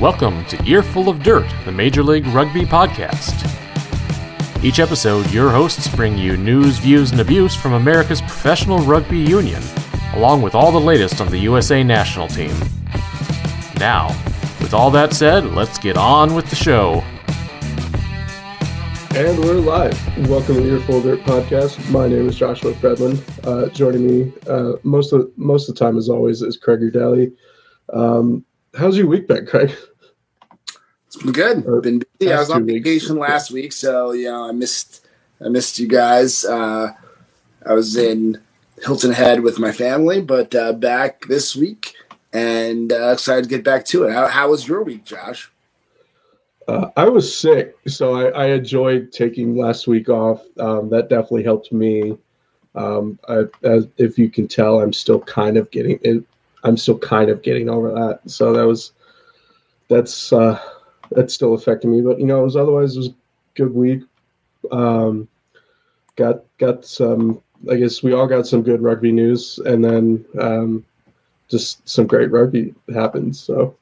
Welcome 0.00 0.44
to 0.44 0.64
Earful 0.64 1.08
of 1.08 1.24
Dirt, 1.24 1.52
the 1.64 1.72
Major 1.72 2.04
League 2.04 2.24
Rugby 2.28 2.64
podcast. 2.64 3.34
Each 4.62 4.78
episode, 4.78 5.28
your 5.32 5.50
hosts 5.50 5.92
bring 5.92 6.16
you 6.16 6.36
news, 6.36 6.78
views, 6.78 7.10
and 7.10 7.20
abuse 7.20 7.56
from 7.56 7.72
America's 7.72 8.20
professional 8.20 8.78
rugby 8.78 9.18
union, 9.18 9.60
along 10.12 10.42
with 10.42 10.54
all 10.54 10.70
the 10.70 10.78
latest 10.78 11.20
on 11.20 11.26
the 11.32 11.38
USA 11.38 11.82
national 11.82 12.28
team. 12.28 12.54
Now, 13.80 14.16
with 14.60 14.72
all 14.72 14.92
that 14.92 15.14
said, 15.14 15.46
let's 15.46 15.78
get 15.80 15.96
on 15.96 16.32
with 16.32 16.48
the 16.48 16.54
show. 16.54 17.02
And 19.16 19.36
we're 19.40 19.54
live. 19.54 20.28
Welcome 20.28 20.54
to 20.54 20.60
the 20.60 20.74
Earful 20.74 20.98
of 20.98 21.02
Dirt 21.02 21.20
podcast. 21.22 21.90
My 21.90 22.06
name 22.06 22.28
is 22.28 22.36
Joshua 22.36 22.72
Fredlin. 22.74 23.20
Uh, 23.44 23.68
joining 23.70 24.06
me 24.06 24.32
uh, 24.46 24.74
most 24.84 25.12
of 25.12 25.28
most 25.36 25.68
of 25.68 25.74
the 25.74 25.80
time, 25.80 25.98
as 25.98 26.08
always, 26.08 26.40
is 26.40 26.56
Craig 26.56 26.92
Daly. 26.92 27.32
Um, 27.92 28.44
how's 28.78 28.96
your 28.96 29.06
week 29.06 29.28
been, 29.28 29.46
Craig? 29.46 29.74
It's 31.06 31.16
been 31.16 31.32
good. 31.32 31.66
Or 31.66 31.80
been 31.80 32.02
busy. 32.18 32.32
I 32.32 32.38
was 32.38 32.50
on 32.50 32.60
two 32.60 32.74
weeks. 32.74 32.84
vacation 32.84 33.18
last 33.18 33.50
week, 33.50 33.72
so 33.72 34.12
you 34.12 34.26
know 34.26 34.48
I 34.48 34.52
missed 34.52 35.06
I 35.44 35.48
missed 35.48 35.78
you 35.78 35.88
guys. 35.88 36.44
Uh, 36.44 36.92
I 37.66 37.72
was 37.74 37.96
in 37.96 38.40
Hilton 38.82 39.12
Head 39.12 39.42
with 39.42 39.58
my 39.58 39.72
family, 39.72 40.20
but 40.20 40.54
uh, 40.54 40.72
back 40.72 41.26
this 41.26 41.56
week 41.56 41.94
and 42.32 42.92
uh, 42.92 43.10
excited 43.10 43.44
to 43.44 43.50
get 43.50 43.64
back 43.64 43.84
to 43.86 44.04
it. 44.04 44.12
How, 44.12 44.26
how 44.26 44.50
was 44.50 44.68
your 44.68 44.82
week, 44.82 45.04
Josh? 45.04 45.50
Uh, 46.66 46.90
I 46.96 47.08
was 47.08 47.34
sick, 47.34 47.76
so 47.86 48.14
I, 48.14 48.44
I 48.44 48.46
enjoyed 48.50 49.10
taking 49.10 49.56
last 49.56 49.86
week 49.86 50.10
off. 50.10 50.42
Um, 50.60 50.90
that 50.90 51.08
definitely 51.08 51.44
helped 51.44 51.72
me. 51.72 52.18
Um, 52.74 53.18
I, 53.28 53.44
as, 53.62 53.88
if 53.96 54.18
you 54.18 54.28
can 54.28 54.46
tell, 54.46 54.80
I'm 54.80 54.92
still 54.92 55.20
kind 55.20 55.56
of 55.56 55.70
getting 55.70 55.98
it. 56.02 56.22
I'm 56.64 56.76
still 56.76 56.98
kind 56.98 57.30
of 57.30 57.42
getting 57.42 57.68
over 57.68 57.90
that. 57.92 58.20
So 58.30 58.52
that 58.52 58.66
was 58.66 58.92
that's 59.88 60.32
uh, 60.32 60.60
that's 61.12 61.34
still 61.34 61.54
affecting 61.54 61.90
me. 61.92 62.00
But 62.00 62.18
you 62.18 62.26
know, 62.26 62.40
it 62.40 62.44
was 62.44 62.56
otherwise 62.56 62.94
it 62.96 62.98
was 63.00 63.08
a 63.08 63.14
good 63.54 63.74
week. 63.74 64.02
Um, 64.70 65.28
got 66.16 66.42
got 66.58 66.84
some. 66.84 67.40
I 67.70 67.76
guess 67.76 68.02
we 68.02 68.12
all 68.12 68.26
got 68.28 68.46
some 68.46 68.62
good 68.62 68.82
rugby 68.82 69.10
news, 69.12 69.58
and 69.64 69.84
then 69.84 70.24
um, 70.40 70.84
just 71.48 71.86
some 71.88 72.06
great 72.06 72.30
rugby 72.30 72.74
happened. 72.92 73.36
So. 73.36 73.76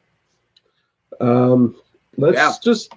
Um, 1.20 1.76
let's 2.18 2.36
Yeah. 2.36 2.52
just 2.62 2.92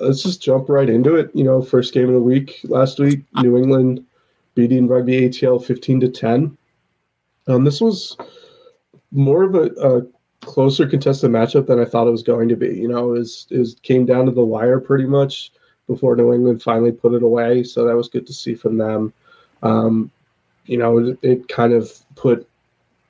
let's 0.00 0.22
just 0.22 0.42
jump 0.42 0.68
right 0.68 0.88
into 0.88 1.16
it. 1.16 1.30
You 1.34 1.44
know, 1.44 1.62
first 1.62 1.94
game 1.94 2.08
of 2.08 2.14
the 2.14 2.20
week 2.20 2.60
last 2.64 2.98
week, 2.98 3.24
New 3.36 3.56
England 3.56 4.04
beating 4.54 4.86
Rugby 4.86 5.28
ATL 5.28 5.64
fifteen 5.64 6.00
to 6.00 6.08
ten. 6.08 6.56
Um, 7.46 7.64
this 7.64 7.80
was 7.80 8.16
more 9.12 9.44
of 9.44 9.54
a, 9.54 9.64
a 9.80 10.02
closer 10.44 10.86
contested 10.86 11.30
matchup 11.30 11.66
than 11.66 11.80
I 11.80 11.84
thought 11.84 12.06
it 12.06 12.12
was 12.12 12.22
going 12.22 12.48
to 12.48 12.56
be. 12.56 12.74
You 12.74 12.88
know, 12.88 13.14
it 13.14 13.18
was 13.50 13.76
came 13.82 14.06
down 14.06 14.26
to 14.26 14.32
the 14.32 14.44
wire 14.44 14.80
pretty 14.80 15.06
much 15.06 15.52
before 15.86 16.16
New 16.16 16.32
England 16.32 16.62
finally 16.62 16.92
put 16.92 17.14
it 17.14 17.22
away. 17.22 17.62
So 17.62 17.84
that 17.84 17.96
was 17.96 18.08
good 18.08 18.26
to 18.26 18.32
see 18.32 18.54
from 18.54 18.78
them. 18.78 19.12
Um, 19.62 20.10
you 20.66 20.78
know, 20.78 20.98
it, 20.98 21.18
it 21.22 21.48
kind 21.48 21.72
of 21.72 21.92
put 22.16 22.48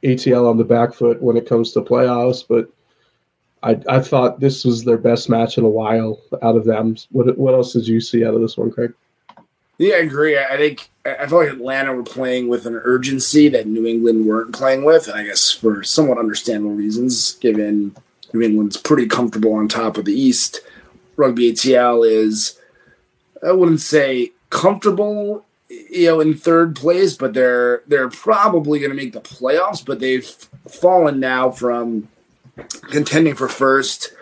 ATL 0.02 0.48
on 0.48 0.56
the 0.56 0.64
back 0.64 0.92
foot 0.92 1.22
when 1.22 1.36
it 1.36 1.48
comes 1.48 1.72
to 1.72 1.80
playoffs, 1.80 2.44
but 2.46 2.68
I, 3.62 3.80
I 3.88 4.00
thought 4.00 4.40
this 4.40 4.64
was 4.64 4.84
their 4.84 4.98
best 4.98 5.30
match 5.30 5.56
in 5.56 5.64
a 5.64 5.68
while 5.68 6.20
out 6.42 6.56
of 6.56 6.64
them. 6.64 6.96
What 7.10 7.36
what 7.38 7.55
else 7.55 7.72
did 7.72 7.88
you 7.88 8.00
see 8.00 8.24
out 8.24 8.34
of 8.34 8.42
this 8.42 8.58
one, 8.58 8.70
Craig? 8.70 8.92
Yeah, 9.78 9.96
I 9.96 9.98
agree. 10.00 10.38
I 10.38 10.56
think 10.56 10.90
I 11.06 11.27
felt 11.27 11.44
like 11.44 11.52
Atlanta 11.52 11.92
were 11.92 12.02
playing 12.02 12.48
with 12.48 12.64
an 12.64 12.80
urgency 12.83 13.48
that 13.50 13.66
New 13.66 13.86
England 13.86 14.27
weren't 14.27 14.55
playing 14.55 14.84
with. 14.84 15.11
I 15.11 15.24
guess 15.24 15.51
for 15.51 15.83
somewhat 15.83 16.18
understandable 16.18 16.74
reasons, 16.74 17.34
given 17.34 17.95
New 18.33 18.40
England's 18.40 18.79
pretty 18.79 19.06
comfortable 19.06 19.52
on 19.52 19.68
top 19.68 19.98
of 19.98 20.06
the 20.06 20.14
East. 20.14 20.61
Rugby 21.17 21.52
ATL 21.52 22.08
is, 22.08 22.58
I 23.46 23.52
wouldn't 23.52 23.80
say 23.80 24.33
comfortable, 24.51 25.45
you 25.68 26.06
know, 26.06 26.20
in 26.20 26.34
third 26.34 26.74
place, 26.74 27.17
but 27.17 27.34
they're 27.34 27.83
they're 27.86 28.08
probably 28.08 28.79
going 28.79 28.90
to 28.90 28.96
make 28.96 29.12
the 29.12 29.20
playoffs. 29.20 29.84
But 29.84 30.00
they've 30.00 30.27
fallen 30.67 31.20
now 31.20 31.50
from 31.50 32.08
contending 32.90 33.34
for 33.34 33.48
first 33.48 34.14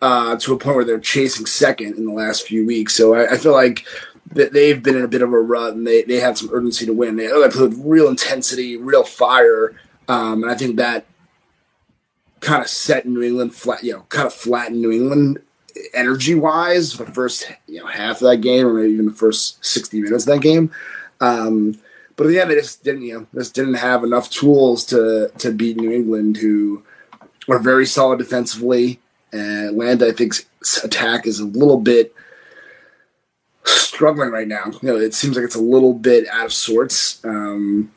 uh, 0.00 0.36
to 0.36 0.54
a 0.54 0.58
point 0.58 0.76
where 0.76 0.84
they're 0.84 0.98
chasing 0.98 1.46
second 1.46 1.96
in 1.96 2.06
the 2.06 2.12
last 2.12 2.46
few 2.46 2.66
weeks. 2.66 2.94
So 2.96 3.14
I, 3.14 3.34
I 3.34 3.36
feel 3.36 3.52
like 3.52 3.86
that 4.26 4.52
they've 4.52 4.82
been 4.82 4.96
in 4.96 5.04
a 5.04 5.08
bit 5.08 5.22
of 5.22 5.32
a 5.32 5.40
rut 5.40 5.74
and 5.74 5.86
they, 5.86 6.02
they 6.02 6.20
had 6.20 6.38
some 6.38 6.48
urgency 6.52 6.86
to 6.86 6.92
win. 6.92 7.16
They, 7.16 7.26
they 7.26 7.48
played 7.48 7.70
with 7.70 7.82
real 7.84 8.08
intensity, 8.08 8.76
real 8.76 9.04
fire, 9.04 9.74
um, 10.08 10.42
and 10.42 10.50
I 10.50 10.54
think 10.54 10.76
that 10.76 11.06
kind 12.40 12.62
of 12.62 12.68
set 12.68 13.06
New 13.06 13.22
England 13.22 13.54
flat, 13.54 13.84
you 13.84 13.92
know, 13.92 14.06
kind 14.08 14.26
of 14.26 14.32
flattened 14.32 14.80
New 14.80 14.90
England 14.90 15.38
energy 15.94 16.34
wise 16.34 16.92
for 16.92 17.04
the 17.04 17.12
first 17.12 17.50
you 17.66 17.80
know 17.80 17.86
half 17.86 18.16
of 18.16 18.28
that 18.28 18.38
game 18.38 18.66
or 18.66 18.74
maybe 18.74 18.92
even 18.92 19.06
the 19.06 19.12
first 19.12 19.64
sixty 19.64 20.00
minutes 20.00 20.26
of 20.26 20.34
that 20.34 20.42
game. 20.42 20.70
Um, 21.20 21.78
but 22.16 22.26
in 22.26 22.32
the 22.32 22.40
end, 22.40 22.50
they 22.50 22.56
just 22.56 22.84
didn't 22.84 23.02
you 23.02 23.14
know 23.14 23.26
just 23.34 23.54
didn't 23.54 23.74
have 23.74 24.04
enough 24.04 24.30
tools 24.30 24.84
to 24.86 25.30
to 25.38 25.52
beat 25.52 25.76
New 25.76 25.90
England, 25.90 26.36
who 26.36 26.82
are 27.48 27.58
very 27.58 27.86
solid 27.86 28.18
defensively. 28.18 29.00
And 29.32 29.78
Land, 29.78 30.02
I 30.02 30.12
think, 30.12 30.34
attack 30.84 31.26
is 31.26 31.40
a 31.40 31.46
little 31.46 31.78
bit 31.78 32.14
struggling 33.92 34.30
right 34.30 34.48
now. 34.48 34.64
You 34.66 34.88
know, 34.88 34.96
it 34.96 35.14
seems 35.14 35.36
like 35.36 35.44
it's 35.44 35.54
a 35.54 35.60
little 35.60 35.92
bit 35.92 36.26
out 36.28 36.46
of 36.46 36.52
sorts. 36.52 37.22
Um, 37.24 37.92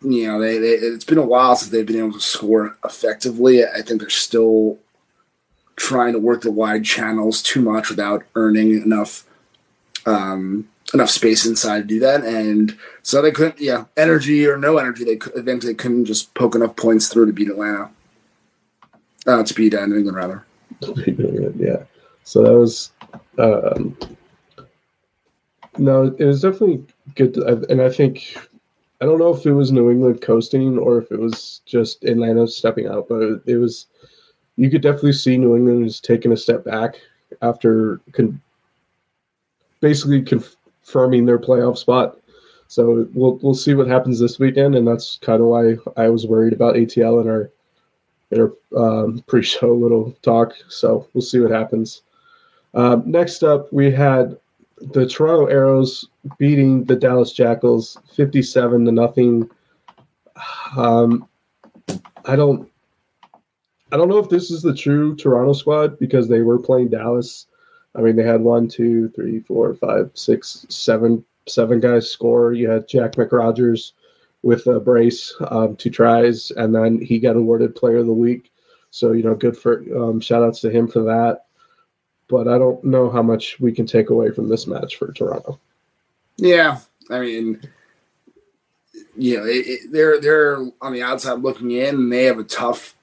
you 0.00 0.28
know, 0.28 0.40
they, 0.40 0.58
they 0.58 0.74
it's 0.74 1.04
been 1.04 1.18
a 1.18 1.26
while 1.26 1.56
since 1.56 1.70
they've 1.70 1.86
been 1.86 1.98
able 1.98 2.12
to 2.12 2.20
score 2.20 2.76
effectively. 2.84 3.64
I 3.64 3.82
think 3.82 4.00
they're 4.00 4.10
still 4.10 4.78
trying 5.74 6.12
to 6.12 6.20
work 6.20 6.42
the 6.42 6.52
wide 6.52 6.84
channels 6.84 7.42
too 7.42 7.60
much 7.60 7.90
without 7.90 8.24
earning 8.36 8.80
enough 8.80 9.24
um, 10.06 10.68
enough 10.94 11.10
space 11.10 11.44
inside 11.44 11.80
to 11.80 11.86
do 11.86 12.00
that. 12.00 12.22
And 12.22 12.78
so 13.02 13.20
they 13.20 13.32
couldn't, 13.32 13.60
yeah, 13.60 13.86
energy 13.96 14.46
or 14.46 14.56
no 14.56 14.78
energy, 14.78 15.04
they 15.04 15.18
eventually 15.34 15.74
couldn't 15.74 16.04
just 16.04 16.32
poke 16.34 16.54
enough 16.54 16.76
points 16.76 17.08
through 17.08 17.26
to 17.26 17.32
beat 17.32 17.48
Atlanta. 17.48 17.90
Uh, 19.26 19.42
to 19.42 19.52
beat 19.52 19.74
uh, 19.74 19.84
New 19.84 19.96
England, 19.96 20.16
rather. 20.16 20.46
yeah. 20.80 21.82
So 22.24 22.42
that 22.42 22.54
was 22.54 22.92
um, 23.36 23.96
no, 25.78 26.14
it 26.18 26.24
was 26.24 26.42
definitely 26.42 26.84
good, 27.14 27.34
to, 27.34 27.66
and 27.70 27.80
I 27.80 27.90
think 27.90 28.36
I 29.00 29.04
don't 29.04 29.18
know 29.18 29.32
if 29.32 29.46
it 29.46 29.52
was 29.52 29.70
New 29.70 29.90
England 29.90 30.22
coasting 30.22 30.76
or 30.76 30.98
if 30.98 31.12
it 31.12 31.20
was 31.20 31.60
just 31.66 32.04
Atlanta 32.04 32.48
stepping 32.48 32.88
out, 32.88 33.08
but 33.08 33.42
it, 33.46 33.56
was 33.56 33.86
you 34.56 34.70
could 34.70 34.82
definitely 34.82 35.12
see 35.12 35.36
New 35.36 35.56
England 35.56 35.84
was 35.84 36.00
taking 36.00 36.32
a 36.32 36.36
step 36.36 36.64
back 36.64 36.96
after 37.42 38.00
con- 38.12 38.40
basically 39.80 40.22
confirming 40.22 41.26
their 41.26 41.38
playoff 41.38 41.78
spot. 41.78 42.18
So 42.66 43.08
we'll 43.14 43.38
we'll 43.40 43.54
see 43.54 43.74
what 43.74 43.86
happens 43.86 44.18
this 44.18 44.38
weekend, 44.38 44.74
and 44.74 44.86
that's 44.86 45.18
kind 45.22 45.40
of 45.40 45.46
why 45.46 45.76
I 45.96 46.08
was 46.08 46.26
worried 46.26 46.52
about 46.52 46.74
ATL 46.74 47.22
in 47.22 47.28
our 47.28 47.50
in 48.30 48.40
our 48.40 48.52
um, 48.76 49.24
pre-show 49.26 49.72
little 49.74 50.12
talk. 50.22 50.54
So 50.68 51.06
we'll 51.14 51.22
see 51.22 51.38
what 51.38 51.50
happens. 51.50 52.02
Um, 52.74 53.04
next 53.06 53.42
up, 53.42 53.72
we 53.72 53.90
had 53.90 54.38
the 54.80 55.06
Toronto 55.06 55.46
Arrows 55.46 56.08
beating 56.38 56.84
the 56.84 56.96
Dallas 56.96 57.32
Jackals 57.32 57.98
fifty-seven 58.14 58.84
to 58.84 58.92
nothing. 58.92 59.48
Um, 60.76 61.28
I 62.24 62.36
don't, 62.36 62.70
I 63.90 63.96
don't 63.96 64.08
know 64.08 64.18
if 64.18 64.28
this 64.28 64.50
is 64.50 64.62
the 64.62 64.74
true 64.74 65.16
Toronto 65.16 65.52
squad 65.52 65.98
because 65.98 66.28
they 66.28 66.42
were 66.42 66.58
playing 66.58 66.88
Dallas. 66.90 67.46
I 67.96 68.02
mean, 68.02 68.16
they 68.16 68.22
had 68.22 68.42
one, 68.42 68.68
two, 68.68 69.08
three, 69.10 69.40
four, 69.40 69.74
five, 69.74 70.10
six, 70.14 70.66
seven, 70.68 71.24
seven 71.48 71.80
guys 71.80 72.10
score. 72.10 72.52
You 72.52 72.68
had 72.68 72.86
Jack 72.86 73.12
McRogers 73.12 73.92
with 74.42 74.66
a 74.68 74.78
brace, 74.78 75.34
um, 75.50 75.74
two 75.74 75.90
tries, 75.90 76.52
and 76.52 76.72
then 76.72 77.00
he 77.00 77.18
got 77.18 77.34
awarded 77.36 77.74
Player 77.74 77.96
of 77.96 78.06
the 78.06 78.12
Week. 78.12 78.52
So 78.90 79.12
you 79.12 79.22
know, 79.24 79.34
good 79.34 79.56
for 79.56 79.82
um, 79.96 80.20
shout 80.20 80.42
outs 80.42 80.60
to 80.60 80.70
him 80.70 80.86
for 80.86 81.02
that. 81.02 81.46
But 82.28 82.46
I 82.46 82.58
don't 82.58 82.84
know 82.84 83.10
how 83.10 83.22
much 83.22 83.58
we 83.58 83.72
can 83.72 83.86
take 83.86 84.10
away 84.10 84.30
from 84.30 84.48
this 84.48 84.66
match 84.66 84.96
for 84.96 85.12
Toronto. 85.12 85.58
Yeah, 86.36 86.78
I 87.10 87.20
mean, 87.20 87.60
you 89.16 89.38
know, 89.38 89.44
it, 89.44 89.66
it, 89.66 89.92
they're 89.92 90.20
they're 90.20 90.58
on 90.80 90.92
the 90.92 91.02
outside 91.02 91.40
looking 91.40 91.70
in, 91.70 91.94
and 91.94 92.12
they 92.12 92.24
have 92.24 92.38
a 92.38 92.44
tough 92.44 92.94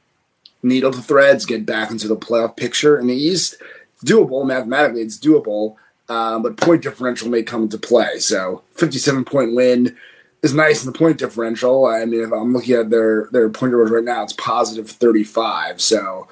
needle 0.63 0.91
to 0.91 1.01
thread 1.01 1.39
to 1.39 1.47
get 1.47 1.65
back 1.65 1.91
into 1.91 2.07
the 2.07 2.15
playoff 2.15 2.55
picture 2.55 2.99
in 2.99 3.07
the 3.07 3.15
East. 3.15 3.55
It's 3.93 4.03
doable 4.03 4.45
mathematically; 4.45 5.01
it's 5.01 5.19
doable, 5.19 5.75
um, 6.07 6.43
but 6.43 6.57
point 6.57 6.83
differential 6.83 7.29
may 7.29 7.43
come 7.43 7.63
into 7.63 7.77
play. 7.77 8.19
So, 8.19 8.61
fifty-seven 8.73 9.25
point 9.25 9.55
win 9.55 9.97
is 10.43 10.53
nice 10.53 10.85
in 10.85 10.91
the 10.91 10.97
point 10.97 11.17
differential. 11.17 11.87
I 11.87 12.05
mean, 12.05 12.21
if 12.21 12.31
I'm 12.31 12.53
looking 12.53 12.75
at 12.75 12.89
their 12.91 13.27
their 13.31 13.49
point 13.49 13.71
differential 13.71 13.95
right 13.95 14.05
now, 14.05 14.23
it's 14.23 14.33
positive 14.33 14.89
thirty-five. 14.89 15.81
So, 15.81 16.27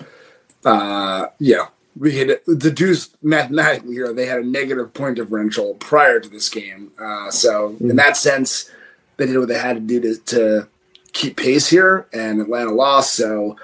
uh, 0.64 1.28
yeah, 1.40 1.68
we 1.98 2.18
had 2.18 2.40
deduced 2.58 3.16
mathematically 3.24 3.94
here 3.94 4.14
they 4.14 4.26
had 4.26 4.40
a 4.40 4.46
negative 4.46 4.94
point 4.94 5.16
differential 5.16 5.76
prior 5.76 6.20
to 6.20 6.30
this 6.30 6.50
game. 6.50 6.92
Uh, 7.00 7.30
so 7.30 7.76
in 7.80 7.96
that 7.96 8.18
sense, 8.18 8.72
they 9.18 9.28
did 9.28 9.38
what 9.38 9.48
they 9.48 9.58
had 9.58 9.76
to 9.76 9.80
do 9.80 10.00
to, 10.02 10.18
to 10.18 10.68
keep 11.14 11.38
pace 11.38 11.70
here, 11.70 12.08
and 12.12 12.42
Atlanta 12.42 12.72
lost. 12.72 13.16
So 13.16 13.58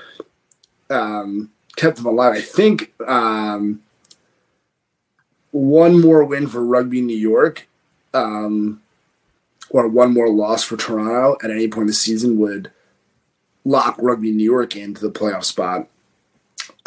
um, 0.90 1.52
kept 1.76 1.98
them 1.98 2.06
alive. 2.06 2.34
I 2.34 2.42
think 2.42 2.94
um, 3.08 3.82
one 5.52 6.00
more 6.00 6.24
win 6.24 6.48
for 6.48 6.64
Rugby 6.64 7.02
New 7.02 7.18
York, 7.18 7.68
um, 8.14 8.82
or 9.70 9.88
one 9.88 10.14
more 10.14 10.30
loss 10.30 10.64
for 10.64 10.78
Toronto 10.78 11.38
at 11.44 11.52
any 11.52 11.68
point 11.68 11.84
in 11.84 11.88
the 11.88 11.94
season 11.94 12.38
would 12.40 12.72
lock 13.66 13.96
Rugby 14.00 14.32
New 14.32 14.44
York 14.44 14.76
into 14.76 15.02
the 15.02 15.12
playoff 15.12 15.44
spot. 15.44 15.88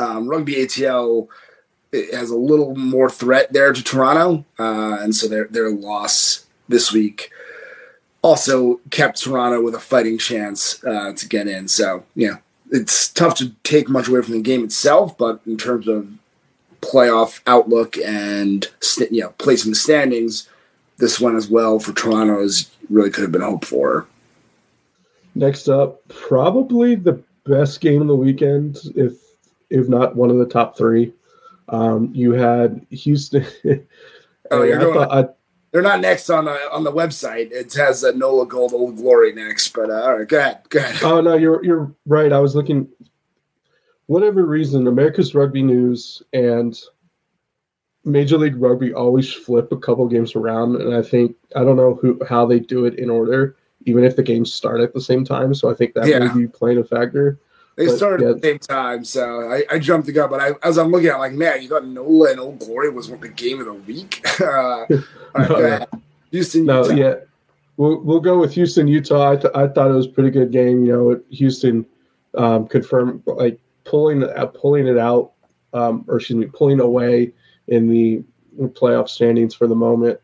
Um, 0.03 0.29
Rugby 0.29 0.55
ATL 0.55 1.29
has 1.93 2.31
a 2.31 2.37
little 2.37 2.75
more 2.75 3.11
threat 3.11 3.53
there 3.53 3.73
to 3.73 3.83
Toronto, 3.83 4.45
uh, 4.59 4.99
and 5.01 5.15
so 5.15 5.29
their 5.29 5.47
their 5.47 5.71
loss 5.71 6.47
this 6.69 6.93
week 6.93 7.31
also 8.23 8.81
kept 8.91 9.23
Toronto 9.23 9.63
with 9.63 9.75
a 9.75 9.81
fighting 9.81 10.19
chance 10.19 10.83
uh, 10.85 11.13
to 11.13 11.29
get 11.29 11.49
in. 11.49 11.69
So 11.69 12.05
yeah, 12.15 12.37
it's 12.71 13.09
tough 13.09 13.37
to 13.37 13.53
take 13.63 13.89
much 13.89 14.09
away 14.09 14.23
from 14.23 14.35
the 14.35 14.41
game 14.41 14.65
itself, 14.65 15.17
but 15.17 15.41
in 15.47 15.57
terms 15.57 15.87
of 15.87 16.09
playoff 16.81 17.41
outlook 17.47 17.97
and 17.99 18.69
you 19.11 19.23
know 19.23 19.31
place 19.39 19.65
in 19.65 19.71
the 19.71 19.77
standings, 19.77 20.49
this 20.99 21.21
one 21.21 21.37
as 21.37 21.49
well 21.49 21.79
for 21.79 21.93
Toronto 21.93 22.43
is 22.43 22.71
really 22.91 23.11
could 23.11 23.23
have 23.23 23.33
been 23.33 23.43
hoped 23.43 23.67
for. 23.67 24.07
Next 25.35 25.69
up, 25.69 26.07
probably 26.09 26.95
the 26.95 27.23
best 27.45 27.81
game 27.81 28.03
of 28.03 28.09
the 28.09 28.17
weekend, 28.17 28.79
if 28.95 29.22
if 29.73 29.89
not 29.89 30.15
one 30.15 30.31
of 30.31 30.39
the 30.39 30.47
top 30.47 30.77
three. 30.77 31.13
Um, 31.69 32.11
you 32.15 32.33
had 32.33 32.87
Houston. 32.91 33.47
oh, 34.51 34.63
you're 34.63 34.79
going. 34.79 35.11
I, 35.11 35.29
they're 35.73 35.83
not 35.83 36.01
next 36.01 36.29
on 36.29 36.45
the 36.45 36.59
on 36.71 36.85
the 36.85 36.93
website. 36.93 37.51
It 37.51 37.73
has 37.75 38.05
a 38.05 38.15
Nola 38.15 38.47
Gold 38.47 38.75
Old 38.75 38.97
Glory 38.97 39.33
next, 39.33 39.71
but 39.71 39.91
uh, 39.91 40.03
all 40.03 40.19
right, 40.19 40.29
go 40.29 40.39
ahead, 40.39 40.61
go 40.69 40.79
ahead. 40.79 41.03
Oh 41.03 41.21
no, 41.21 41.35
you're 41.35 41.65
you're 41.65 41.93
right. 42.07 42.33
I 42.33 42.39
was 42.39 42.55
looking. 42.55 42.89
Whatever 44.07 44.45
reason, 44.45 44.87
America's 44.87 45.35
Rugby 45.35 45.63
News 45.63 46.23
and 46.35 46.79
Major 48.05 48.37
League 48.37 48.57
Rugby 48.57 48.93
always 48.93 49.33
flip 49.33 49.73
a 49.73 49.79
couple 49.79 50.07
games 50.09 50.37
around, 50.37 50.77
and 50.77 50.95
I 50.95 51.01
think 51.01 51.37
I 51.57 51.61
don't 51.61 51.77
know 51.77 51.95
who 51.95 52.21
how 52.29 52.45
they 52.45 52.61
do 52.61 52.85
it 52.85 52.99
in 52.99 53.09
order, 53.09 53.57
even 53.87 54.05
if 54.05 54.17
the 54.17 54.23
games 54.23 54.53
start 54.53 54.81
at 54.81 54.93
the 54.93 55.01
same 55.01 55.25
time. 55.25 55.55
So 55.55 55.71
I 55.71 55.75
think 55.75 55.95
that 55.95 56.07
yeah. 56.07 56.19
may 56.19 56.35
be 56.35 56.47
playing 56.47 56.79
a 56.79 56.85
factor. 56.85 57.39
They 57.77 57.87
but, 57.87 57.97
started 57.97 58.25
yeah. 58.25 58.31
at 58.31 58.41
the 58.43 58.49
same 58.49 58.59
time, 58.59 59.05
so 59.05 59.51
I, 59.51 59.65
I 59.71 59.79
jumped 59.79 60.07
the 60.07 60.13
gun. 60.13 60.29
But 60.29 60.41
I, 60.41 60.51
as 60.63 60.79
I'm 60.79 60.91
looking 60.91 61.09
at, 61.09 61.17
it, 61.17 61.19
like, 61.19 61.33
man, 61.33 61.63
you 61.63 61.69
thought 61.69 61.87
Nola 61.87 62.31
and 62.31 62.41
Old 62.41 62.59
Glory 62.59 62.91
was 62.91 63.09
the 63.09 63.29
game 63.29 63.61
of 63.61 63.67
the 63.67 63.73
week. 63.73 64.25
uh, 64.41 64.85
no, 65.39 65.87
Houston, 66.31 66.67
no, 66.67 66.83
Utah. 66.83 66.95
yeah, 66.95 67.15
we'll 67.79 68.01
we'll 68.01 68.21
go 68.21 68.39
with 68.39 68.53
Houston, 68.55 68.89
Utah. 68.89 69.33
I, 69.33 69.37
th- 69.37 69.55
I 69.55 69.69
thought 69.69 69.91
it 69.91 69.95
was 69.95 70.07
a 70.07 70.11
pretty 70.11 70.31
good 70.31 70.53
game. 70.53 70.85
You 70.85 70.93
know, 70.93 71.21
Houston 71.31 71.87
um, 72.37 72.67
confirmed 72.69 73.23
like 73.27 73.59
pulling 73.85 74.23
uh, 74.23 74.47
pulling 74.47 74.87
it 74.87 74.99
out, 74.99 75.33
um, 75.73 76.05
or 76.09 76.17
excuse 76.17 76.37
me, 76.39 76.47
pulling 76.47 76.81
away 76.81 77.33
in 77.69 77.89
the 77.89 78.23
playoff 78.69 79.09
standings 79.09 79.55
for 79.55 79.67
the 79.67 79.75
moment. 79.75 80.21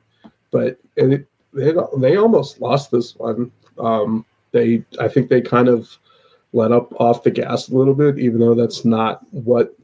But 0.50 0.78
it, 0.96 1.26
they 1.54 1.74
they 1.96 2.16
almost 2.16 2.60
lost 2.60 2.90
this 2.90 3.16
one. 3.16 3.50
Um, 3.78 4.26
they 4.52 4.84
I 5.00 5.08
think 5.08 5.28
they 5.28 5.40
kind 5.40 5.68
of 5.68 5.96
let 6.52 6.72
up 6.72 6.92
off 7.00 7.22
the 7.22 7.30
gas 7.30 7.68
a 7.68 7.76
little 7.76 7.94
bit, 7.94 8.18
even 8.18 8.40
though 8.40 8.54
that's 8.54 8.84
not 8.84 9.22
what 9.32 9.76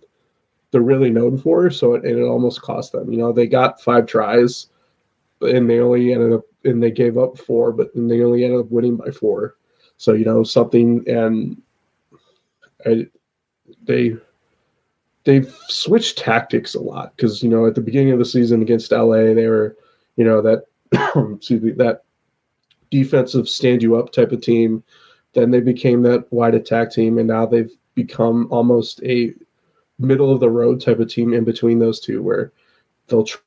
they're 0.71 0.81
really 0.81 1.11
known 1.11 1.39
for. 1.39 1.71
So 1.71 1.95
it, 1.95 2.05
it 2.05 2.21
almost 2.23 2.63
cost 2.63 2.93
them. 2.93 3.11
You 3.13 3.19
know, 3.19 3.33
they 3.33 3.47
got 3.47 3.81
five 3.81 4.07
tries, 4.07 4.69
and 5.41 5.69
they 5.69 5.81
only 5.81 6.13
ended 6.13 6.33
up 6.33 6.45
and 6.65 6.83
they 6.83 6.91
gave 6.91 7.19
up 7.19 7.39
four, 7.39 7.73
but 7.73 7.95
then 7.95 8.09
they 8.09 8.23
only 8.23 8.45
ended 8.45 8.61
up 8.61 8.71
winning 8.71 8.97
by 8.97 9.11
four. 9.11 9.57
So 9.97 10.13
you 10.13 10.25
know 10.25 10.43
something, 10.43 11.05
and 11.09 11.61
I, 12.85 13.07
they 13.83 14.17
they've 15.25 15.55
switched 15.69 16.19
tactics 16.19 16.75
a 16.75 16.81
lot 16.81 17.17
because 17.17 17.43
you 17.43 17.49
know 17.49 17.67
at 17.67 17.75
the 17.75 17.81
beginning 17.81 18.13
of 18.13 18.19
the 18.19 18.25
season 18.25 18.63
against 18.63 18.93
LA 18.93 19.33
they 19.35 19.47
were 19.47 19.77
you 20.17 20.25
know 20.25 20.43
that 20.43 20.65
excuse 21.37 21.63
me 21.63 21.73
that 21.73 22.03
defensive 22.91 23.49
stand 23.49 23.83
you 23.83 23.97
up 23.97 24.13
type 24.13 24.33
of 24.33 24.41
team 24.41 24.83
then 25.35 25.51
they 25.51 25.61
became 25.61 26.03
that 26.03 26.33
wide 26.33 26.55
attack 26.55 26.93
team, 26.93 27.19
and 27.19 27.29
now 27.29 27.47
they've 27.47 27.71
become 27.95 28.49
almost 28.51 29.03
a 29.03 29.33
middle 29.99 30.33
of 30.33 30.41
the 30.41 30.51
road 30.51 30.81
type 30.81 30.99
of 30.99 31.09
team 31.09 31.33
in 31.35 31.45
between 31.45 31.79
those 31.79 32.01
two, 32.01 32.23
where 32.23 32.53
they'll 33.09 33.25
tr- 33.25 33.39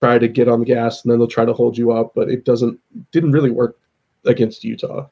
try 0.00 0.18
to 0.18 0.28
get 0.28 0.48
on 0.48 0.60
the 0.60 0.66
gas 0.66 1.02
and 1.02 1.10
then 1.10 1.18
they'll 1.18 1.28
try 1.28 1.44
to 1.44 1.52
hold 1.52 1.76
you 1.76 1.92
up, 1.92 2.12
but 2.14 2.28
it 2.28 2.44
doesn't 2.44 2.78
didn't 3.12 3.32
really 3.32 3.50
work 3.50 3.78
against 4.24 4.64
Utah. 4.64 5.08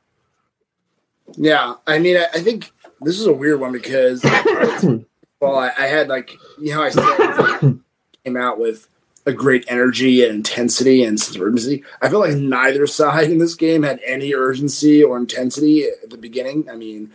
Yeah, 1.37 1.75
I 1.87 1.99
mean, 1.99 2.17
I, 2.17 2.27
I 2.35 2.41
think 2.41 2.71
this 3.01 3.19
is 3.19 3.27
a 3.27 3.33
weird 3.33 3.61
one 3.61 3.73
because 3.73 4.23
well, 5.41 5.57
I, 5.57 5.73
I, 5.79 5.87
had 5.87 6.09
like 6.09 6.37
you 6.61 6.75
know 6.75 6.83
I 6.83 6.91
said 6.91 7.61
came 8.25 8.37
out 8.37 8.59
with 8.59 8.89
a 9.27 9.33
great 9.33 9.65
energy 9.67 10.25
and 10.25 10.37
intensity 10.37 11.03
and 11.03 11.21
urgency. 11.39 11.83
I 12.01 12.09
feel 12.09 12.21
like 12.21 12.37
neither 12.37 12.87
side 12.87 13.31
in 13.31 13.39
this 13.39 13.57
game 13.57 13.83
had 13.83 14.01
any 14.07 14.33
urgency 14.33 15.03
or 15.03 15.19
intensity 15.19 15.85
at 15.85 16.11
the 16.11 16.17
beginning. 16.17 16.71
I 16.71 16.77
mean, 16.77 17.13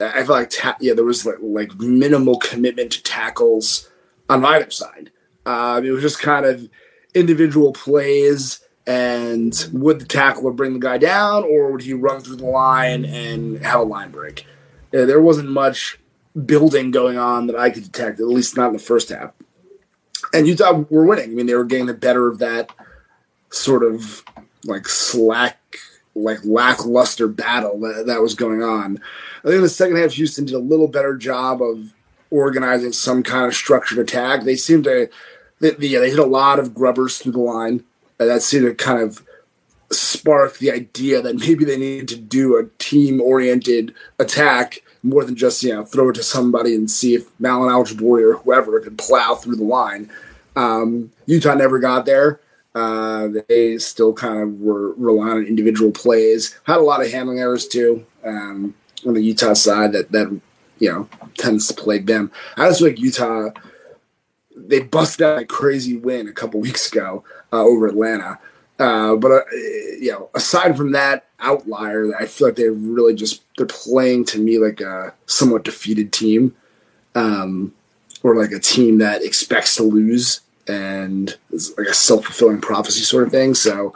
I 0.00 0.24
feel 0.24 0.34
like 0.34 0.50
ta- 0.50 0.78
yeah, 0.80 0.94
there 0.94 1.04
was 1.04 1.26
like, 1.26 1.36
like, 1.40 1.78
minimal 1.78 2.38
commitment 2.38 2.92
to 2.92 3.02
tackles 3.02 3.90
on 4.28 4.44
either 4.44 4.70
side. 4.70 5.10
Um, 5.44 5.84
it 5.84 5.90
was 5.90 6.02
just 6.02 6.20
kind 6.20 6.46
of 6.46 6.68
individual 7.14 7.72
plays, 7.72 8.60
and 8.86 9.68
would 9.72 10.00
the 10.00 10.06
tackler 10.06 10.52
bring 10.52 10.72
the 10.72 10.78
guy 10.78 10.96
down, 10.96 11.44
or 11.44 11.72
would 11.72 11.82
he 11.82 11.92
run 11.92 12.20
through 12.20 12.36
the 12.36 12.46
line 12.46 13.04
and 13.04 13.58
have 13.64 13.80
a 13.80 13.84
line 13.84 14.10
break? 14.10 14.46
Yeah, 14.92 15.04
there 15.04 15.20
wasn't 15.20 15.50
much 15.50 15.98
building 16.46 16.90
going 16.90 17.18
on 17.18 17.48
that 17.48 17.56
I 17.56 17.70
could 17.70 17.84
detect, 17.84 18.20
at 18.20 18.28
least 18.28 18.56
not 18.56 18.68
in 18.68 18.72
the 18.74 18.78
first 18.78 19.10
half 19.10 19.32
and 20.32 20.46
Utah 20.46 20.84
were 20.90 21.06
winning. 21.06 21.30
I 21.30 21.34
mean, 21.34 21.46
they 21.46 21.54
were 21.54 21.64
getting 21.64 21.86
the 21.86 21.94
better 21.94 22.28
of 22.28 22.38
that 22.38 22.70
sort 23.50 23.82
of 23.82 24.24
like 24.64 24.88
slack, 24.88 25.58
like 26.14 26.44
lackluster 26.44 27.28
battle 27.28 27.78
that, 27.80 28.06
that 28.06 28.22
was 28.22 28.34
going 28.34 28.62
on. 28.62 28.98
I 29.38 29.48
think 29.48 29.56
in 29.56 29.62
the 29.62 29.68
second 29.68 29.96
half, 29.96 30.12
Houston 30.12 30.44
did 30.44 30.54
a 30.54 30.60
little 30.60 30.88
better 30.88 31.16
job 31.16 31.62
of 31.62 31.92
organizing 32.30 32.92
some 32.92 33.22
kind 33.22 33.46
of 33.46 33.54
structured 33.54 33.98
attack. 33.98 34.42
They 34.42 34.56
seemed 34.56 34.84
to, 34.84 35.08
they, 35.60 35.74
yeah, 35.78 36.00
they 36.00 36.10
hit 36.10 36.18
a 36.18 36.26
lot 36.26 36.58
of 36.58 36.74
grubbers 36.74 37.18
through 37.18 37.32
the 37.32 37.38
line. 37.38 37.84
That 38.18 38.42
seemed 38.42 38.66
to 38.66 38.74
kind 38.74 39.00
of 39.00 39.22
spark 39.90 40.58
the 40.58 40.70
idea 40.70 41.22
that 41.22 41.36
maybe 41.36 41.64
they 41.64 41.76
needed 41.76 42.08
to 42.08 42.16
do 42.16 42.56
a 42.56 42.66
team 42.78 43.20
oriented 43.20 43.94
attack 44.18 44.82
more 45.02 45.24
than 45.24 45.36
just 45.36 45.62
you 45.62 45.72
know 45.72 45.84
throw 45.84 46.10
it 46.10 46.14
to 46.14 46.22
somebody 46.22 46.74
and 46.74 46.90
see 46.90 47.14
if 47.14 47.28
Malon 47.40 47.70
Al-Jiboori 47.70 48.22
or 48.22 48.38
whoever 48.38 48.80
could 48.80 48.98
plow 48.98 49.34
through 49.34 49.56
the 49.56 49.64
line. 49.64 50.10
Um, 50.56 51.12
Utah 51.26 51.54
never 51.54 51.78
got 51.78 52.04
there. 52.04 52.40
Uh, 52.74 53.28
they 53.48 53.78
still 53.78 54.12
kind 54.12 54.42
of 54.42 54.60
were 54.60 54.94
relying 54.94 55.38
on 55.38 55.44
individual 55.44 55.90
plays. 55.90 56.58
Had 56.64 56.78
a 56.78 56.82
lot 56.82 57.00
of 57.00 57.10
handling 57.10 57.38
errors 57.38 57.66
too 57.66 58.04
um, 58.24 58.74
on 59.06 59.14
the 59.14 59.22
Utah 59.22 59.54
side 59.54 59.92
that 59.92 60.12
that 60.12 60.40
you 60.78 60.90
know 60.90 61.08
tends 61.36 61.68
to 61.68 61.74
plague 61.74 62.06
them. 62.06 62.30
I 62.56 62.68
just 62.68 62.82
like 62.82 63.00
Utah 63.00 63.50
they 64.66 64.80
busted 64.80 65.24
out 65.24 65.38
a 65.38 65.44
crazy 65.44 65.96
win 65.96 66.28
a 66.28 66.32
couple 66.32 66.60
weeks 66.60 66.90
ago 66.90 67.24
uh, 67.52 67.62
over 67.62 67.86
Atlanta. 67.86 68.38
Uh, 68.78 69.16
but 69.16 69.30
uh, 69.30 69.40
you 69.98 70.12
know, 70.12 70.30
aside 70.34 70.76
from 70.76 70.92
that 70.92 71.26
outlier, 71.40 72.14
I 72.16 72.26
feel 72.26 72.48
like 72.48 72.56
they 72.56 72.68
really 72.68 73.14
just 73.14 73.42
they're 73.56 73.66
playing 73.66 74.24
to 74.26 74.38
me 74.38 74.58
like 74.58 74.80
a 74.80 75.14
somewhat 75.26 75.64
defeated 75.64 76.12
team, 76.12 76.54
um, 77.14 77.74
or 78.22 78.36
like 78.36 78.52
a 78.52 78.60
team 78.60 78.98
that 78.98 79.22
expects 79.22 79.74
to 79.76 79.82
lose 79.82 80.40
and 80.68 81.36
it's 81.50 81.76
like 81.78 81.88
a 81.88 81.94
self 81.94 82.26
fulfilling 82.26 82.60
prophecy 82.60 83.02
sort 83.02 83.26
of 83.26 83.32
thing. 83.32 83.54
So, 83.54 83.94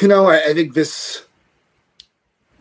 you 0.00 0.08
know, 0.08 0.26
I, 0.26 0.50
I, 0.50 0.54
think 0.54 0.74
this 0.74 1.24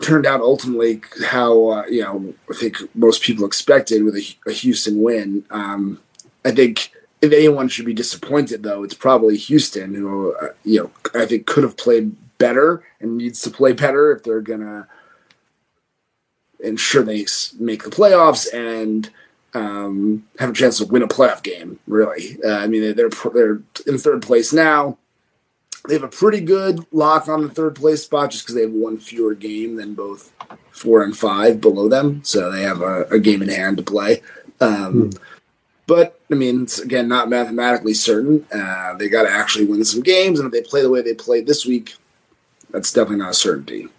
turned 0.01 0.25
out 0.25 0.41
ultimately 0.41 1.01
how 1.27 1.69
uh, 1.69 1.85
you 1.87 2.01
know 2.01 2.33
I 2.49 2.55
think 2.55 2.77
most 2.93 3.23
people 3.23 3.45
expected 3.45 4.03
with 4.03 4.15
a, 4.15 4.35
a 4.47 4.51
Houston 4.51 5.01
win. 5.01 5.45
Um, 5.49 6.01
I 6.43 6.51
think 6.51 6.91
if 7.21 7.31
anyone 7.31 7.67
should 7.67 7.85
be 7.85 7.93
disappointed, 7.93 8.63
though, 8.63 8.83
it's 8.83 8.93
probably 8.93 9.37
Houston, 9.37 9.95
who 9.95 10.35
uh, 10.35 10.49
you 10.63 10.81
know 10.81 11.19
I 11.19 11.25
think 11.25 11.45
could 11.45 11.63
have 11.63 11.77
played 11.77 12.15
better 12.37 12.83
and 12.99 13.17
needs 13.17 13.41
to 13.41 13.49
play 13.49 13.71
better 13.71 14.11
if 14.11 14.23
they're 14.23 14.41
gonna 14.41 14.87
ensure 16.59 17.03
they 17.03 17.25
make 17.59 17.83
the 17.83 17.89
playoffs 17.89 18.51
and 18.53 19.09
um, 19.53 20.25
have 20.39 20.49
a 20.49 20.53
chance 20.53 20.77
to 20.79 20.85
win 20.85 21.03
a 21.03 21.07
playoff 21.07 21.43
game. 21.43 21.79
Really, 21.87 22.37
uh, 22.43 22.57
I 22.57 22.67
mean 22.67 22.95
they're 22.95 23.09
they're 23.33 23.61
in 23.87 23.97
third 23.97 24.21
place 24.21 24.53
now. 24.53 24.97
They 25.87 25.93
have 25.93 26.03
a 26.03 26.07
pretty 26.07 26.41
good 26.41 26.85
lock 26.91 27.27
on 27.27 27.43
the 27.43 27.49
third 27.49 27.75
place 27.75 28.03
spot 28.03 28.31
just 28.31 28.43
because 28.43 28.55
they 28.55 28.63
have 28.63 28.71
one 28.71 28.97
fewer 28.97 29.35
game 29.35 29.75
than 29.75 29.93
both 29.93 30.33
four 30.71 31.03
and 31.03 31.15
five 31.15 31.61
below 31.61 31.87
them, 31.87 32.23
so 32.23 32.51
they 32.51 32.63
have 32.63 32.81
a, 32.81 33.03
a 33.05 33.19
game 33.19 33.41
in 33.41 33.49
hand 33.49 33.77
to 33.77 33.83
play. 33.83 34.21
Um, 34.59 35.11
mm. 35.11 35.19
But 35.87 36.14
I 36.31 36.35
mean, 36.35 36.63
it's 36.63 36.79
again 36.79 37.07
not 37.07 37.29
mathematically 37.29 37.93
certain. 37.93 38.45
Uh, 38.53 38.95
they 38.95 39.09
got 39.09 39.23
to 39.23 39.29
actually 39.29 39.65
win 39.65 39.85
some 39.85 40.01
games, 40.01 40.39
and 40.39 40.47
if 40.47 40.51
they 40.51 40.67
play 40.67 40.81
the 40.81 40.89
way 40.89 41.01
they 41.01 41.13
played 41.13 41.45
this 41.45 41.65
week, 41.65 41.95
that's 42.71 42.91
definitely 42.91 43.17
not 43.17 43.31
a 43.31 43.35
certainty. 43.35 43.89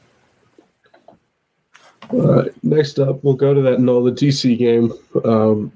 All 2.11 2.43
right. 2.43 2.65
Next 2.65 2.99
up, 2.99 3.23
we'll 3.25 3.35
go 3.35 3.55
to 3.55 3.63
that 3.63 3.81
NOLA 3.81 4.13
DC 4.13 4.59
game. 4.59 4.93
Um, 5.25 5.73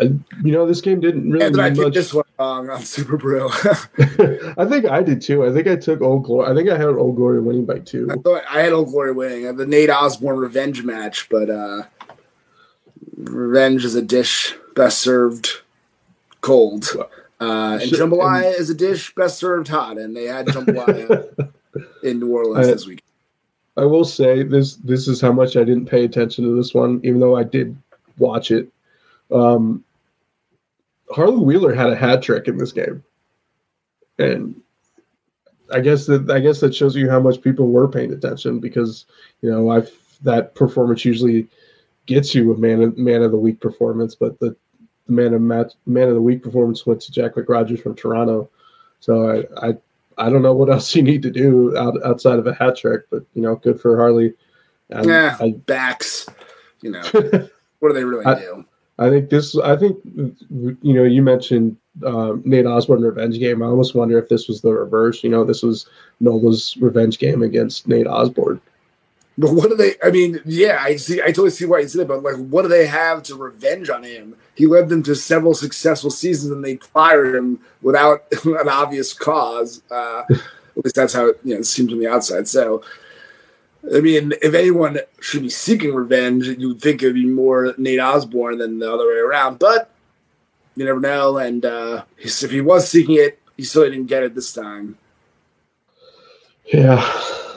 I, 0.00 0.04
you 0.42 0.52
know, 0.52 0.66
this 0.66 0.80
game 0.80 1.00
didn't 1.00 1.30
really. 1.30 1.44
And 1.44 1.60
I 1.60 1.70
much. 1.70 1.92
this 1.92 2.14
one 2.14 2.24
wrong 2.38 2.70
on 2.70 2.80
Superbru. 2.80 3.50
I 4.58 4.64
think 4.64 4.86
I 4.86 5.02
did 5.02 5.20
too. 5.20 5.44
I 5.44 5.52
think 5.52 5.66
I 5.66 5.76
took 5.76 6.00
Old 6.00 6.24
Glory. 6.24 6.50
I 6.50 6.54
think 6.54 6.70
I 6.70 6.76
had 6.76 6.86
Old 6.86 7.16
Glory 7.16 7.40
winning 7.40 7.66
by 7.66 7.80
two. 7.80 8.08
I 8.10 8.16
thought 8.16 8.42
I 8.50 8.62
had 8.62 8.72
Old 8.72 8.88
Glory 8.88 9.12
winning 9.12 9.54
the 9.56 9.66
Nate 9.66 9.90
Osborne 9.90 10.38
revenge 10.38 10.82
match, 10.82 11.28
but 11.28 11.50
uh, 11.50 11.82
revenge 13.24 13.84
is 13.84 13.94
a 13.94 14.02
dish 14.02 14.54
best 14.74 14.98
served 14.98 15.50
cold, 16.40 16.86
uh, 17.40 17.78
and 17.80 17.90
jambalaya 17.90 18.58
is 18.58 18.70
a 18.70 18.74
dish 18.74 19.14
best 19.14 19.38
served 19.38 19.68
hot, 19.68 19.98
and 19.98 20.16
they 20.16 20.24
had 20.24 20.46
jambalaya 20.46 21.52
in 22.02 22.20
New 22.20 22.30
Orleans 22.30 22.68
I- 22.68 22.72
this 22.72 22.86
week. 22.86 23.02
I 23.76 23.84
will 23.84 24.04
say 24.04 24.42
this. 24.42 24.76
This 24.76 25.08
is 25.08 25.20
how 25.20 25.32
much 25.32 25.56
I 25.56 25.64
didn't 25.64 25.86
pay 25.86 26.04
attention 26.04 26.44
to 26.44 26.56
this 26.56 26.74
one, 26.74 27.00
even 27.02 27.20
though 27.20 27.36
I 27.36 27.44
did 27.44 27.76
watch 28.18 28.50
it. 28.50 28.68
Um, 29.32 29.84
Harley 31.10 31.42
Wheeler 31.42 31.72
had 31.72 31.90
a 31.90 31.96
hat 31.96 32.22
trick 32.22 32.46
in 32.48 32.58
this 32.58 32.72
game, 32.72 33.02
and 34.18 34.60
I 35.72 35.80
guess 35.80 36.06
that 36.06 36.30
I 36.30 36.40
guess 36.40 36.60
that 36.60 36.74
shows 36.74 36.96
you 36.96 37.08
how 37.08 37.20
much 37.20 37.40
people 37.40 37.68
were 37.68 37.88
paying 37.88 38.12
attention 38.12 38.58
because 38.58 39.06
you 39.40 39.50
know 39.50 39.70
I've 39.70 39.90
that 40.22 40.54
performance 40.54 41.04
usually 41.04 41.48
gets 42.06 42.34
you 42.34 42.52
a 42.52 42.58
man 42.58 42.82
of, 42.82 42.98
man 42.98 43.22
of 43.22 43.30
the 43.30 43.38
week 43.38 43.60
performance, 43.60 44.14
but 44.14 44.38
the, 44.40 44.56
the 45.06 45.12
man 45.12 45.34
of 45.34 45.40
match 45.40 45.72
man 45.86 46.08
of 46.08 46.14
the 46.14 46.20
week 46.20 46.42
performance 46.42 46.86
went 46.86 47.00
to 47.02 47.12
Jack 47.12 47.34
McRogers 47.34 47.82
from 47.82 47.94
Toronto. 47.94 48.50
So 49.00 49.30
I, 49.60 49.68
I 49.68 49.74
I 50.18 50.28
don't 50.28 50.42
know 50.42 50.54
what 50.54 50.70
else 50.70 50.94
you 50.94 51.02
need 51.02 51.22
to 51.22 51.30
do 51.30 51.76
out, 51.76 51.96
outside 52.04 52.38
of 52.38 52.46
a 52.46 52.54
hat 52.54 52.76
trick, 52.76 53.04
but 53.10 53.24
you 53.34 53.42
know, 53.42 53.56
good 53.56 53.80
for 53.80 53.96
Harley. 53.96 54.34
And 54.90 55.06
Yeah, 55.06 55.36
I, 55.40 55.52
backs, 55.52 56.26
you 56.82 56.90
know, 56.90 57.02
what 57.78 57.88
do 57.88 57.92
they 57.94 58.04
really 58.04 58.24
I- 58.26 58.34
do? 58.38 58.64
I 58.98 59.08
think 59.08 59.30
this. 59.30 59.56
I 59.56 59.76
think 59.76 59.96
you 60.04 60.76
know. 60.82 61.04
You 61.04 61.22
mentioned 61.22 61.74
um, 62.04 62.42
Nate 62.44 62.66
Osborne 62.66 63.00
revenge 63.00 63.38
game. 63.38 63.62
I 63.62 63.66
almost 63.66 63.94
wonder 63.94 64.18
if 64.18 64.28
this 64.28 64.46
was 64.46 64.60
the 64.60 64.74
reverse. 64.74 65.24
You 65.24 65.30
know, 65.30 65.42
this 65.42 65.62
was 65.62 65.86
Nola's 66.20 66.76
revenge 66.76 67.18
game 67.18 67.42
against 67.42 67.88
Nate 67.88 68.06
Osborne. 68.06 68.60
But 69.38 69.52
what 69.52 69.70
do 69.70 69.76
they? 69.76 69.94
I 70.02 70.10
mean, 70.10 70.40
yeah, 70.44 70.78
I 70.80 70.96
see. 70.96 71.22
I 71.22 71.26
totally 71.26 71.50
see 71.50 71.64
why 71.64 71.80
you 71.80 71.88
said 71.88 72.02
it, 72.02 72.08
but 72.08 72.22
like, 72.22 72.36
what 72.36 72.62
do 72.62 72.68
they 72.68 72.86
have 72.86 73.22
to 73.24 73.36
revenge 73.36 73.88
on 73.88 74.02
him? 74.02 74.36
He 74.54 74.66
led 74.66 74.88
them 74.88 75.02
to 75.04 75.14
several 75.14 75.54
successful 75.54 76.10
seasons, 76.10 76.52
and 76.52 76.64
they 76.64 76.76
fired 76.76 77.34
him 77.34 77.60
without 77.80 78.24
an 78.44 78.68
obvious 78.68 79.14
cause. 79.14 79.82
Uh, 79.90 80.24
at 80.28 80.84
least 80.84 80.96
that's 80.96 81.14
how 81.14 81.28
it, 81.28 81.40
you 81.44 81.54
know 81.54 81.60
it 81.60 81.64
seems 81.64 81.92
on 81.92 81.98
the 81.98 82.08
outside. 82.08 82.48
So, 82.48 82.82
I 83.94 84.00
mean, 84.00 84.34
if 84.42 84.52
anyone 84.52 84.98
should 85.20 85.42
be 85.42 85.50
seeking 85.50 85.94
revenge, 85.94 86.46
you 86.46 86.68
would 86.68 86.80
think 86.80 87.02
it'd 87.02 87.14
be 87.14 87.24
more 87.24 87.74
Nate 87.78 88.00
Osborne 88.00 88.58
than 88.58 88.78
the 88.78 88.92
other 88.92 89.06
way 89.06 89.16
around. 89.16 89.58
But 89.58 89.90
you 90.76 90.84
never 90.84 91.00
know. 91.00 91.38
And 91.38 91.64
uh, 91.64 92.04
if 92.18 92.50
he 92.50 92.60
was 92.60 92.88
seeking 92.88 93.16
it, 93.16 93.38
he 93.56 93.62
still 93.62 93.84
didn't 93.84 94.06
get 94.06 94.22
it 94.22 94.34
this 94.34 94.52
time. 94.52 94.98
Yeah, 96.72 97.02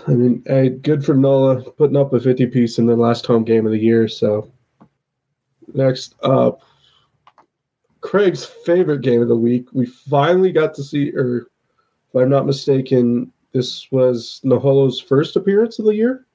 I 0.08 0.12
mean, 0.12 0.44
hey, 0.46 0.70
good 0.70 1.06
for 1.06 1.14
Nola 1.14 1.62
putting 1.62 1.96
up 1.98 2.14
a 2.14 2.20
fifty 2.20 2.46
piece 2.46 2.78
in 2.78 2.86
the 2.86 2.96
last 2.96 3.26
home 3.26 3.44
game 3.44 3.66
of 3.66 3.72
the 3.72 3.80
year. 3.80 4.08
So, 4.08 4.52
next 5.74 6.16
up, 6.24 6.62
Craig's 8.02 8.44
favorite 8.46 9.02
game 9.02 9.22
of 9.22 9.28
the 9.30 9.36
week. 9.36 9.68
We 9.72 9.86
finally 9.86 10.52
got 10.52 10.74
to 10.76 10.84
see, 10.84 11.12
or 11.16 11.48
if 12.10 12.22
I'm 12.22 12.30
not 12.30 12.46
mistaken, 12.46 13.32
this 13.54 13.90
was 13.92 14.42
Naholo's 14.44 15.00
first 15.00 15.36
appearance 15.36 15.80
of 15.80 15.86
the 15.86 15.96
year. 15.96 16.26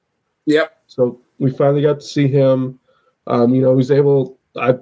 Yep. 0.45 0.81
So 0.87 1.21
we 1.37 1.51
finally 1.51 1.81
got 1.83 1.99
to 1.99 2.05
see 2.05 2.27
him. 2.27 2.79
Um, 3.27 3.53
you 3.53 3.61
know, 3.61 3.77
he's 3.77 3.91
able. 3.91 4.39
I 4.57 4.79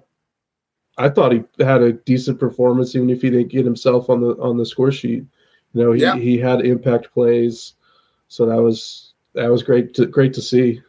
I 0.98 1.10
thought 1.10 1.34
he 1.34 1.44
had 1.60 1.82
a 1.82 1.94
decent 1.94 2.40
performance, 2.40 2.96
even 2.96 3.10
if 3.10 3.22
he 3.22 3.30
didn't 3.30 3.50
get 3.50 3.66
himself 3.66 4.10
on 4.10 4.22
the 4.22 4.30
on 4.38 4.58
the 4.58 4.66
score 4.66 4.92
sheet. 4.92 5.26
You 5.74 5.84
know, 5.84 5.92
he, 5.92 6.02
Yeah. 6.02 6.16
he 6.16 6.38
had 6.38 6.62
impact 6.66 7.14
plays, 7.14 7.74
so 8.28 8.46
that 8.46 8.62
was 8.62 9.14
that 9.34 9.50
was 9.50 9.64
great 9.64 9.94
to 9.96 10.06
great 10.06 10.34
to 10.34 10.42
see. 10.42 10.82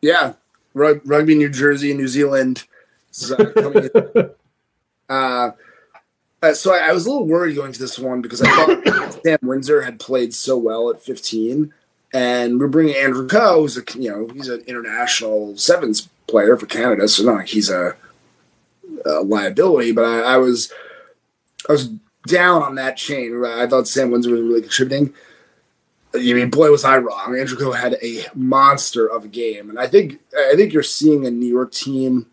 Yeah, 0.00 0.34
Rug- 0.74 1.02
rugby, 1.04 1.34
New 1.34 1.48
Jersey, 1.48 1.94
New 1.94 2.08
Zealand. 2.08 2.64
uh. 3.30 4.24
Uh, 5.06 5.50
uh, 6.42 6.52
so 6.54 6.74
I, 6.74 6.88
I 6.88 6.92
was 6.92 7.06
a 7.06 7.10
little 7.10 7.26
worried 7.26 7.56
going 7.56 7.72
to 7.72 7.78
this 7.78 7.98
one 7.98 8.20
because 8.20 8.42
I 8.42 8.48
thought 8.50 9.20
Sam 9.24 9.38
Windsor 9.42 9.82
had 9.82 10.00
played 10.00 10.34
so 10.34 10.56
well 10.56 10.90
at 10.90 11.02
15, 11.02 11.72
and 12.12 12.60
we're 12.60 12.68
bringing 12.68 12.96
Andrew 12.96 13.26
Coe, 13.26 13.60
who's 13.60 13.76
a 13.76 13.82
you 13.98 14.10
know 14.10 14.28
he's 14.28 14.48
an 14.48 14.62
international 14.66 15.56
sevens 15.56 16.08
player 16.26 16.56
for 16.56 16.66
Canada, 16.66 17.08
so 17.08 17.24
not 17.24 17.36
like 17.36 17.48
he's 17.48 17.70
a, 17.70 17.96
a 19.06 19.20
liability. 19.20 19.92
But 19.92 20.04
I, 20.04 20.34
I 20.34 20.36
was 20.36 20.72
I 21.68 21.72
was 21.72 21.88
down 22.26 22.62
on 22.62 22.74
that 22.76 22.96
chain. 22.96 23.44
I 23.44 23.66
thought 23.66 23.88
Sam 23.88 24.10
Windsor 24.10 24.30
was 24.30 24.42
really 24.42 24.62
contributing. 24.62 25.14
I 26.14 26.18
mean, 26.18 26.50
boy, 26.50 26.70
was 26.70 26.84
I 26.84 26.98
wrong. 26.98 27.36
Andrew 27.36 27.58
Coe 27.58 27.72
had 27.72 27.96
a 28.02 28.24
monster 28.34 29.06
of 29.06 29.24
a 29.24 29.28
game, 29.28 29.68
and 29.68 29.78
I 29.78 29.88
think 29.88 30.20
I 30.36 30.54
think 30.54 30.72
you're 30.72 30.82
seeing 30.82 31.26
a 31.26 31.30
New 31.30 31.48
York 31.48 31.72
team 31.72 32.26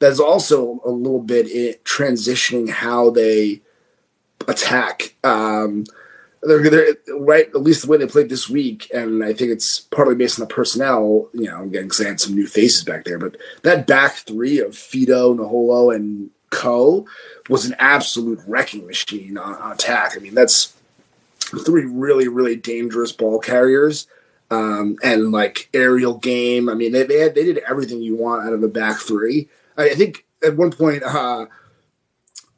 that's 0.00 0.18
also 0.18 0.80
a 0.84 0.90
little 0.90 1.20
bit 1.20 1.48
in 1.48 1.74
transitioning 1.84 2.68
how 2.68 3.10
they 3.10 3.62
attack. 4.48 5.14
Um, 5.22 5.84
they're, 6.42 6.68
they're 6.68 6.96
right, 7.16 7.46
at 7.48 7.62
least 7.62 7.82
the 7.82 7.88
way 7.88 7.96
they 7.96 8.06
played 8.06 8.28
this 8.28 8.50
week, 8.50 8.90
and 8.92 9.24
I 9.24 9.32
think 9.32 9.50
it's 9.50 9.80
partly 9.80 10.14
based 10.14 10.38
on 10.38 10.46
the 10.46 10.54
personnel. 10.54 11.28
You 11.32 11.44
know, 11.50 11.62
again, 11.62 11.84
because 11.84 11.98
they 11.98 12.04
had 12.04 12.20
some 12.20 12.34
new 12.34 12.46
faces 12.46 12.84
back 12.84 13.04
there, 13.04 13.18
but 13.18 13.36
that 13.62 13.86
back 13.86 14.12
three 14.16 14.58
of 14.58 14.76
Fido, 14.76 15.34
Naholo, 15.34 15.94
and 15.94 16.30
Coe 16.50 17.06
was 17.48 17.64
an 17.64 17.76
absolute 17.78 18.40
wrecking 18.46 18.86
machine 18.86 19.38
on, 19.38 19.54
on 19.54 19.72
attack. 19.72 20.14
I 20.16 20.20
mean, 20.20 20.34
that's 20.34 20.73
three 21.58 21.84
really, 21.84 22.28
really 22.28 22.56
dangerous 22.56 23.12
ball 23.12 23.38
carriers. 23.38 24.06
Um, 24.50 24.98
and 25.02 25.32
like 25.32 25.68
aerial 25.72 26.18
game. 26.18 26.68
I 26.68 26.74
mean, 26.74 26.92
they 26.92 27.02
they, 27.02 27.18
had, 27.18 27.34
they 27.34 27.44
did 27.44 27.58
everything 27.68 28.02
you 28.02 28.14
want 28.14 28.46
out 28.46 28.52
of 28.52 28.62
a 28.62 28.68
back 28.68 28.98
three. 28.98 29.48
I, 29.76 29.90
I 29.90 29.94
think 29.94 30.26
at 30.44 30.56
one 30.56 30.70
point, 30.70 31.02
uh, 31.02 31.46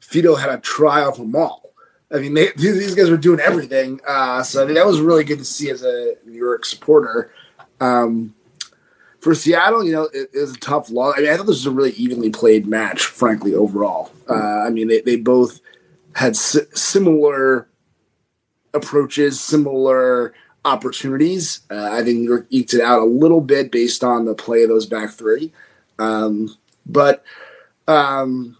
Fido 0.01 0.35
had 0.35 0.49
a 0.49 0.57
try 0.57 1.01
tryout 1.01 1.17
for 1.17 1.25
Maul. 1.25 1.73
I 2.13 2.19
mean, 2.19 2.33
they, 2.33 2.51
these 2.57 2.95
guys 2.95 3.09
were 3.09 3.17
doing 3.17 3.39
everything. 3.39 3.99
Uh, 4.07 4.43
so 4.43 4.63
I 4.63 4.65
think 4.65 4.77
that 4.77 4.85
was 4.85 4.99
really 4.99 5.23
good 5.23 5.39
to 5.39 5.45
see 5.45 5.69
as 5.69 5.83
a 5.83 6.15
New 6.25 6.37
York 6.37 6.65
supporter. 6.65 7.31
Um, 7.79 8.33
for 9.19 9.35
Seattle, 9.35 9.83
you 9.83 9.91
know, 9.91 10.03
it, 10.13 10.29
it 10.33 10.39
was 10.39 10.53
a 10.53 10.59
tough 10.59 10.89
loss. 10.89 11.15
I 11.17 11.21
mean, 11.21 11.31
I 11.31 11.37
thought 11.37 11.47
this 11.47 11.57
was 11.57 11.65
a 11.65 11.71
really 11.71 11.91
evenly 11.91 12.29
played 12.29 12.67
match, 12.67 13.05
frankly, 13.05 13.53
overall. 13.53 14.11
Uh, 14.29 14.61
I 14.61 14.69
mean, 14.69 14.87
they, 14.87 15.01
they 15.01 15.15
both 15.15 15.59
had 16.15 16.35
si- 16.35 16.61
similar 16.73 17.67
approaches, 18.77 19.39
similar 19.39 20.33
opportunities. 20.65 21.61
Uh, 21.71 21.89
I 21.91 22.03
think 22.03 22.23
York 22.23 22.47
eked 22.49 22.73
it 22.73 22.81
out 22.81 23.01
a 23.01 23.05
little 23.05 23.41
bit 23.41 23.71
based 23.71 24.03
on 24.03 24.25
the 24.25 24.35
play 24.35 24.63
of 24.63 24.69
those 24.69 24.85
back 24.85 25.11
three. 25.11 25.51
Um, 25.99 26.55
but, 26.85 27.23
um, 27.87 28.57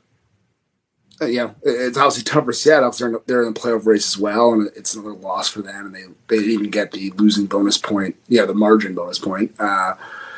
uh, 1.22 1.26
you 1.26 1.38
know, 1.38 1.56
it's 1.64 1.98
obviously 1.98 2.24
tough 2.24 2.46
for 2.46 2.54
Seattle. 2.54 2.92
They're 2.92 3.10
in, 3.10 3.20
they're 3.26 3.44
in 3.44 3.54
the 3.54 3.60
playoff 3.60 3.86
race 3.86 4.08
as 4.08 4.18
well, 4.18 4.54
and 4.54 4.70
it's 4.76 4.94
another 4.94 5.14
loss 5.14 5.50
for 5.50 5.62
them. 5.62 5.88
And 5.88 5.96
they, 5.96 6.04
they 6.28 6.38
didn't 6.38 6.52
even 6.52 6.70
get 6.70 6.92
the 6.92 7.12
losing 7.12 7.46
bonus 7.46 7.78
point, 7.78 8.16
yeah, 8.28 8.46
the 8.46 8.54
margin 8.54 8.94
bonus 8.94 9.20
point. 9.20 9.54
Uh, 9.60 9.96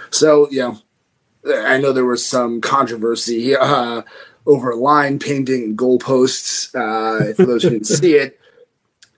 so, 0.09 0.49
you 0.49 0.59
know, 0.59 0.77
I 1.47 1.77
know 1.77 1.91
there 1.91 2.05
was 2.05 2.25
some 2.25 2.61
controversy 2.61 3.55
uh, 3.59 4.03
over 4.45 4.73
line 4.75 5.19
painting 5.19 5.63
and 5.63 5.77
goalposts. 5.77 6.73
Uh, 6.73 7.33
for 7.33 7.45
those 7.45 7.63
who 7.63 7.71
didn't 7.71 7.87
see 7.87 8.15
it, 8.15 8.38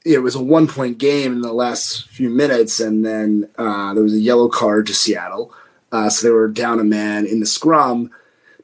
it 0.05 0.19
was 0.19 0.35
a 0.35 0.43
one 0.43 0.67
point 0.67 0.97
game 0.97 1.33
in 1.33 1.41
the 1.41 1.53
last 1.53 2.07
few 2.09 2.29
minutes, 2.29 2.79
and 2.79 3.05
then 3.05 3.49
uh, 3.57 3.93
there 3.93 4.03
was 4.03 4.13
a 4.13 4.19
yellow 4.19 4.49
card 4.49 4.87
to 4.87 4.93
Seattle. 4.93 5.53
Uh, 5.91 6.09
so 6.09 6.25
they 6.25 6.31
were 6.31 6.47
down 6.47 6.79
a 6.79 6.83
man 6.83 7.25
in 7.25 7.39
the 7.39 7.45
scrum. 7.45 8.11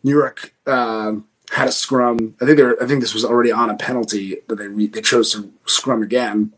New 0.04 0.12
York 0.18 0.54
um 0.66 1.28
had 1.52 1.68
a 1.68 1.72
scrum. 1.72 2.36
I 2.42 2.46
think 2.46 2.58
they 2.58 2.64
were, 2.64 2.82
I 2.82 2.88
think 2.88 3.02
this 3.02 3.14
was 3.14 3.26
already 3.26 3.52
on 3.52 3.70
a 3.70 3.76
penalty, 3.76 4.38
but 4.48 4.58
they 4.58 4.68
they 4.68 5.02
chose 5.02 5.32
to 5.34 5.52
scrum 5.66 6.04
again, 6.04 6.54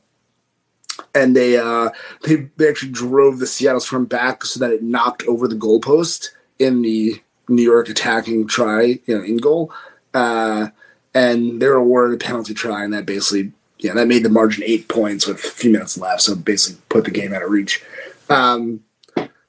and 1.14 1.36
they 1.36 1.58
uh, 1.58 1.90
they 2.24 2.50
they 2.58 2.70
actually 2.70 2.92
drove 2.92 3.40
the 3.40 3.48
Seattle 3.48 3.80
scrum 3.80 4.06
back 4.06 4.46
so 4.46 4.60
that 4.60 4.72
it 4.72 4.84
knocked 4.84 5.24
over 5.24 5.48
the 5.48 5.56
goalpost 5.56 6.30
in 6.58 6.82
the 6.82 7.22
New 7.48 7.64
York 7.64 7.90
attacking 7.90 8.48
try, 8.48 9.00
you 9.06 9.18
know, 9.18 9.24
in 9.24 9.38
goal. 9.38 9.72
Uh, 10.14 10.70
and 11.14 11.62
they 11.62 11.68
were 11.68 11.76
awarded 11.76 12.22
a 12.22 12.24
penalty 12.24 12.54
try, 12.54 12.84
and 12.84 12.94
that 12.94 13.06
basically, 13.06 13.52
yeah, 13.80 13.94
that 13.94 14.08
made 14.08 14.24
the 14.24 14.30
margin 14.30 14.64
eight 14.66 14.88
points 14.88 15.26
with 15.26 15.38
a 15.38 15.48
few 15.48 15.72
minutes 15.72 15.98
left. 15.98 16.22
So 16.22 16.36
basically, 16.36 16.82
put 16.90 17.06
the 17.06 17.12
game 17.12 17.34
out 17.34 17.44
of 17.44 17.50
reach. 17.50 17.82
Um, 18.30 18.82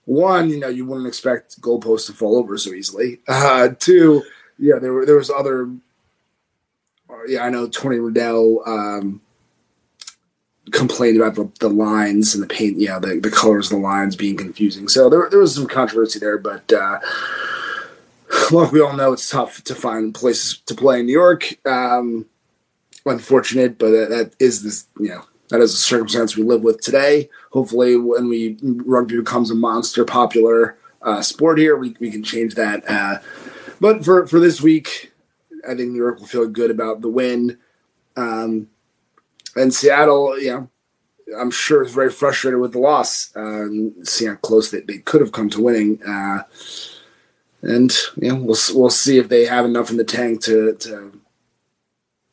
one, 0.04 0.48
you 0.50 0.58
know, 0.58 0.68
you 0.68 0.86
wouldn't 0.86 1.06
expect 1.06 1.60
goalposts 1.60 2.06
to 2.06 2.12
fall 2.12 2.36
over 2.38 2.56
so 2.58 2.70
easily. 2.72 3.20
Uh, 3.28 3.68
two, 3.78 4.22
yeah, 4.58 4.78
there 4.80 4.92
were 4.92 5.04
there 5.06 5.16
was 5.16 5.30
other. 5.30 5.68
uh, 7.08 7.24
Yeah, 7.28 7.44
I 7.44 7.50
know 7.50 7.68
Tony 7.68 7.98
Riddell 7.98 8.62
um, 8.66 9.20
complained 10.72 11.20
about 11.20 11.34
the, 11.34 11.50
the 11.60 11.68
lines 11.68 12.34
and 12.34 12.42
the 12.42 12.46
paint, 12.46 12.78
yeah, 12.78 12.98
the, 12.98 13.18
the 13.20 13.30
colors 13.30 13.66
of 13.66 13.78
the 13.78 13.82
lines 13.82 14.16
being 14.16 14.36
confusing. 14.36 14.88
So 14.88 15.10
there, 15.10 15.28
there 15.28 15.40
was 15.40 15.54
some 15.54 15.66
controversy 15.66 16.18
there, 16.18 16.38
but 16.38 16.72
uh, 16.72 16.98
look, 18.50 18.70
we 18.72 18.80
all 18.80 18.96
know 18.96 19.12
it's 19.12 19.28
tough 19.28 19.62
to 19.64 19.74
find 19.74 20.14
places 20.14 20.58
to 20.66 20.74
play 20.74 21.00
in 21.00 21.06
New 21.06 21.12
York. 21.12 21.54
Um, 21.66 22.26
unfortunate, 23.06 23.78
but 23.78 23.90
that, 23.90 24.32
is 24.38 24.62
this, 24.62 24.86
you 24.98 25.08
know, 25.08 25.24
that 25.48 25.60
is 25.60 25.74
a 25.74 25.78
circumstance 25.78 26.36
we 26.36 26.42
live 26.42 26.62
with 26.62 26.80
today. 26.80 27.28
Hopefully, 27.50 27.96
when 27.96 28.28
we 28.28 28.56
rugby 28.62 29.16
becomes 29.16 29.50
a 29.50 29.54
monster 29.54 30.04
popular 30.04 30.76
uh, 31.02 31.22
sport 31.22 31.58
here, 31.58 31.76
we, 31.76 31.96
we 31.98 32.10
can 32.10 32.22
change 32.22 32.54
that. 32.54 32.88
Uh, 32.88 33.18
but 33.80 34.04
for, 34.04 34.26
for 34.26 34.38
this 34.38 34.60
week, 34.60 35.12
I 35.68 35.74
think 35.74 35.90
New 35.90 35.98
York 35.98 36.20
will 36.20 36.26
feel 36.26 36.48
good 36.48 36.70
about 36.70 37.00
the 37.00 37.08
win. 37.08 37.58
Um, 38.16 38.68
and 39.56 39.74
Seattle, 39.74 40.38
you 40.38 40.52
know, 40.52 40.68
I'm 41.38 41.50
sure 41.50 41.82
is 41.82 41.92
very 41.92 42.10
frustrated 42.10 42.60
with 42.60 42.72
the 42.72 42.78
loss. 42.78 43.32
Um, 43.36 43.94
seeing 44.04 44.32
how 44.32 44.36
close 44.36 44.70
they, 44.70 44.80
they 44.80 44.98
could 44.98 45.20
have 45.20 45.32
come 45.32 45.48
to 45.50 45.62
winning. 45.62 46.02
Uh, 46.02 46.42
and 47.62 47.92
you 48.16 48.28
know, 48.28 48.36
we'll 48.36 48.56
we'll 48.74 48.90
see 48.90 49.18
if 49.18 49.28
they 49.28 49.44
have 49.44 49.64
enough 49.64 49.90
in 49.90 49.96
the 49.96 50.04
tank 50.04 50.42
to 50.42 50.74
to 50.76 51.19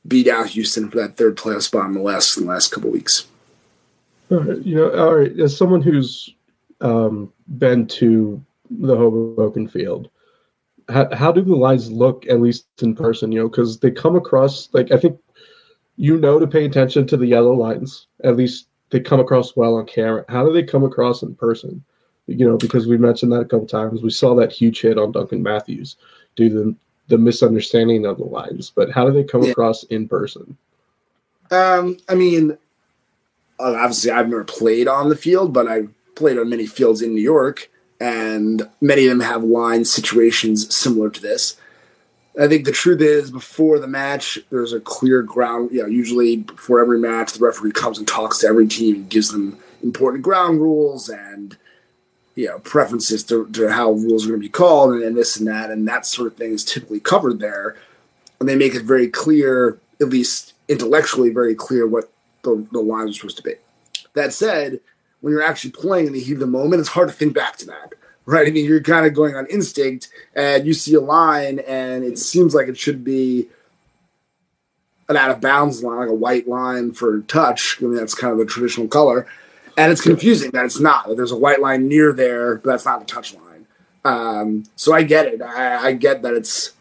beat 0.08 0.28
out 0.28 0.48
Houston 0.48 0.90
for 0.90 0.98
that 0.98 1.18
third 1.18 1.38
playoff 1.38 1.64
spot 1.64 1.86
in 1.86 1.94
the 1.94 2.02
West 2.02 2.38
in 2.38 2.46
the 2.46 2.50
last 2.50 2.72
couple 2.72 2.90
weeks. 2.90 3.28
All 4.32 4.40
right, 4.40 4.62
you 4.62 4.76
know, 4.76 4.92
all 4.92 5.16
right. 5.16 5.38
As 5.40 5.56
someone 5.56 5.82
who's 5.82 6.34
um, 6.82 7.32
been 7.58 7.88
to 7.88 8.44
the 8.70 8.96
Hoboken 8.96 9.68
Field, 9.68 10.10
how, 10.90 11.14
how 11.16 11.32
do 11.32 11.42
the 11.42 11.56
lines 11.56 11.92
look 11.92 12.26
at 12.28 12.42
least 12.42 12.66
in 12.82 12.96
person? 12.96 13.32
You 13.32 13.42
know, 13.42 13.50
because 13.50 13.80
they 13.80 13.92
come 13.92 14.16
across 14.16 14.70
like 14.74 14.92
I 14.92 14.98
think 14.98 15.20
you 15.96 16.18
know 16.18 16.40
to 16.40 16.48
pay 16.48 16.66
attention 16.66 17.08
to 17.08 17.18
the 17.18 17.28
yellow 17.28 17.54
lines. 17.54 18.08
At 18.24 18.36
least 18.36 18.68
they 18.90 19.00
come 19.00 19.20
across 19.20 19.56
well 19.56 19.76
on 19.76 19.86
camera. 19.86 20.26
How 20.30 20.46
do 20.46 20.54
they 20.54 20.64
come 20.64 20.84
across 20.84 21.22
in 21.22 21.36
person? 21.36 21.84
You 22.28 22.46
know, 22.46 22.58
because 22.58 22.88
we 22.88 22.98
mentioned 22.98 23.32
that 23.32 23.42
a 23.42 23.46
couple 23.46 23.68
times. 23.68 24.02
We 24.02 24.10
saw 24.10 24.36
that 24.36 24.52
huge 24.52 24.82
hit 24.82 24.98
on 24.98 25.14
Duncan 25.14 25.42
Matthews 25.42 25.96
due 26.36 26.50
to 26.50 26.76
the 27.08 27.18
misunderstanding 27.18 28.06
of 28.06 28.18
the 28.18 28.26
lines. 28.26 28.72
But 28.74 28.92
how 28.92 29.06
do 29.06 29.14
they 29.14 29.24
come 29.24 29.44
yeah. 29.44 29.52
across 29.52 29.84
in 29.84 30.08
person? 30.08 30.58
Um, 31.52 31.98
I 32.10 32.16
mean, 32.16 32.58
uh, 33.60 33.76
obviously, 33.76 34.12
I've 34.12 34.30
never 34.30 34.44
played 34.44 34.88
on 34.88 35.10
the 35.10 35.16
field, 35.16 35.54
but 35.54 35.68
I've 35.68 35.90
played 36.16 36.38
on 36.38 36.50
many 36.50 36.66
fields 36.66 37.02
in 37.02 37.16
New 37.16 37.22
York, 37.22 37.70
and 38.00 38.70
many 38.82 39.06
of 39.06 39.10
them 39.10 39.28
have 39.28 39.44
line 39.44 39.86
situations 39.86 40.74
similar 40.76 41.10
to 41.10 41.22
this. 41.22 41.58
I 42.40 42.48
think 42.48 42.66
the 42.66 42.72
truth 42.72 43.02
is, 43.02 43.32
before 43.32 43.80
the 43.80 43.88
match, 43.88 44.38
there's 44.52 44.74
a 44.74 44.80
clear 44.80 45.24
ground. 45.24 45.72
You 45.72 45.82
know, 45.82 45.88
usually 45.88 46.38
before 46.38 46.80
every 46.80 47.00
match, 47.00 47.34
the 47.34 47.44
referee 47.44 47.72
comes 47.72 47.98
and 47.98 48.08
talks 48.08 48.40
to 48.40 48.48
every 48.48 48.68
team 48.68 48.96
and 48.96 49.10
gives 49.10 49.32
them 49.32 49.58
important 49.82 50.24
ground 50.24 50.62
rules 50.62 51.10
and 51.10 51.58
you 52.38 52.46
know 52.46 52.60
preferences 52.60 53.24
to, 53.24 53.48
to 53.50 53.68
how 53.68 53.92
rules 53.92 54.24
are 54.24 54.30
going 54.30 54.40
to 54.40 54.46
be 54.46 54.50
called 54.50 54.92
and, 54.92 55.04
and, 55.04 55.18
this 55.18 55.38
and 55.38 55.48
that 55.48 55.72
and 55.72 55.88
that 55.88 56.06
sort 56.06 56.32
of 56.32 56.38
thing 56.38 56.52
is 56.52 56.64
typically 56.64 57.00
covered 57.00 57.40
there. 57.40 57.76
And 58.40 58.48
they 58.48 58.56
make 58.56 58.76
it 58.76 58.84
very 58.84 59.08
clear 59.08 59.80
at 60.00 60.10
least 60.10 60.54
intellectually 60.68 61.32
very 61.32 61.56
clear 61.56 61.88
what 61.88 62.12
the, 62.44 62.66
the 62.72 62.80
lines 62.80 63.10
are 63.10 63.14
supposed 63.14 63.38
to 63.38 63.44
be. 63.44 63.56
That 64.14 64.34
said 64.34 64.80
when 65.22 65.34
you're 65.34 65.42
actually 65.42 65.72
playing 65.72 66.06
in 66.06 66.14
the 66.14 66.20
heat 66.20 66.34
of 66.34 66.40
the 66.40 66.48
moment 66.48 66.80
it's 66.80 66.90
hard 66.90 67.10
to 67.10 67.14
think 67.14 67.34
back 67.34 67.58
to 67.58 67.66
that 67.66 67.94
right? 68.28 68.48
I 68.48 68.52
mean 68.52 68.66
you're 68.66 68.82
kind 68.82 69.08
of 69.08 69.16
going 69.16 69.36
on 69.36 69.48
instinct 69.48 70.10
and 70.36 70.68
you 70.68 70.76
see 70.76 70.94
a 70.94 71.02
line 71.02 71.60
and 71.60 72.04
it 72.04 72.20
seems 72.20 72.54
like 72.54 72.68
it 72.68 72.78
should 72.78 73.04
be 73.04 73.48
an 75.10 75.18
out 75.18 75.32
of 75.32 75.42
bounds 75.42 75.82
line 75.82 75.98
like 75.98 76.10
a 76.10 76.14
white 76.14 76.48
line 76.48 76.92
for 76.92 77.22
touch. 77.22 77.78
I 77.82 77.86
mean 77.86 77.96
that's 77.96 78.14
kind 78.14 78.32
of 78.32 78.38
the 78.38 78.46
traditional 78.46 78.88
color 78.88 79.26
and 79.78 79.92
it's 79.92 80.02
confusing 80.02 80.50
that 80.52 80.66
it's 80.66 80.80
not. 80.80 81.16
There's 81.16 81.32
a 81.32 81.38
white 81.38 81.62
line 81.62 81.88
near 81.88 82.12
there, 82.12 82.56
but 82.56 82.72
that's 82.72 82.86
not 82.86 83.00
the 83.00 83.06
touch 83.06 83.36
line. 83.36 83.68
Um, 84.04 84.64
so 84.76 84.94
I 84.94 85.04
get 85.04 85.28
it. 85.28 85.42
I, 85.42 85.88
I, 85.88 85.94
get 85.94 86.24
that 86.24 86.34
it's 86.34 86.74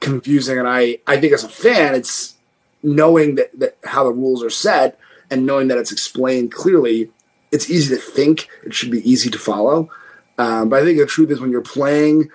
confusing, 0.00 0.58
and 0.58 0.66
I 0.66 0.98
I 1.06 1.18
think 1.18 1.32
as 1.32 1.44
a 1.44 1.48
fan, 1.48 1.94
it's 1.94 2.34
knowing 2.82 3.36
that, 3.36 3.58
that 3.58 3.76
how 3.84 4.04
the 4.04 4.12
rules 4.12 4.42
are 4.42 4.50
set 4.50 4.98
and 5.30 5.46
knowing 5.46 5.68
that 5.68 5.78
it's 5.78 5.92
explained 5.92 6.52
clearly. 6.52 7.10
It's 7.52 7.70
easy 7.70 7.94
to 7.94 8.00
think. 8.00 8.48
It 8.64 8.74
should 8.74 8.90
be 8.90 9.08
easy 9.08 9.30
to 9.30 9.38
follow. 9.38 9.90
Um, 10.38 10.68
but 10.68 10.82
I 10.82 10.84
think 10.84 10.98
the 10.98 11.06
truth 11.06 11.30
is 11.30 11.40
when 11.40 11.52
you're 11.52 11.60
playing, 11.60 12.30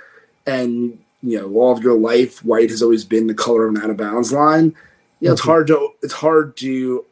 and 0.47 0.99
you 1.21 1.39
know 1.39 1.51
all 1.55 1.75
of 1.75 1.83
your 1.83 1.97
life, 1.97 2.43
white 2.45 2.69
has 2.69 2.81
always 2.81 3.03
been 3.03 3.27
the 3.27 3.33
color 3.33 3.67
of 3.67 3.75
an 3.75 3.81
out 3.81 3.89
of 3.89 3.97
bounds 3.97 4.31
line. 4.31 4.75
You 5.19 5.27
know, 5.27 5.33
it's 5.33 5.41
mm-hmm. 5.41 5.49
hard 5.49 5.67
to 5.67 5.89
it's 6.01 6.13
hard 6.13 6.55
to 6.57 7.05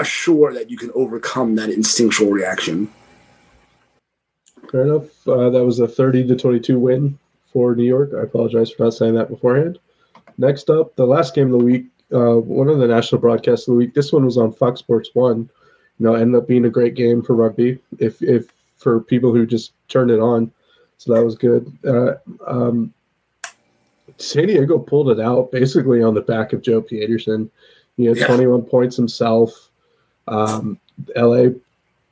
assure 0.00 0.52
that 0.54 0.70
you 0.70 0.76
can 0.76 0.90
overcome 0.94 1.54
that 1.56 1.70
instinctual 1.70 2.30
reaction. 2.30 2.90
Fair 4.70 4.82
enough. 4.82 5.28
Uh, 5.28 5.50
that 5.50 5.64
was 5.64 5.80
a 5.80 5.88
30 5.88 6.28
to 6.28 6.36
22 6.36 6.78
win 6.78 7.18
for 7.52 7.74
New 7.74 7.84
York. 7.84 8.10
I 8.16 8.22
apologize 8.22 8.70
for 8.70 8.84
not 8.84 8.94
saying 8.94 9.14
that 9.14 9.28
beforehand. 9.28 9.78
Next 10.38 10.70
up, 10.70 10.94
the 10.96 11.06
last 11.06 11.34
game 11.34 11.52
of 11.52 11.58
the 11.58 11.64
week, 11.64 11.86
uh, 12.12 12.36
one 12.36 12.68
of 12.68 12.78
the 12.78 12.86
national 12.86 13.20
broadcasts 13.20 13.66
of 13.68 13.72
the 13.72 13.78
week. 13.78 13.94
This 13.94 14.12
one 14.12 14.24
was 14.24 14.38
on 14.38 14.52
Fox 14.52 14.80
Sports 14.80 15.10
One. 15.14 15.50
You 15.98 16.06
know, 16.06 16.14
ended 16.14 16.40
up 16.40 16.48
being 16.48 16.64
a 16.64 16.70
great 16.70 16.94
game 16.94 17.22
for 17.22 17.34
rugby. 17.34 17.78
If 17.98 18.22
if 18.22 18.48
for 18.76 19.00
people 19.00 19.32
who 19.32 19.44
just 19.46 19.72
turned 19.88 20.10
it 20.10 20.18
on, 20.18 20.50
so 20.98 21.14
that 21.14 21.24
was 21.24 21.34
good. 21.34 21.70
Uh, 21.86 22.14
um, 22.46 22.94
San 24.16 24.46
Diego 24.46 24.78
pulled 24.78 25.10
it 25.10 25.20
out 25.20 25.52
basically 25.52 26.02
on 26.02 26.14
the 26.14 26.20
back 26.20 26.52
of 26.52 26.62
Joe 26.62 26.82
Pietersen. 26.82 27.50
He 27.96 28.06
had 28.06 28.16
yeah. 28.16 28.26
21 28.26 28.62
points 28.62 28.96
himself. 28.96 29.69
Um, 30.30 30.78
LA, 31.16 31.48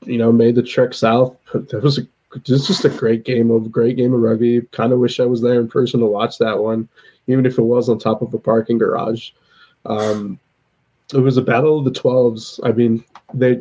you 0.05 0.19
know, 0.19 0.33
made 0.33 0.55
the 0.55 0.63
trek 0.63 0.95
south. 0.95 1.37
That 1.53 1.83
was 1.83 1.99
a 1.99 2.03
this 2.45 2.67
just 2.67 2.85
a 2.85 2.91
great 2.91 3.25
game 3.25 3.51
of 3.51 3.73
great 3.73 3.97
game 3.97 4.13
of 4.13 4.21
rugby. 4.21 4.61
Kind 4.73 4.93
of 4.93 4.99
wish 4.99 5.21
I 5.21 5.25
was 5.25 5.41
there 5.41 5.61
in 5.61 5.69
person 5.69 6.01
to 6.01 6.07
watch 6.07 6.39
that 6.39 6.59
one, 6.59 6.89
even 7.27 7.47
if 7.47 7.59
it 7.59 7.63
was 7.63 7.89
on 7.89 7.99
top 7.99 8.23
of 8.23 8.35
a 8.35 8.39
parking 8.39 8.79
garage. 8.79 9.31
Um, 9.87 10.39
it 11.15 11.19
was 11.19 11.39
a 11.39 11.43
battle 11.43 11.79
of 11.79 11.85
the 11.85 11.91
twelves. 11.91 12.61
I 12.63 12.73
mean, 12.73 13.03
they 13.33 13.61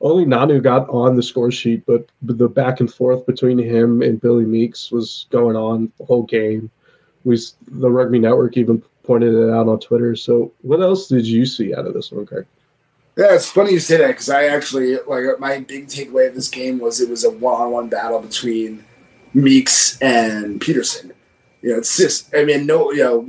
only 0.00 0.24
Nonu 0.24 0.62
got 0.62 0.88
on 0.88 1.16
the 1.16 1.22
score 1.22 1.50
sheet, 1.50 1.84
but 1.86 2.08
the 2.22 2.48
back 2.48 2.80
and 2.80 2.92
forth 2.92 3.26
between 3.26 3.58
him 3.58 4.02
and 4.02 4.20
Billy 4.20 4.44
Meeks 4.44 4.90
was 4.90 5.26
going 5.30 5.56
on 5.56 5.92
the 5.98 6.04
whole 6.04 6.22
game. 6.22 6.70
We 7.24 7.38
the 7.68 7.90
Rugby 7.90 8.18
Network 8.18 8.56
even 8.56 8.82
pointed 9.02 9.34
it 9.34 9.50
out 9.50 9.68
on 9.68 9.80
Twitter. 9.80 10.16
So, 10.16 10.52
what 10.62 10.80
else 10.80 11.08
did 11.08 11.26
you 11.26 11.44
see 11.44 11.74
out 11.74 11.86
of 11.86 11.94
this 11.94 12.12
one, 12.12 12.26
Craig? 12.26 12.46
Yeah, 13.16 13.34
it's 13.34 13.50
funny 13.50 13.72
you 13.72 13.80
say 13.80 13.96
that 13.96 14.08
because 14.08 14.28
I 14.28 14.44
actually 14.44 14.98
like 15.06 15.24
my 15.38 15.60
big 15.60 15.86
takeaway 15.86 16.28
of 16.28 16.34
this 16.34 16.48
game 16.48 16.78
was 16.78 17.00
it 17.00 17.08
was 17.08 17.24
a 17.24 17.30
one-on-one 17.30 17.88
battle 17.88 18.20
between 18.20 18.84
Meeks 19.32 19.98
and 20.02 20.60
Pietersen. 20.60 21.12
You 21.62 21.72
know, 21.72 21.78
it's 21.78 21.96
just 21.96 22.34
I 22.34 22.44
mean, 22.44 22.66
no, 22.66 22.92
you 22.92 23.02
know, 23.02 23.22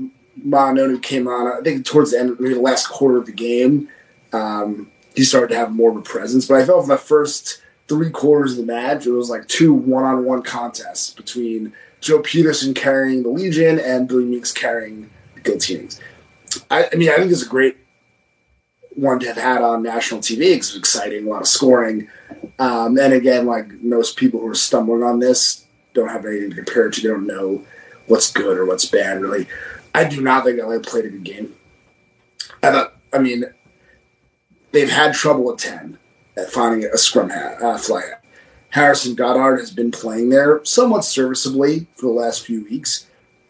Ma'a 0.46 0.74
Nonu 0.74 1.02
came 1.02 1.28
on. 1.30 1.48
I 1.48 1.62
think 1.62 1.86
towards 1.86 2.12
the 2.12 2.20
end, 2.20 2.38
maybe 2.38 2.56
the 2.56 2.60
last 2.60 2.88
quarter 2.88 3.18
of 3.18 3.28
the 3.28 3.32
game, 3.32 3.88
um, 4.34 4.92
he 5.16 5.24
started 5.24 5.54
to 5.54 5.56
have 5.56 5.74
more 5.74 5.92
of 5.92 5.98
a 5.98 6.02
presence. 6.02 6.46
But 6.48 6.56
I 6.62 6.66
felt 6.66 6.86
for 6.86 6.92
the 6.92 6.98
first 6.98 7.62
three 7.88 8.10
quarters 8.10 8.52
of 8.52 8.58
the 8.58 8.72
match, 8.72 9.06
it 9.08 9.12
was 9.12 9.30
like 9.30 9.48
two 9.48 9.74
one-on-one 9.74 10.44
contests 10.44 11.12
between 11.12 11.72
Joe 12.02 12.20
Pietersen 12.20 12.76
carrying 12.76 13.24
the 13.24 13.30
Legion 13.30 13.80
and 13.80 14.06
Billy 14.06 14.26
Meeks 14.26 14.52
carrying 14.52 15.10
the 15.36 15.42
Giltinis. 15.42 16.00
I, 16.70 16.90
I 16.92 16.96
mean, 16.96 17.10
I 17.10 17.16
think 17.16 17.32
it's 17.32 17.46
a 17.46 17.50
great 17.50 17.78
one 18.98 19.20
to 19.20 19.28
have 19.28 19.38
had 19.38 19.62
on 19.62 19.84
national 19.84 20.22
TV 20.22 20.40
because 20.40 20.70
it's 20.70 20.78
exciting, 20.78 21.28
a 21.28 21.30
lot 21.30 21.42
of 21.42 21.48
scoring. 21.48 22.10
Um, 22.58 22.98
and 22.98 23.14
again, 23.14 23.46
like 23.46 23.72
most 23.82 24.18
people 24.18 24.40
who 24.40 24.48
are 24.48 24.56
stumbling 24.56 25.04
on 25.04 25.20
this 25.20 25.66
don't 25.94 26.10
have 26.10 26.26
anything 26.26 26.50
to 26.50 26.56
compare 26.56 26.88
it 26.88 26.94
to. 26.96 27.02
They 27.02 27.08
don't 27.08 27.28
know 27.28 27.64
what's 28.08 28.32
good 28.32 28.58
or 28.58 28.66
what's 28.66 28.86
bad, 28.86 29.22
really. 29.22 29.48
I 29.94 30.04
do 30.04 30.22
not 30.22 30.44
think 30.44 30.60
LA 30.60 30.80
played 30.80 31.06
a 31.06 31.10
good 31.10 31.24
game. 31.24 31.56
I 32.64 32.72
thought, 32.72 32.96
I 33.14 33.20
mean, 33.20 33.46
they've 34.72 34.90
had 34.90 35.14
trouble 35.14 35.52
at 35.52 35.60
10 35.60 36.00
at 36.36 36.50
finding 36.50 36.90
a 36.92 36.98
scrum 36.98 37.30
half, 37.30 37.62
uh, 37.62 37.78
fly 37.78 38.02
half. 38.02 38.22
Harrison 38.70 39.16
Goddard 39.16 39.58
has 39.58 39.72
been 39.72 39.92
playing 39.92 40.30
there 40.30 40.64
somewhat 40.66 41.06
serviceably 41.06 41.88
for 41.96 42.08
the 42.08 42.12
last 42.12 42.46
few 42.46 42.64
weeks. 42.64 43.06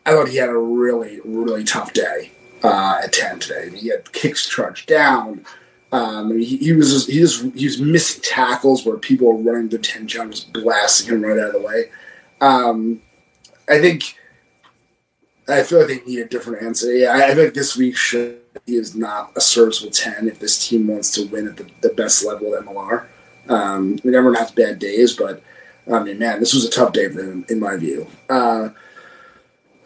I 0.05 0.11
thought 0.11 0.29
he 0.29 0.37
had 0.37 0.49
a 0.49 0.57
really, 0.57 1.19
really 1.23 1.63
tough 1.63 1.93
day 1.93 2.31
uh, 2.63 3.01
at 3.03 3.13
ten 3.13 3.39
today. 3.39 3.75
He 3.75 3.89
had 3.89 4.11
kicks 4.11 4.47
charged 4.47 4.87
down. 4.87 5.45
Um, 5.91 6.37
he, 6.37 6.57
he, 6.57 6.73
was 6.73 7.07
he 7.07 7.19
just 7.19 7.43
he 7.55 7.65
was 7.65 7.79
missing 7.79 8.21
tackles 8.21 8.85
where 8.85 8.97
people 8.97 9.27
were 9.27 9.51
running 9.51 9.69
the 9.69 9.77
ten 9.77 10.07
jump, 10.07 10.31
just 10.31 10.51
blasting 10.51 11.13
him 11.13 11.23
right 11.23 11.39
out 11.39 11.55
of 11.55 11.61
the 11.61 11.61
way. 11.61 11.85
Um, 12.41 13.01
I 13.69 13.79
think 13.79 14.15
I 15.47 15.63
feel 15.63 15.79
like 15.79 15.87
they 15.87 16.01
need 16.05 16.19
a 16.19 16.27
different 16.27 16.63
answer. 16.63 16.93
Yeah, 16.93 17.11
I, 17.11 17.31
I 17.31 17.35
think 17.35 17.53
this 17.53 17.77
week 17.77 17.95
should 17.95 18.41
he 18.65 18.75
is 18.75 18.95
not 18.95 19.31
a 19.35 19.41
serviceable 19.41 19.91
ten 19.91 20.27
if 20.27 20.39
this 20.39 20.67
team 20.67 20.87
wants 20.87 21.11
to 21.11 21.25
win 21.27 21.47
at 21.47 21.57
the, 21.57 21.67
the 21.81 21.89
best 21.89 22.25
level 22.25 22.53
at 22.55 22.65
MLR. 22.65 23.05
Um, 23.49 23.97
I 24.03 24.07
mean, 24.07 24.15
everyone 24.15 24.35
has 24.35 24.51
bad 24.51 24.79
days, 24.79 25.15
but 25.15 25.41
I 25.91 26.03
mean, 26.03 26.19
man, 26.19 26.39
this 26.39 26.53
was 26.53 26.65
a 26.65 26.69
tough 26.69 26.91
day 26.91 27.07
for 27.07 27.21
them 27.21 27.45
in 27.49 27.59
my 27.59 27.77
view. 27.77 28.07
Uh, 28.29 28.69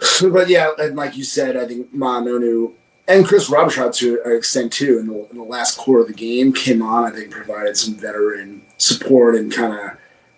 but 0.21 0.49
yeah, 0.49 0.71
and 0.79 0.95
like 0.95 1.15
you 1.15 1.23
said, 1.23 1.55
I 1.55 1.67
think 1.67 1.93
Ma'a 1.93 2.23
Nonu 2.23 2.73
and 3.07 3.25
Chris 3.25 3.49
Robshaw 3.49 3.93
to 3.97 4.21
an 4.25 4.35
extent 4.35 4.73
too. 4.73 4.99
In 4.99 5.07
the, 5.07 5.29
in 5.29 5.37
the 5.37 5.43
last 5.43 5.77
quarter 5.77 6.01
of 6.01 6.07
the 6.07 6.13
game, 6.13 6.53
came 6.53 6.81
on. 6.81 7.05
I 7.05 7.15
think 7.15 7.31
provided 7.31 7.77
some 7.77 7.95
veteran 7.95 8.63
support 8.77 9.35
and 9.35 9.53
kind 9.53 9.73
of 9.73 9.97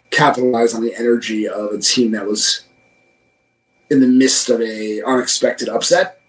capitalized 0.10 0.76
on 0.76 0.84
the 0.84 0.96
energy 0.96 1.48
of 1.48 1.72
a 1.72 1.80
team 1.80 2.12
that 2.12 2.26
was 2.26 2.66
in 3.90 4.00
the 4.00 4.08
midst 4.08 4.50
of 4.50 4.60
a 4.62 5.02
unexpected 5.04 5.70
upset. 5.70 6.20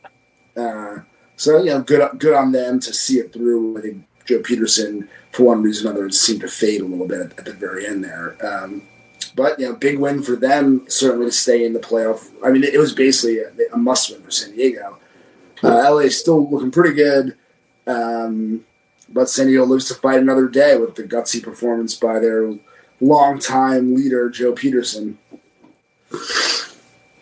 Uh, 0.56 0.98
so 1.36 1.58
you 1.58 1.70
know, 1.70 1.82
good 1.82 2.08
good 2.18 2.34
on 2.34 2.52
them 2.52 2.78
to 2.80 2.94
see 2.94 3.18
it 3.18 3.32
through. 3.32 3.78
I 3.78 3.80
think 3.80 4.04
Joe 4.26 4.40
Pietersen, 4.40 5.08
for 5.32 5.44
one 5.44 5.62
reason 5.62 5.88
or 5.88 5.90
another, 5.90 6.10
seemed 6.10 6.42
to 6.42 6.48
fade 6.48 6.82
a 6.82 6.84
little 6.84 7.08
bit 7.08 7.20
at, 7.20 7.38
at 7.38 7.44
the 7.46 7.52
very 7.52 7.86
end 7.86 8.04
there. 8.04 8.36
Um, 8.46 8.82
but 9.34 9.58
you 9.58 9.66
know, 9.66 9.74
big 9.74 9.98
win 9.98 10.22
for 10.22 10.36
them 10.36 10.84
certainly 10.88 11.26
to 11.26 11.32
stay 11.32 11.64
in 11.64 11.72
the 11.72 11.80
playoff. 11.80 12.30
I 12.44 12.50
mean, 12.50 12.64
it, 12.64 12.78
was 12.78 12.92
basically 12.92 13.38
a, 13.38 13.50
a 13.72 13.76
must 13.76 14.10
win 14.10 14.22
for 14.22 14.30
San 14.30 14.52
Diego. 14.52 14.98
Uh, 15.62 15.90
LA 15.90 15.98
is 15.98 16.18
still 16.18 16.48
looking 16.50 16.70
pretty 16.70 16.94
good, 16.94 17.36
um, 17.86 18.64
but 19.08 19.28
San 19.28 19.46
Diego 19.46 19.64
lives 19.64 19.88
to 19.88 19.94
fight 19.94 20.20
another 20.20 20.48
day 20.48 20.76
with 20.76 20.94
the 20.94 21.04
gutsy 21.04 21.42
performance 21.42 21.94
by 21.94 22.18
their 22.18 22.52
longtime 23.00 23.94
leader 23.94 24.28
Joe 24.30 24.52
Pietersen. 24.52 25.16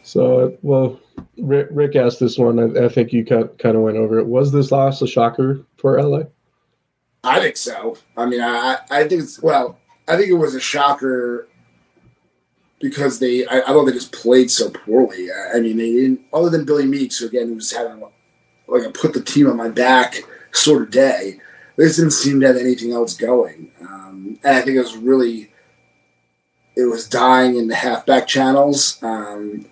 So, 0.03 0.57
well, 0.63 1.01
Rick, 1.39 1.69
Rick 1.71 1.97
asked 1.97 2.21
this 2.21 2.37
one. 2.37 2.59
I, 2.59 2.87
I 2.87 2.89
think 2.89 3.13
you 3.13 3.25
kind 3.25 3.49
of 3.49 3.77
went 3.77 3.97
over 3.97 4.19
it. 4.19 4.27
Was 4.27 4.53
this 4.53 4.71
loss 4.71 5.01
a 5.01 5.07
shocker 5.07 5.65
for 5.79 6.03
LA? 6.03 6.25
I 7.25 7.41
think 7.41 7.57
so. 7.57 7.97
I 8.17 8.27
mean, 8.27 8.41
I 8.41 8.79
I 8.91 9.05
think 9.07 9.23
it's 9.23 9.41
well. 9.41 9.79
I 10.09 10.17
think 10.17 10.29
it 10.29 10.35
was 10.35 10.55
a 10.55 10.61
shocker 10.61 11.49
because 12.83 13.21
they. 13.21 13.47
I, 13.47 13.61
I 13.61 13.67
thought 13.67 13.85
they 13.87 13.93
just 13.93 14.13
played 14.13 14.51
so 14.51 14.69
poorly. 14.69 15.29
I, 15.31 15.57
I 15.57 15.61
mean, 15.61 15.79
they 15.79 15.93
didn't. 15.93 16.21
Other 16.33 16.51
than 16.51 16.67
Billy 16.67 16.85
Meeks, 16.85 17.19
who 17.19 17.27
again 17.27 17.55
was 17.55 17.73
having 17.73 18.03
like 18.67 18.85
a 18.85 18.91
put 18.91 19.15
the 19.15 19.23
team 19.23 19.49
on 19.49 19.57
my 19.57 19.69
back 19.69 20.17
sort 20.51 20.83
of 20.83 20.91
day. 20.91 21.41
They 21.77 21.85
just 21.85 21.99
didn't 21.99 22.11
seem 22.11 22.41
to 22.41 22.47
have 22.49 22.57
anything 22.57 22.93
else 22.93 23.17
going, 23.17 23.71
um, 23.81 24.39
and 24.45 24.57
I 24.57 24.61
think 24.61 24.77
it 24.77 24.83
was 24.83 24.97
really. 24.97 25.49
It 26.75 26.85
was 26.85 27.07
dying 27.07 27.57
in 27.57 27.69
the 27.69 27.75
halfback 27.75 28.27
channels. 28.27 28.99
Um, 29.03 29.67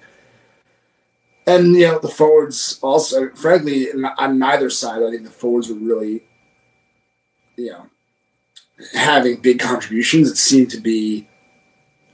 and 1.46 1.74
you 1.74 1.86
know 1.86 1.98
the 1.98 2.08
forwards 2.08 2.78
also, 2.82 3.30
frankly, 3.30 3.88
on 4.18 4.38
neither 4.38 4.70
side, 4.70 5.02
I 5.02 5.10
think 5.10 5.24
the 5.24 5.30
forwards 5.30 5.68
were 5.68 5.76
really, 5.76 6.22
you 7.56 7.70
know, 7.70 7.86
having 8.92 9.40
big 9.40 9.58
contributions. 9.58 10.30
It 10.30 10.36
seemed 10.36 10.70
to 10.72 10.80
be 10.80 11.26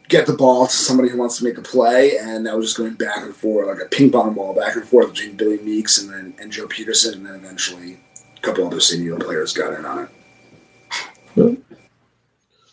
get 0.08 0.26
the 0.26 0.32
ball 0.32 0.66
to 0.66 0.72
somebody 0.72 1.08
who 1.08 1.18
wants 1.18 1.38
to 1.38 1.44
make 1.44 1.58
a 1.58 1.62
play, 1.62 2.16
and 2.18 2.46
that 2.46 2.56
was 2.56 2.66
just 2.66 2.78
going 2.78 2.94
back 2.94 3.18
and 3.18 3.34
forth 3.34 3.68
like 3.68 3.84
a 3.84 3.88
ping 3.88 4.10
pong 4.10 4.34
ball 4.34 4.54
back 4.54 4.76
and 4.76 4.84
forth 4.84 5.12
between 5.12 5.36
Billy 5.36 5.58
Meeks 5.58 5.98
and 5.98 6.10
then 6.10 6.34
and 6.40 6.52
Joe 6.52 6.66
Pietersen, 6.66 7.14
and 7.14 7.26
then 7.26 7.34
eventually 7.34 8.00
a 8.36 8.40
couple 8.40 8.66
other 8.66 8.80
senior 8.80 9.16
players 9.16 9.52
got 9.52 9.74
in 9.74 9.84
on 9.84 10.04
it. 10.04 10.10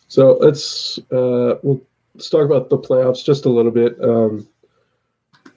So 0.08 0.38
let's 0.40 0.98
uh, 1.10 1.58
we'll 1.62 1.82
let's 2.14 2.30
talk 2.30 2.44
about 2.44 2.70
the 2.70 2.78
playoffs 2.78 3.24
just 3.24 3.46
a 3.46 3.50
little 3.50 3.72
bit. 3.72 4.02
Um, 4.02 4.46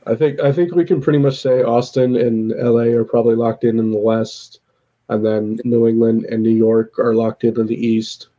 I 0.05 0.15
think 0.15 0.39
I 0.39 0.51
think 0.51 0.73
we 0.73 0.85
can 0.85 1.01
pretty 1.01 1.19
much 1.19 1.39
say 1.39 1.63
Austin 1.63 2.15
and 2.15 2.49
LA 2.49 2.95
are 2.97 3.03
probably 3.03 3.35
locked 3.35 3.63
in 3.63 3.77
in 3.77 3.91
the 3.91 3.97
West, 3.99 4.61
and 5.09 5.25
then 5.25 5.59
New 5.63 5.87
England 5.87 6.25
and 6.25 6.41
New 6.41 6.55
York 6.55 6.97
are 6.97 7.13
locked 7.13 7.43
in 7.43 7.59
in 7.59 7.67
the 7.67 7.75
East. 7.75 8.29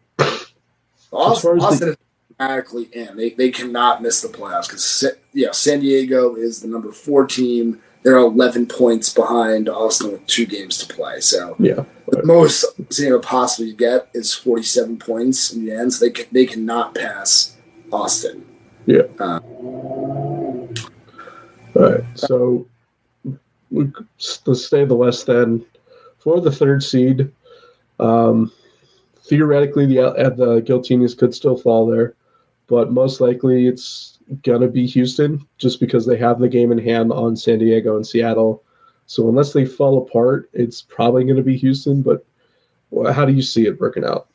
Austin, 1.12 1.60
Austin 1.60 1.88
the, 1.88 1.92
is 1.92 1.98
automatically 2.38 2.88
in. 2.92 3.16
They, 3.16 3.30
they 3.30 3.50
cannot 3.50 4.02
miss 4.02 4.20
the 4.20 4.28
playoffs 4.28 4.68
because 4.68 5.04
yeah, 5.32 5.50
San 5.52 5.80
Diego 5.80 6.34
is 6.34 6.60
the 6.60 6.68
number 6.68 6.92
four 6.92 7.26
team. 7.26 7.80
They're 8.02 8.16
11 8.16 8.66
points 8.66 9.12
behind 9.12 9.68
Austin 9.68 10.12
with 10.12 10.26
two 10.26 10.46
games 10.46 10.78
to 10.78 10.94
play. 10.94 11.20
So 11.20 11.56
yeah, 11.58 11.84
the 12.08 12.24
most 12.24 12.64
San 12.92 13.06
Diego 13.06 13.18
possibly 13.18 13.72
get 13.72 14.08
is 14.14 14.32
47 14.34 14.98
points 14.98 15.52
in 15.52 15.64
the 15.64 15.72
end. 15.72 15.92
So 15.92 16.06
they 16.06 16.12
can, 16.12 16.26
they 16.30 16.46
cannot 16.46 16.94
pass 16.94 17.56
Austin. 17.92 18.46
Yeah. 18.86 19.02
Uh, 19.18 19.40
all 19.44 20.68
right. 21.74 22.04
So 22.14 22.66
we, 23.70 23.90
let's 24.46 24.64
stay 24.64 24.84
the 24.84 24.94
West 24.94 25.26
then. 25.26 25.64
For 26.18 26.40
the 26.40 26.50
third 26.50 26.82
seed, 26.82 27.30
um, 28.00 28.52
theoretically, 29.28 29.86
the 29.86 30.00
uh, 30.00 30.30
the 30.30 30.60
Giltinis 30.62 31.16
could 31.16 31.34
still 31.34 31.56
fall 31.56 31.86
there, 31.86 32.14
but 32.68 32.92
most 32.92 33.20
likely 33.20 33.66
it's 33.66 34.18
gonna 34.42 34.68
be 34.68 34.86
Houston, 34.86 35.46
just 35.56 35.80
because 35.80 36.06
they 36.06 36.16
have 36.16 36.38
the 36.38 36.48
game 36.48 36.70
in 36.70 36.78
hand 36.78 37.12
on 37.12 37.36
San 37.36 37.58
Diego 37.58 37.96
and 37.96 38.06
Seattle. 38.06 38.62
So 39.06 39.28
unless 39.28 39.52
they 39.52 39.64
fall 39.64 39.98
apart, 39.98 40.50
it's 40.52 40.82
probably 40.82 41.24
gonna 41.24 41.42
be 41.42 41.56
Houston. 41.56 42.02
But 42.02 42.24
how 43.12 43.24
do 43.24 43.32
you 43.32 43.42
see 43.42 43.66
it 43.66 43.80
working 43.80 44.04
out? 44.04 44.28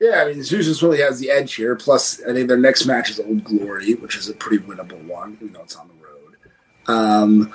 Yeah, 0.00 0.22
I 0.22 0.26
mean, 0.26 0.42
Houston 0.42 0.88
really 0.88 1.02
has 1.02 1.18
the 1.18 1.30
edge 1.30 1.54
here. 1.54 1.74
Plus, 1.76 2.22
I 2.22 2.32
think 2.32 2.48
their 2.48 2.56
next 2.56 2.86
match 2.86 3.10
is 3.10 3.20
Old 3.20 3.44
Glory, 3.44 3.94
which 3.94 4.16
is 4.16 4.28
a 4.28 4.34
pretty 4.34 4.64
winnable 4.64 5.02
one. 5.04 5.36
You 5.40 5.50
know, 5.50 5.62
it's 5.62 5.76
on 5.76 5.88
the 5.88 5.94
road. 5.94 6.96
um, 6.98 7.52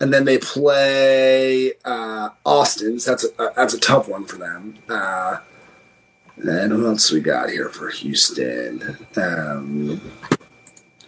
and 0.00 0.14
then 0.14 0.24
they 0.24 0.38
play 0.38 1.74
uh, 1.84 2.30
Austin's. 2.46 3.04
That's 3.04 3.24
a 3.38 3.52
that's 3.54 3.74
a 3.74 3.80
tough 3.80 4.08
one 4.08 4.24
for 4.24 4.36
them. 4.38 4.78
Uh, 4.88 5.38
and 6.48 6.82
what 6.82 6.88
else 6.88 7.10
we 7.10 7.20
got 7.20 7.50
here 7.50 7.68
for 7.68 7.90
Houston? 7.90 8.96
Um, 9.16 10.00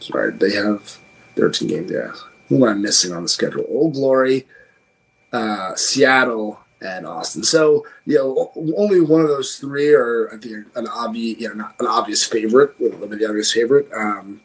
sorry, 0.00 0.32
they 0.32 0.52
have 0.52 0.98
13 1.36 1.68
games. 1.68 1.90
Yeah, 1.90 2.12
who 2.48 2.56
am 2.56 2.64
I 2.64 2.74
missing 2.74 3.12
on 3.12 3.22
the 3.22 3.28
schedule? 3.28 3.64
Old 3.68 3.94
Glory, 3.94 4.46
uh, 5.32 5.74
Seattle, 5.74 6.60
and 6.80 7.06
Austin. 7.06 7.42
So 7.42 7.86
you 8.06 8.16
know, 8.16 8.52
only 8.76 9.00
one 9.00 9.20
of 9.20 9.28
those 9.28 9.56
three 9.56 9.92
are 9.94 10.28
I 10.32 10.36
think 10.36 10.66
an 10.74 10.88
obvious, 10.88 11.40
you 11.40 11.54
know, 11.54 11.68
an 11.78 11.86
obvious 11.86 12.24
favorite. 12.24 12.78
With 12.78 13.18
the 13.18 13.28
obvious 13.28 13.52
favorite. 13.52 13.88
Um, 13.94 14.40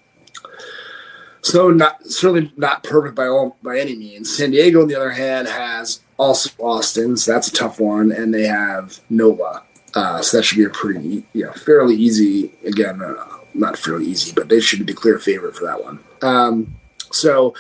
so 1.42 1.70
not 1.70 2.06
certainly 2.06 2.52
not 2.58 2.84
perfect 2.84 3.16
by 3.16 3.28
all 3.28 3.58
by 3.64 3.80
any 3.80 3.96
means. 3.96 4.36
San 4.36 4.52
Diego, 4.52 4.82
on 4.82 4.88
the 4.88 4.96
other 4.96 5.12
hand, 5.12 5.48
has 5.48 6.02
also 6.18 6.50
Austin, 6.60 7.16
so 7.16 7.32
That's 7.32 7.48
a 7.48 7.54
tough 7.54 7.80
one, 7.80 8.12
and 8.12 8.34
they 8.34 8.48
have 8.48 9.00
Nova. 9.10 9.64
Uh, 9.98 10.22
so 10.22 10.38
that 10.38 10.44
should 10.44 10.60
be 10.60 10.64
a 10.64 10.70
pretty, 10.70 11.26
you 11.34 11.44
know, 11.44 11.52
fairly 11.54 11.96
easy. 11.96 12.54
Again, 12.64 13.02
uh, 13.02 13.16
not 13.56 13.80
fairly 13.80 14.06
easy, 14.06 14.32
but 14.32 14.48
they 14.48 14.60
should 14.60 14.78
be 14.78 14.86
the 14.86 14.94
clear 14.94 15.18
favorite 15.18 15.56
for 15.56 15.66
that 15.66 15.84
one. 15.84 16.00
Um, 16.22 16.76
so, 17.12 17.56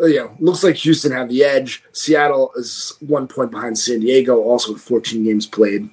uh, 0.00 0.06
you 0.06 0.20
know, 0.20 0.36
looks 0.38 0.62
like 0.62 0.76
Houston 0.76 1.10
have 1.10 1.28
the 1.28 1.42
edge. 1.42 1.82
Seattle 1.90 2.52
is 2.54 2.96
one 3.00 3.26
point 3.26 3.50
behind 3.50 3.76
San 3.76 3.98
Diego, 3.98 4.40
also 4.40 4.74
with 4.74 4.82
14 4.82 5.24
games 5.24 5.44
played. 5.44 5.90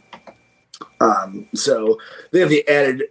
Um, 1.01 1.47
so 1.55 1.97
they 2.29 2.39
have 2.39 2.49
the 2.49 2.67
added 2.67 3.05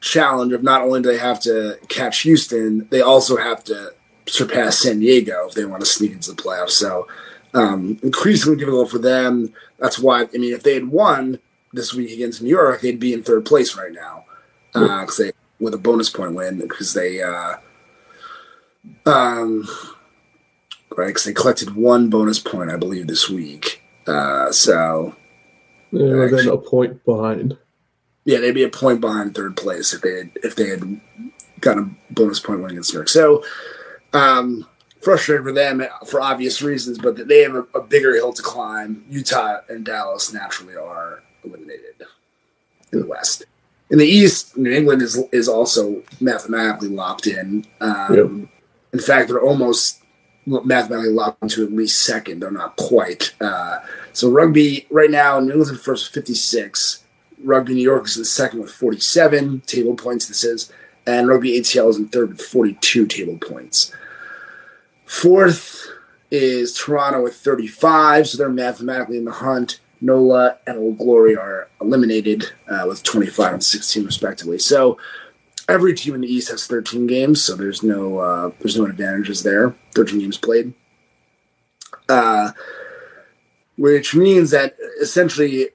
challenge 0.00 0.52
of 0.52 0.64
not 0.64 0.82
only 0.82 1.02
do 1.02 1.08
they 1.08 1.18
have 1.18 1.38
to 1.42 1.78
catch 1.88 2.22
Houston, 2.22 2.88
they 2.90 3.00
also 3.00 3.36
have 3.36 3.62
to 3.62 3.94
surpass 4.26 4.80
San 4.80 4.98
Diego 4.98 5.46
if 5.46 5.54
they 5.54 5.64
want 5.64 5.82
to 5.82 5.86
sneak 5.86 6.10
into 6.10 6.32
the 6.32 6.42
playoffs. 6.42 6.70
So 6.70 7.06
um, 7.54 8.00
increasingly 8.02 8.58
difficult 8.58 8.90
for 8.90 8.98
them. 8.98 9.52
That's 9.78 10.00
why 10.00 10.22
I 10.22 10.38
mean, 10.38 10.52
if 10.52 10.64
they 10.64 10.74
had 10.74 10.88
won 10.88 11.38
this 11.72 11.94
week 11.94 12.10
against 12.10 12.42
New 12.42 12.50
York, 12.50 12.80
they'd 12.80 13.00
be 13.00 13.12
in 13.12 13.22
third 13.22 13.44
place 13.44 13.76
right 13.76 13.92
now 13.92 14.26
uh, 14.76 15.06
they 15.18 15.32
with 15.58 15.74
a 15.74 15.78
bonus 15.78 16.10
point 16.10 16.34
win 16.34 16.58
because 16.58 16.92
they 16.92 17.22
uh, 17.22 17.56
um 19.06 19.66
right 20.96 21.08
because 21.08 21.24
they 21.24 21.32
collected 21.32 21.74
one 21.74 22.10
bonus 22.10 22.38
point 22.38 22.70
I 22.70 22.76
believe 22.76 23.06
this 23.06 23.28
week. 23.28 23.82
Uh, 24.06 24.52
so 24.52 25.16
they're 25.92 26.30
then 26.30 26.48
a 26.48 26.58
point 26.58 27.04
behind. 27.04 27.56
Yeah, 28.24 28.38
they'd 28.38 28.52
be 28.52 28.64
a 28.64 28.68
point 28.68 29.00
behind 29.00 29.34
third 29.34 29.56
place 29.56 29.92
if 29.92 30.02
they 30.02 30.18
had 30.18 30.30
if 30.36 30.56
they 30.56 30.68
had 30.68 31.00
gotten 31.60 31.96
a 32.10 32.12
bonus 32.12 32.40
point 32.40 32.60
win 32.60 32.72
against 32.72 32.92
New 32.92 32.98
York. 32.98 33.08
So 33.08 33.44
um, 34.12 34.66
frustrating 35.00 35.44
for 35.44 35.52
them 35.52 35.82
for 36.06 36.20
obvious 36.20 36.60
reasons, 36.60 36.98
but 36.98 37.28
they 37.28 37.42
have 37.42 37.54
a, 37.54 37.66
a, 37.74 37.82
bigger 37.82 38.14
hill 38.14 38.32
to 38.32 38.42
climb. 38.42 39.04
Utah 39.08 39.60
and 39.68 39.84
Dallas 39.84 40.32
naturally 40.32 40.76
are 40.76 41.22
eliminated 41.46 42.02
in 42.92 43.00
the 43.00 43.06
West. 43.06 43.44
In 43.90 43.98
the 43.98 44.06
East, 44.06 44.56
New 44.56 44.72
England 44.72 45.02
is 45.02 45.22
is 45.32 45.48
also 45.48 46.02
mathematically 46.20 46.88
locked 46.88 47.26
in. 47.26 47.64
Um, 47.80 48.14
yep. 48.14 48.48
In 48.92 48.98
fact, 48.98 49.28
they're 49.28 49.40
almost 49.40 50.02
mathematically 50.46 51.12
locked 51.12 51.42
into 51.42 51.64
at 51.64 51.72
least 51.72 52.02
second. 52.02 52.40
They're 52.40 52.50
not 52.50 52.76
quite. 52.76 53.34
Uh, 53.40 53.78
so 54.12 54.30
rugby 54.30 54.86
right 54.90 55.10
now, 55.10 55.38
New 55.38 55.52
England's 55.52 55.70
in 55.70 55.76
first, 55.76 56.12
fifty 56.12 56.34
six. 56.34 57.04
Rugby 57.42 57.74
New 57.74 57.82
York 57.82 58.06
is 58.06 58.16
in 58.16 58.24
second 58.24 58.60
with 58.60 58.70
47 58.70 59.60
table 59.66 59.94
points, 59.94 60.26
this 60.26 60.42
is, 60.42 60.72
and 61.06 61.28
Rugby 61.28 61.60
ATL 61.60 61.90
is 61.90 61.98
in 61.98 62.08
third 62.08 62.30
with 62.30 62.40
42 62.40 63.06
table 63.06 63.36
points. 63.38 63.92
Fourth 65.04 65.86
is 66.30 66.74
Toronto 66.74 67.22
with 67.22 67.36
35, 67.36 68.28
so 68.28 68.38
they're 68.38 68.48
mathematically 68.48 69.18
in 69.18 69.24
the 69.24 69.32
hunt. 69.32 69.80
NOLA 70.06 70.58
and 70.66 70.78
Old 70.78 70.98
Glory 70.98 71.36
are 71.36 71.68
eliminated 71.80 72.52
uh, 72.68 72.84
with 72.86 73.02
25 73.02 73.54
and 73.54 73.64
16 73.64 74.04
respectively. 74.04 74.58
So 74.58 74.96
every 75.68 75.94
team 75.94 76.14
in 76.14 76.20
the 76.20 76.32
East 76.32 76.50
has 76.50 76.66
13 76.66 77.06
games, 77.06 77.42
so 77.42 77.56
there's 77.56 77.82
no 77.82 78.18
uh, 78.18 78.50
there's 78.60 78.78
no 78.78 78.86
advantages 78.86 79.42
there. 79.42 79.74
13 79.94 80.20
games 80.20 80.38
played. 80.38 80.74
Uh, 82.08 82.52
which 83.76 84.14
means 84.14 84.50
that 84.52 84.76
essentially 85.00 85.68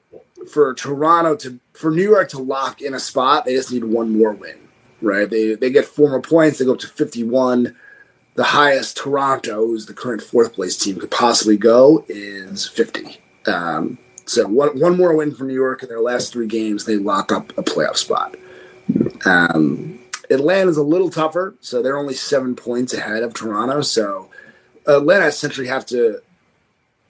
for 0.50 0.74
Toronto 0.74 1.36
to 1.38 1.60
for 1.74 1.92
New 1.92 2.04
York 2.04 2.30
to 2.30 2.40
lock 2.40 2.82
in 2.82 2.94
a 2.94 3.00
spot, 3.00 3.46
they 3.46 3.54
just 3.54 3.72
need 3.72 3.84
one 3.84 4.18
more 4.18 4.32
win, 4.32 4.58
right? 5.02 5.30
They 5.30 5.56
they 5.56 5.70
get 5.70 5.86
four 5.86 6.10
more 6.10 6.22
points, 6.22 6.58
they 6.58 6.66
go 6.66 6.74
up 6.74 6.80
to 6.80 6.88
fifty 6.88 7.24
one. 7.24 7.76
The 8.36 8.46
highest 8.46 8.96
Toronto, 8.96 9.68
who's 9.68 9.88
the 9.88 9.94
current 9.94 10.24
fourth 10.24 10.54
place 10.54 10.78
team, 10.78 10.98
could 10.98 11.12
possibly 11.12 11.58
go 11.58 12.06
is 12.08 12.68
fifty. 12.68 13.22
Um, 13.46 13.98
so 14.32 14.48
one 14.48 14.80
one 14.80 14.96
more 14.96 15.14
win 15.14 15.36
for 15.36 15.44
New 15.44 15.54
York 15.54 15.84
in 15.84 15.90
their 15.90 16.00
last 16.00 16.32
three 16.32 16.48
games, 16.48 16.86
they 16.86 16.96
lock 16.96 17.34
up 17.34 17.50
a 17.58 17.64
playoff 17.64 17.98
spot. 17.98 18.38
Um, 19.26 20.00
Atlanta's 20.30 20.78
a 20.78 20.84
little 20.84 21.10
tougher, 21.10 21.56
so 21.60 21.82
they're 21.82 21.98
only 21.98 22.14
seven 22.14 22.56
points 22.56 22.94
ahead 22.94 23.24
of 23.24 23.34
Toronto. 23.34 23.82
So 23.82 24.30
Atlanta 24.88 25.26
essentially 25.26 25.68
have 25.68 25.86
to 25.88 26.22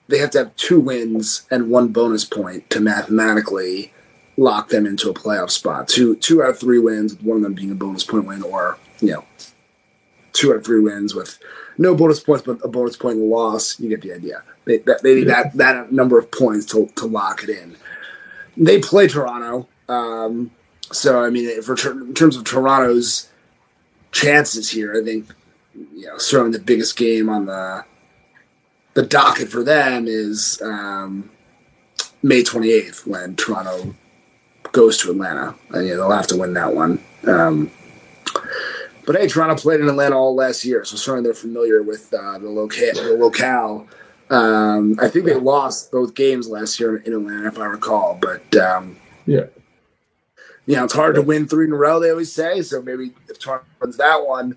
they 0.08 0.18
have 0.18 0.30
to 0.30 0.38
have 0.38 0.56
two 0.56 0.80
wins 0.80 1.46
and 1.48 1.70
one 1.70 1.88
bonus 1.88 2.24
point 2.24 2.68
to 2.70 2.80
mathematically 2.80 3.92
lock 4.36 4.70
them 4.70 4.84
into 4.84 5.08
a 5.08 5.14
playoff 5.14 5.50
spot. 5.50 5.86
Two 5.86 6.16
two 6.16 6.42
out 6.42 6.50
of 6.50 6.58
three 6.58 6.80
wins, 6.80 7.14
one 7.20 7.36
of 7.36 7.42
them 7.44 7.54
being 7.54 7.70
a 7.70 7.76
bonus 7.76 8.02
point 8.02 8.26
win, 8.26 8.42
or 8.42 8.78
you 9.00 9.12
know, 9.12 9.24
two 10.32 10.50
out 10.50 10.56
of 10.56 10.64
three 10.64 10.80
wins 10.80 11.14
with 11.14 11.38
no 11.78 11.94
bonus 11.94 12.20
points 12.20 12.44
but 12.44 12.58
a 12.64 12.68
bonus 12.68 12.96
point 12.96 13.18
loss. 13.18 13.78
You 13.80 13.88
get 13.88 14.02
the 14.02 14.12
idea. 14.12 14.42
They, 14.64 14.78
that, 14.78 15.02
they 15.02 15.16
need 15.16 15.28
that 15.28 15.54
that 15.54 15.92
number 15.92 16.18
of 16.18 16.30
points 16.30 16.66
to 16.66 16.86
to 16.96 17.06
lock 17.06 17.42
it 17.42 17.50
in. 17.50 17.76
They 18.56 18.80
play 18.80 19.08
Toronto. 19.08 19.68
Um, 19.88 20.50
so 20.90 21.24
I 21.24 21.30
mean, 21.30 21.62
for 21.62 21.74
in 21.90 22.14
terms 22.14 22.36
of 22.36 22.44
Toronto's 22.44 23.30
chances 24.12 24.70
here, 24.70 24.94
I 25.00 25.04
think 25.04 25.34
you 25.74 26.06
know 26.06 26.18
certainly 26.18 26.56
the 26.56 26.64
biggest 26.64 26.96
game 26.96 27.28
on 27.28 27.46
the 27.46 27.84
the 28.94 29.02
docket 29.02 29.48
for 29.48 29.62
them 29.62 30.06
is 30.06 30.60
um, 30.62 31.30
May 32.22 32.42
28th 32.42 33.06
when 33.06 33.36
Toronto 33.36 33.94
goes 34.72 34.98
to 34.98 35.10
Atlanta, 35.10 35.54
and 35.70 35.86
yeah, 35.86 35.94
they'll 35.94 36.10
have 36.10 36.26
to 36.28 36.36
win 36.36 36.54
that 36.54 36.74
one. 36.74 37.02
Um, 37.26 37.70
but 39.04 39.16
hey, 39.16 39.26
Toronto 39.26 39.60
played 39.60 39.80
in 39.80 39.88
Atlanta 39.88 40.16
all 40.16 40.34
last 40.34 40.64
year, 40.64 40.84
so 40.84 40.96
certainly 40.96 41.24
they're 41.24 41.34
familiar 41.34 41.82
with 41.82 42.12
uh, 42.12 42.38
the 42.38 42.48
locale. 42.48 42.94
The 42.94 43.16
locale. 43.16 43.88
Um, 44.30 44.96
I 45.00 45.08
think 45.08 45.26
they 45.26 45.34
lost 45.34 45.90
both 45.90 46.14
games 46.14 46.48
last 46.48 46.80
year 46.80 46.96
in 46.96 47.12
Atlanta, 47.12 47.48
if 47.48 47.58
I 47.58 47.66
recall. 47.66 48.18
But 48.20 48.54
um, 48.56 48.96
yeah, 49.26 49.46
you 50.66 50.76
know, 50.76 50.84
it's 50.84 50.94
hard 50.94 51.16
to 51.16 51.22
win 51.22 51.48
three 51.48 51.66
in 51.66 51.72
a 51.72 51.76
row. 51.76 52.00
They 52.00 52.10
always 52.10 52.32
say 52.32 52.62
so. 52.62 52.80
Maybe 52.80 53.12
if 53.28 53.38
Toronto 53.38 53.66
wins 53.80 53.96
that 53.96 54.26
one, 54.26 54.56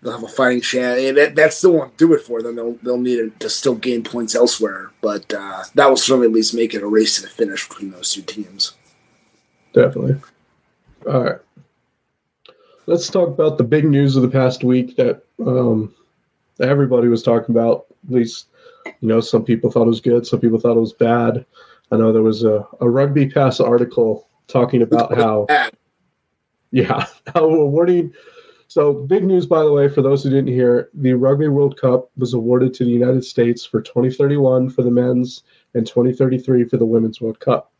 they'll 0.00 0.12
have 0.12 0.24
a 0.24 0.28
fighting 0.28 0.62
chance. 0.62 1.00
That, 1.16 1.34
that 1.36 1.52
still 1.52 1.74
won't 1.74 1.96
do 1.96 2.14
it 2.14 2.22
for 2.22 2.42
them. 2.42 2.56
They'll 2.56 2.78
they'll 2.82 2.98
need 2.98 3.38
to 3.40 3.50
still 3.50 3.74
gain 3.74 4.02
points 4.02 4.34
elsewhere, 4.34 4.90
but 5.00 5.32
uh, 5.32 5.64
that 5.74 5.88
will 5.88 5.96
certainly 5.96 6.28
at 6.28 6.32
least 6.32 6.54
make 6.54 6.74
it 6.74 6.82
a 6.82 6.86
race 6.86 7.16
to 7.16 7.22
the 7.22 7.28
finish 7.28 7.68
between 7.68 7.90
those 7.90 8.12
two 8.12 8.22
teams. 8.22 8.72
Definitely. 9.74 10.16
All 11.06 11.24
right. 11.24 11.38
Let's 12.88 13.08
talk 13.08 13.28
about 13.28 13.58
the 13.58 13.64
big 13.64 13.84
news 13.84 14.16
of 14.16 14.22
the 14.22 14.30
past 14.30 14.64
week 14.64 14.96
that 14.96 15.22
um, 15.44 15.94
everybody 16.58 17.08
was 17.08 17.22
talking 17.22 17.54
about. 17.54 17.84
At 18.06 18.14
least, 18.14 18.46
you 18.86 19.08
know, 19.08 19.20
some 19.20 19.44
people 19.44 19.70
thought 19.70 19.82
it 19.82 19.88
was 19.88 20.00
good, 20.00 20.26
some 20.26 20.40
people 20.40 20.58
thought 20.58 20.76
it 20.76 20.80
was 20.80 20.94
bad. 20.94 21.44
I 21.92 21.98
know 21.98 22.12
there 22.12 22.22
was 22.22 22.44
a, 22.44 22.66
a 22.80 22.88
Rugby 22.88 23.28
Pass 23.28 23.60
article 23.60 24.26
talking 24.46 24.80
about 24.80 25.14
how, 25.14 25.46
yeah, 26.70 27.04
how 27.34 27.44
awarding 27.44 28.14
so, 28.68 28.92
big 28.92 29.24
news, 29.24 29.46
by 29.46 29.62
the 29.62 29.72
way, 29.72 29.88
for 29.88 30.02
those 30.02 30.22
who 30.22 30.28
didn't 30.28 30.52
hear, 30.52 30.90
the 30.92 31.14
Rugby 31.14 31.48
World 31.48 31.80
Cup 31.80 32.10
was 32.18 32.34
awarded 32.34 32.74
to 32.74 32.84
the 32.84 32.90
United 32.90 33.24
States 33.24 33.64
for 33.64 33.80
2031 33.80 34.68
for 34.68 34.82
the 34.82 34.90
men's 34.90 35.42
and 35.74 35.86
2033 35.86 36.64
for 36.64 36.76
the 36.76 36.84
women's 36.84 37.18
World 37.18 37.40
Cup. 37.40 37.72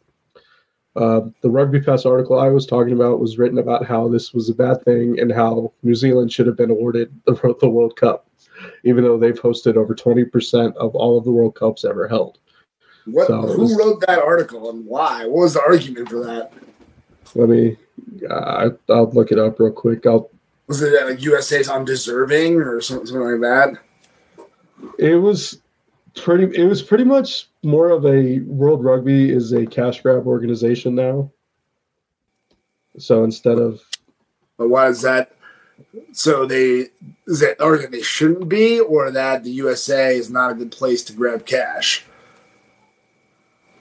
Uh, 0.96 1.20
the 1.42 1.50
Rugby 1.50 1.80
Pass 1.80 2.06
article 2.06 2.38
I 2.38 2.48
was 2.48 2.66
talking 2.66 2.92
about 2.92 3.20
was 3.20 3.38
written 3.38 3.58
about 3.58 3.86
how 3.86 4.08
this 4.08 4.32
was 4.32 4.48
a 4.48 4.54
bad 4.54 4.82
thing 4.84 5.20
and 5.20 5.32
how 5.32 5.72
New 5.82 5.94
Zealand 5.94 6.32
should 6.32 6.46
have 6.46 6.56
been 6.56 6.70
awarded 6.70 7.14
the, 7.24 7.56
the 7.60 7.68
World 7.68 7.96
Cup, 7.96 8.26
even 8.84 9.04
though 9.04 9.18
they've 9.18 9.40
hosted 9.40 9.76
over 9.76 9.94
20% 9.94 10.74
of 10.76 10.94
all 10.96 11.16
of 11.16 11.24
the 11.24 11.30
World 11.30 11.54
Cups 11.54 11.84
ever 11.84 12.08
held. 12.08 12.38
What, 13.06 13.28
so 13.28 13.42
who 13.42 13.62
was, 13.62 13.76
wrote 13.76 14.00
that 14.06 14.18
article 14.18 14.70
and 14.70 14.84
why? 14.84 15.24
What 15.26 15.42
was 15.42 15.54
the 15.54 15.62
argument 15.62 16.08
for 16.08 16.24
that? 16.24 16.52
Let 17.34 17.48
me, 17.48 17.76
uh, 18.28 18.70
I'll 18.88 19.10
look 19.10 19.30
it 19.30 19.38
up 19.38 19.60
real 19.60 19.70
quick. 19.70 20.04
I'll 20.06 20.30
was 20.68 20.82
it 20.82 21.06
like 21.06 21.22
USA's 21.22 21.70
undeserving 21.70 22.56
or 22.56 22.80
something 22.82 23.16
like 23.16 23.40
that? 23.40 23.78
It 24.98 25.14
was 25.14 25.60
pretty. 26.20 26.56
It 26.56 26.66
was 26.66 26.82
pretty 26.82 27.04
much 27.04 27.48
more 27.62 27.90
of 27.90 28.06
a 28.06 28.40
World 28.40 28.84
Rugby 28.84 29.30
is 29.30 29.52
a 29.52 29.66
cash 29.66 30.00
grab 30.02 30.26
organization 30.26 30.94
now. 30.94 31.30
So 32.98 33.24
instead 33.24 33.58
of, 33.58 33.80
but 34.56 34.68
why 34.68 34.88
is 34.88 35.02
that? 35.02 35.32
So 36.12 36.46
they 36.46 36.88
is 37.26 37.40
that 37.40 37.60
or 37.60 37.78
that 37.78 37.90
they 37.92 38.02
shouldn't 38.02 38.48
be, 38.48 38.80
or 38.80 39.10
that 39.10 39.44
the 39.44 39.50
USA 39.50 40.16
is 40.16 40.30
not 40.30 40.52
a 40.52 40.54
good 40.54 40.72
place 40.72 41.04
to 41.04 41.12
grab 41.12 41.46
cash? 41.46 42.04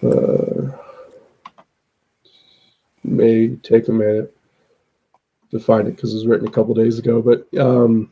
Uh, 0.04 0.72
may 3.04 3.56
take 3.58 3.88
a 3.88 3.92
minute 3.92 4.36
to 5.52 5.60
find 5.60 5.88
it 5.88 5.96
because 5.96 6.14
it 6.14 6.18
was 6.18 6.28
written 6.28 6.48
a 6.48 6.52
couple 6.52 6.74
days 6.74 7.00
ago. 7.00 7.22
But 7.22 7.48
um, 7.60 8.12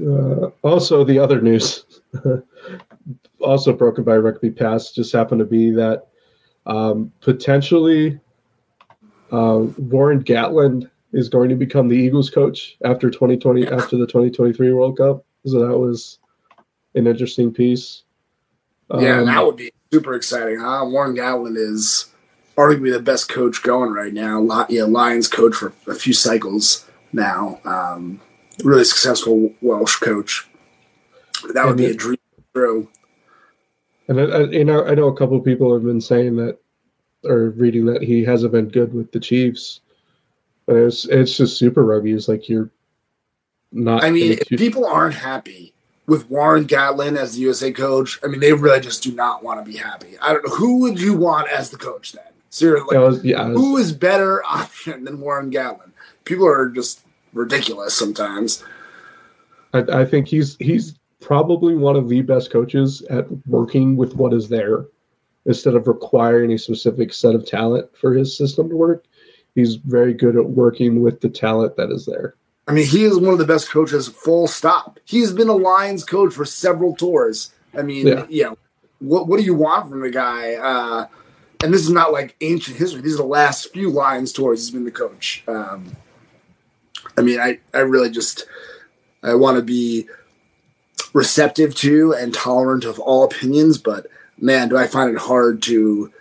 uh, 0.00 0.50
also, 0.62 1.04
the 1.04 1.18
other 1.18 1.40
news, 1.40 1.84
also 3.40 3.72
broken 3.72 4.04
by 4.04 4.16
Rugby 4.16 4.50
Pass, 4.50 4.92
just 4.92 5.12
happened 5.12 5.40
to 5.40 5.44
be 5.44 5.70
that 5.70 6.06
um, 6.66 7.12
potentially 7.20 8.18
uh, 9.32 9.66
Warren 9.78 10.22
Gatland 10.22 10.90
is 11.12 11.28
going 11.28 11.48
to 11.48 11.56
become 11.56 11.88
the 11.88 11.96
Eagles 11.96 12.30
coach 12.30 12.76
after 12.84 13.10
2020 13.10 13.66
after 13.68 13.96
the 13.96 14.06
2023 14.06 14.72
World 14.72 14.98
Cup. 14.98 15.24
So 15.46 15.66
that 15.66 15.78
was 15.78 16.18
an 16.94 17.06
interesting 17.06 17.52
piece. 17.52 18.02
Yeah, 18.98 19.20
um, 19.20 19.26
that 19.26 19.44
would 19.44 19.56
be 19.56 19.72
super 19.92 20.14
exciting, 20.14 20.58
huh? 20.60 20.84
Warren 20.86 21.16
Gatland 21.16 21.56
is 21.56 22.12
arguably 22.56 22.92
the 22.92 23.00
best 23.00 23.28
coach 23.28 23.62
going 23.62 23.92
right 23.92 24.12
now. 24.12 24.66
Yeah, 24.68 24.84
Lions 24.84 25.28
coach 25.28 25.54
for 25.54 25.72
a 25.86 25.94
few 25.94 26.12
cycles 26.12 26.88
now. 27.12 27.60
Um, 27.64 28.20
really 28.62 28.84
successful 28.84 29.52
Welsh 29.60 29.96
coach. 29.96 30.48
That 31.52 31.66
would 31.66 31.76
be 31.76 31.86
a 31.86 31.94
dream 31.94 32.18
true. 32.54 32.88
And 34.08 34.20
I, 34.20 34.24
I, 34.24 34.40
you 34.44 34.64
know, 34.64 34.84
I 34.84 34.94
know 34.94 35.08
a 35.08 35.16
couple 35.16 35.36
of 35.36 35.44
people 35.44 35.72
have 35.72 35.84
been 35.84 36.00
saying 36.00 36.36
that, 36.36 36.58
or 37.24 37.50
reading 37.50 37.86
that 37.86 38.02
he 38.02 38.22
hasn't 38.24 38.52
been 38.52 38.68
good 38.68 38.92
with 38.92 39.12
the 39.12 39.20
Chiefs. 39.20 39.80
But 40.66 40.76
it's 40.76 41.04
it's 41.06 41.36
just 41.36 41.58
super 41.58 41.84
rugby. 41.84 42.12
It's 42.12 42.28
like 42.28 42.48
you're 42.48 42.70
not. 43.72 44.02
I 44.02 44.10
mean, 44.10 44.32
if 44.32 44.48
people 44.48 44.86
aren't 44.86 45.14
happy 45.14 45.74
with 46.06 46.28
Warren 46.30 46.66
Gatland 46.66 47.16
as 47.16 47.34
the 47.34 47.40
USA 47.40 47.72
coach, 47.72 48.18
I 48.22 48.28
mean, 48.28 48.40
they 48.40 48.52
really 48.52 48.80
just 48.80 49.02
do 49.02 49.12
not 49.12 49.42
want 49.42 49.64
to 49.64 49.70
be 49.70 49.76
happy. 49.76 50.18
I 50.20 50.32
don't 50.32 50.46
know 50.46 50.54
who 50.54 50.80
would 50.80 51.00
you 51.00 51.14
want 51.14 51.50
as 51.50 51.70
the 51.70 51.76
coach 51.76 52.12
then. 52.12 52.24
Seriously, 52.50 52.96
like, 52.96 53.06
was, 53.06 53.24
yeah, 53.24 53.48
was, 53.48 53.56
who 53.56 53.76
is 53.76 53.92
better 53.92 54.42
option 54.46 55.04
than 55.04 55.20
Warren 55.20 55.50
Gatland? 55.50 55.90
People 56.24 56.46
are 56.46 56.68
just 56.68 57.04
ridiculous 57.32 57.94
sometimes. 57.94 58.62
I, 59.74 59.80
I 59.80 60.04
think 60.04 60.28
he's 60.28 60.56
he's 60.56 60.94
probably 61.24 61.74
one 61.74 61.96
of 61.96 62.08
the 62.08 62.20
best 62.20 62.50
coaches 62.50 63.02
at 63.08 63.26
working 63.46 63.96
with 63.96 64.14
what 64.14 64.34
is 64.34 64.48
there 64.48 64.84
instead 65.46 65.74
of 65.74 65.88
requiring 65.88 66.52
a 66.52 66.58
specific 66.58 67.14
set 67.14 67.34
of 67.34 67.46
talent 67.46 67.88
for 67.96 68.12
his 68.12 68.36
system 68.36 68.68
to 68.68 68.76
work. 68.76 69.04
He's 69.54 69.76
very 69.76 70.12
good 70.12 70.36
at 70.36 70.44
working 70.44 71.00
with 71.00 71.20
the 71.20 71.30
talent 71.30 71.76
that 71.76 71.90
is 71.90 72.04
there. 72.04 72.34
I 72.68 72.72
mean, 72.72 72.86
he 72.86 73.04
is 73.04 73.18
one 73.18 73.32
of 73.32 73.38
the 73.38 73.46
best 73.46 73.70
coaches, 73.70 74.08
full 74.08 74.48
stop. 74.48 74.98
He's 75.04 75.32
been 75.32 75.48
a 75.48 75.54
Lions 75.54 76.04
coach 76.04 76.34
for 76.34 76.44
several 76.44 76.94
tours. 76.94 77.52
I 77.76 77.82
mean, 77.82 78.06
yeah. 78.06 78.26
you 78.28 78.44
know, 78.44 78.58
what, 79.00 79.26
what 79.26 79.38
do 79.38 79.44
you 79.44 79.54
want 79.54 79.88
from 79.88 80.00
the 80.00 80.10
guy? 80.10 80.54
Uh, 80.54 81.06
and 81.62 81.72
this 81.72 81.82
is 81.82 81.90
not 81.90 82.12
like 82.12 82.36
ancient 82.42 82.76
history. 82.76 83.00
These 83.00 83.14
are 83.14 83.18
the 83.18 83.24
last 83.24 83.72
few 83.72 83.90
Lions 83.90 84.32
tours 84.32 84.60
he's 84.60 84.70
been 84.70 84.84
the 84.84 84.90
coach. 84.90 85.42
Um, 85.46 85.96
I 87.16 87.22
mean, 87.22 87.40
I, 87.40 87.60
I 87.72 87.80
really 87.80 88.10
just 88.10 88.46
I 89.22 89.34
want 89.34 89.56
to 89.56 89.62
be 89.62 90.06
receptive 91.14 91.74
to 91.76 92.12
and 92.12 92.34
tolerant 92.34 92.84
of 92.84 92.98
all 92.98 93.24
opinions, 93.24 93.78
but 93.78 94.06
man, 94.38 94.68
do 94.68 94.76
I 94.76 94.86
find 94.86 95.10
it 95.10 95.18
hard 95.18 95.62
to 95.62 96.12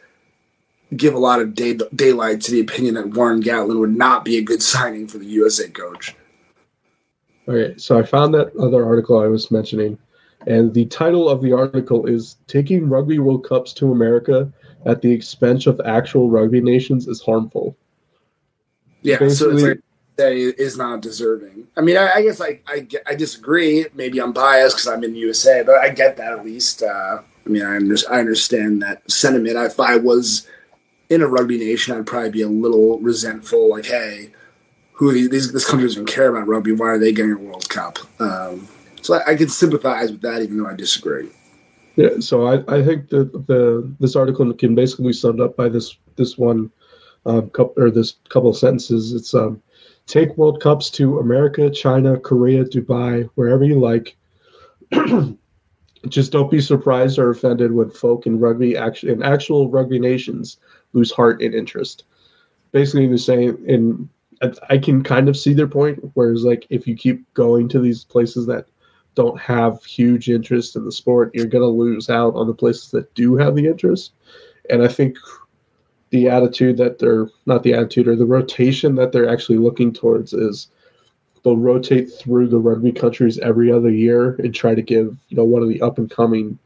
give 0.96 1.14
a 1.14 1.20
lot 1.20 1.42
of 1.42 1.56
day, 1.56 1.78
daylight 1.96 2.42
to 2.42 2.52
the 2.52 2.62
opinion 2.62 2.96
that 2.96 3.10
Warren 3.10 3.42
Gatland 3.42 3.80
would 3.80 3.98
not 3.98 4.24
be 4.24 4.38
a 4.38 4.42
good 4.42 4.62
signing 4.62 5.08
for 5.08 5.18
the 5.18 5.26
USA 5.26 5.68
coach. 5.68 6.16
Okay, 7.48 7.78
so 7.78 7.98
I 7.98 8.04
found 8.04 8.34
that 8.36 8.56
other 8.56 8.86
article 8.86 9.20
I 9.20 9.28
was 9.28 9.52
mentioning, 9.52 9.98
and 10.48 10.74
the 10.74 10.86
title 10.86 11.28
of 11.28 11.42
the 11.42 11.52
article 11.52 12.06
is 12.06 12.38
"Taking 12.48 12.88
Rugby 12.88 13.20
World 13.20 13.46
Cups 13.46 13.74
to 13.74 13.92
America 13.92 14.52
at 14.86 15.02
the 15.02 15.12
expense 15.12 15.68
of 15.68 15.82
actual 15.84 16.30
rugby 16.30 16.62
nations 16.62 17.08
is 17.08 17.22
harmful. 17.22 17.76
Yeah, 19.02 19.18
Basically, 19.18 19.36
so 19.36 19.52
it's 19.52 19.64
like 19.64 19.84
that 20.16 20.32
is 20.32 20.78
not 20.78 21.02
deserving. 21.02 21.68
I 21.76 21.82
mean, 21.82 21.98
I, 21.98 22.12
I 22.16 22.22
guess 22.22 22.40
I, 22.40 22.60
I, 22.68 22.88
I 23.08 23.16
disagree. 23.16 23.86
Maybe 23.94 24.20
I'm 24.20 24.34
biased 24.34 24.78
because 24.78 24.88
I'm 24.88 25.04
in 25.04 25.14
the 25.14 25.20
USA, 25.20 25.64
but 25.64 25.76
I 25.76 25.90
get 25.90 26.18
that 26.18 26.34
at 26.34 26.46
least. 26.46 26.84
Uh, 26.84 27.22
I 27.46 27.50
mean, 27.50 27.64
I, 27.64 27.76
under, 27.76 27.96
I 28.10 28.20
understand 28.20 28.82
that 28.82 29.10
sentiment. 29.12 29.58
If 29.58 29.80
I 29.80 29.98
was 29.98 30.48
in 31.10 31.22
a 31.22 31.28
rugby 31.28 31.58
nation, 31.58 31.98
I'd 31.98 32.06
probably 32.06 32.30
be 32.30 32.42
a 32.42 32.48
little 32.48 33.00
resentful, 33.00 33.70
like, 33.70 33.86
hey, 33.86 34.32
who 34.94 35.12
these, 35.12 35.30
these 35.30 35.52
this 35.52 35.70
country 35.70 35.88
doesn't 35.88 36.06
care 36.06 36.30
about 36.30 36.48
rugby. 36.48 36.72
Why 36.72 36.88
are 36.88 37.00
they 37.00 37.12
getting 37.12 37.34
a 37.34 37.38
World 37.38 37.68
Cup? 37.70 38.00
Um, 38.22 38.68
so 39.02 39.16
I, 39.16 39.32
I, 39.32 39.36
can 39.36 39.50
sympathize 39.50 40.12
with 40.12 40.22
that, 40.22 40.42
even 40.42 40.58
though 40.58 40.68
I 40.68 40.76
disagree. 40.76 41.30
Yeah, 41.96 42.20
so 42.20 42.48
I, 42.48 42.64
I 42.74 42.84
think 42.84 43.10
that 43.10 43.32
the 43.48 43.92
this 44.00 44.16
article 44.16 44.52
can 44.54 44.76
basically 44.76 45.08
be 45.08 45.14
summed 45.14 45.42
up 45.42 45.56
by 45.56 45.70
this 45.70 45.98
this 46.16 46.38
one 46.38 46.72
um, 47.26 47.50
couple 47.50 47.84
or 47.84 47.92
this 47.92 48.16
couple 48.30 48.50
of 48.50 48.58
sentences. 48.58 49.14
It's 49.14 49.34
um, 49.34 49.62
take 50.08 50.38
World 50.38 50.62
Cups 50.62 50.90
to 50.92 51.20
America, 51.20 51.70
China, 51.70 52.20
Korea, 52.20 52.66
Dubai, 52.66 53.30
wherever 53.36 53.64
you 53.64 53.80
like. 53.80 54.16
Just 56.10 56.34
don't 56.34 56.52
be 56.52 56.60
surprised 56.60 57.18
or 57.18 57.30
offended 57.30 57.72
when 57.72 57.90
folk 57.90 58.28
in 58.28 58.40
rugby 58.40 58.76
action 58.76 59.10
in 59.10 59.24
actual 59.24 59.70
rugby 59.70 60.00
nations 60.00 60.58
lose 60.92 61.12
heart 61.12 61.42
and 61.42 61.56
interest. 61.56 62.04
Basically, 62.74 63.08
the 63.08 63.18
same. 63.18 63.64
In 63.66 64.10
I 64.70 64.78
can 64.78 65.04
kind 65.04 65.30
of 65.30 65.38
see 65.38 65.54
their 65.54 65.68
point. 65.68 66.04
Whereas, 66.16 66.44
like, 66.44 66.68
if 66.70 66.88
you 66.88 66.96
keep 66.96 67.32
going 67.34 67.70
to 67.70 67.80
these 67.80 68.04
places 68.04 68.46
that 68.48 68.68
don't 69.16 69.40
have 69.40 69.84
huge 69.84 70.30
interest 70.30 70.76
in 70.76 70.86
the 70.86 70.92
sport, 70.92 71.32
you're 71.34 71.46
going 71.46 71.62
to 71.62 71.68
lose 71.68 72.10
out 72.10 72.36
on 72.36 72.48
the 72.48 72.54
places 72.54 72.92
that 72.92 73.14
do 73.14 73.36
have 73.36 73.56
the 73.56 73.68
interest. 73.68 74.12
And 74.70 74.84
I 74.84 74.88
think 74.88 75.18
the 76.14 76.30
attitude 76.30 76.78
that 76.78 77.00
they're 77.00 77.28
not 77.48 77.64
the 77.64 77.74
attitude 77.74 78.08
or 78.08 78.16
the 78.16 78.24
rotation 78.24 78.94
that 78.94 79.12
they're 79.12 79.28
actually 79.28 79.58
looking 79.58 79.92
towards 79.92 80.32
is 80.32 80.68
they'll 81.44 81.58
rotate 81.58 82.08
through 82.14 82.48
the 82.48 82.60
rugby 82.60 82.92
countries 82.92 83.40
every 83.40 83.72
other 83.72 83.90
year 83.90 84.36
and 84.36 84.54
try 84.54 84.76
to 84.76 84.84
give 84.84 85.18
you 85.30 85.36
know 85.36 85.44
one 85.44 85.64
of 85.64 85.70
the 85.70 85.82
up 85.82 85.98
and 85.98 86.12
coming 86.12 86.60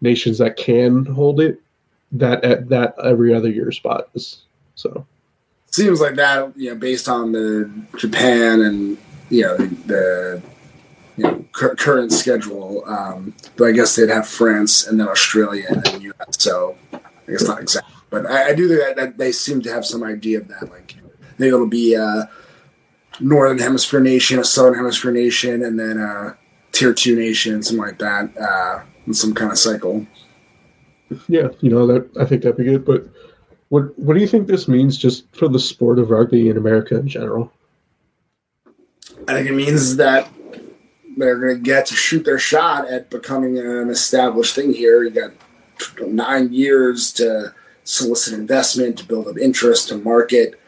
nations 0.00 0.38
that 0.38 0.56
can 0.56 1.04
hold 1.04 1.40
it 1.40 1.60
that 2.10 2.42
at 2.42 2.70
that 2.70 2.94
every 3.04 3.34
other 3.34 3.50
year 3.50 3.70
spot 3.70 4.08
is 4.14 4.44
so. 4.74 5.06
Seems 5.66 6.00
like 6.00 6.14
that 6.14 6.56
you 6.56 6.70
know 6.70 6.74
based 6.74 7.06
on 7.06 7.32
the 7.32 7.70
japan 7.98 8.62
and 8.62 8.96
you 9.28 9.42
know 9.42 9.58
the 9.58 10.42
you 11.18 11.24
know 11.24 11.44
current 11.52 12.12
schedule 12.12 12.82
um 12.86 13.34
but 13.56 13.66
i 13.66 13.72
guess 13.72 13.94
they'd 13.94 14.08
have 14.08 14.26
france 14.26 14.86
and 14.86 14.98
then 14.98 15.06
australia 15.06 15.66
and 15.68 15.84
then 15.84 16.12
us 16.26 16.36
so 16.38 16.76
i 16.92 17.30
guess 17.30 17.46
not 17.46 17.60
exactly 17.60 17.99
but 18.10 18.26
i, 18.26 18.50
I 18.50 18.54
do 18.54 18.68
think 18.68 18.80
that, 18.80 18.96
that 18.96 19.18
they 19.18 19.32
seem 19.32 19.62
to 19.62 19.72
have 19.72 19.86
some 19.86 20.02
idea 20.02 20.38
of 20.38 20.48
that 20.48 20.70
like 20.70 20.96
maybe 21.38 21.54
it'll 21.54 21.66
be 21.66 21.94
a 21.94 22.28
northern 23.20 23.58
hemisphere 23.58 24.00
nation, 24.00 24.38
a 24.38 24.44
southern 24.44 24.74
hemisphere 24.74 25.12
nation, 25.12 25.62
and 25.62 25.78
then 25.78 25.98
a 25.98 26.36
tier 26.72 26.92
two 26.92 27.16
nation, 27.16 27.62
something 27.62 27.84
like 27.84 27.98
that, 27.98 28.36
uh, 28.38 28.82
in 29.06 29.14
some 29.14 29.34
kind 29.34 29.50
of 29.50 29.58
cycle. 29.58 30.06
Yeah, 31.28 31.48
you 31.60 31.70
know 31.70 31.86
that 31.86 32.08
I 32.18 32.24
think 32.24 32.42
that'd 32.42 32.56
be 32.56 32.64
good. 32.64 32.84
But 32.84 33.08
what 33.68 33.98
what 33.98 34.14
do 34.14 34.20
you 34.20 34.28
think 34.28 34.46
this 34.46 34.68
means 34.68 34.96
just 34.96 35.24
for 35.34 35.48
the 35.48 35.58
sport 35.58 35.98
of 35.98 36.10
rugby 36.10 36.48
in 36.48 36.56
America 36.56 36.98
in 36.98 37.08
general? 37.08 37.52
I 39.28 39.34
think 39.34 39.48
it 39.48 39.54
means 39.54 39.96
that 39.96 40.28
they're 41.16 41.38
going 41.38 41.56
to 41.56 41.60
get 41.60 41.86
to 41.86 41.94
shoot 41.94 42.24
their 42.24 42.38
shot 42.38 42.88
at 42.88 43.10
becoming 43.10 43.58
an 43.58 43.90
established 43.90 44.54
thing 44.54 44.72
here. 44.72 45.02
You 45.02 45.10
got 45.10 45.32
nine 46.08 46.52
years 46.52 47.12
to 47.14 47.54
solicit 47.84 48.34
investment, 48.34 48.98
to 48.98 49.06
build 49.06 49.26
up 49.26 49.38
interest, 49.38 49.88
to 49.88 49.96
market 49.96 50.60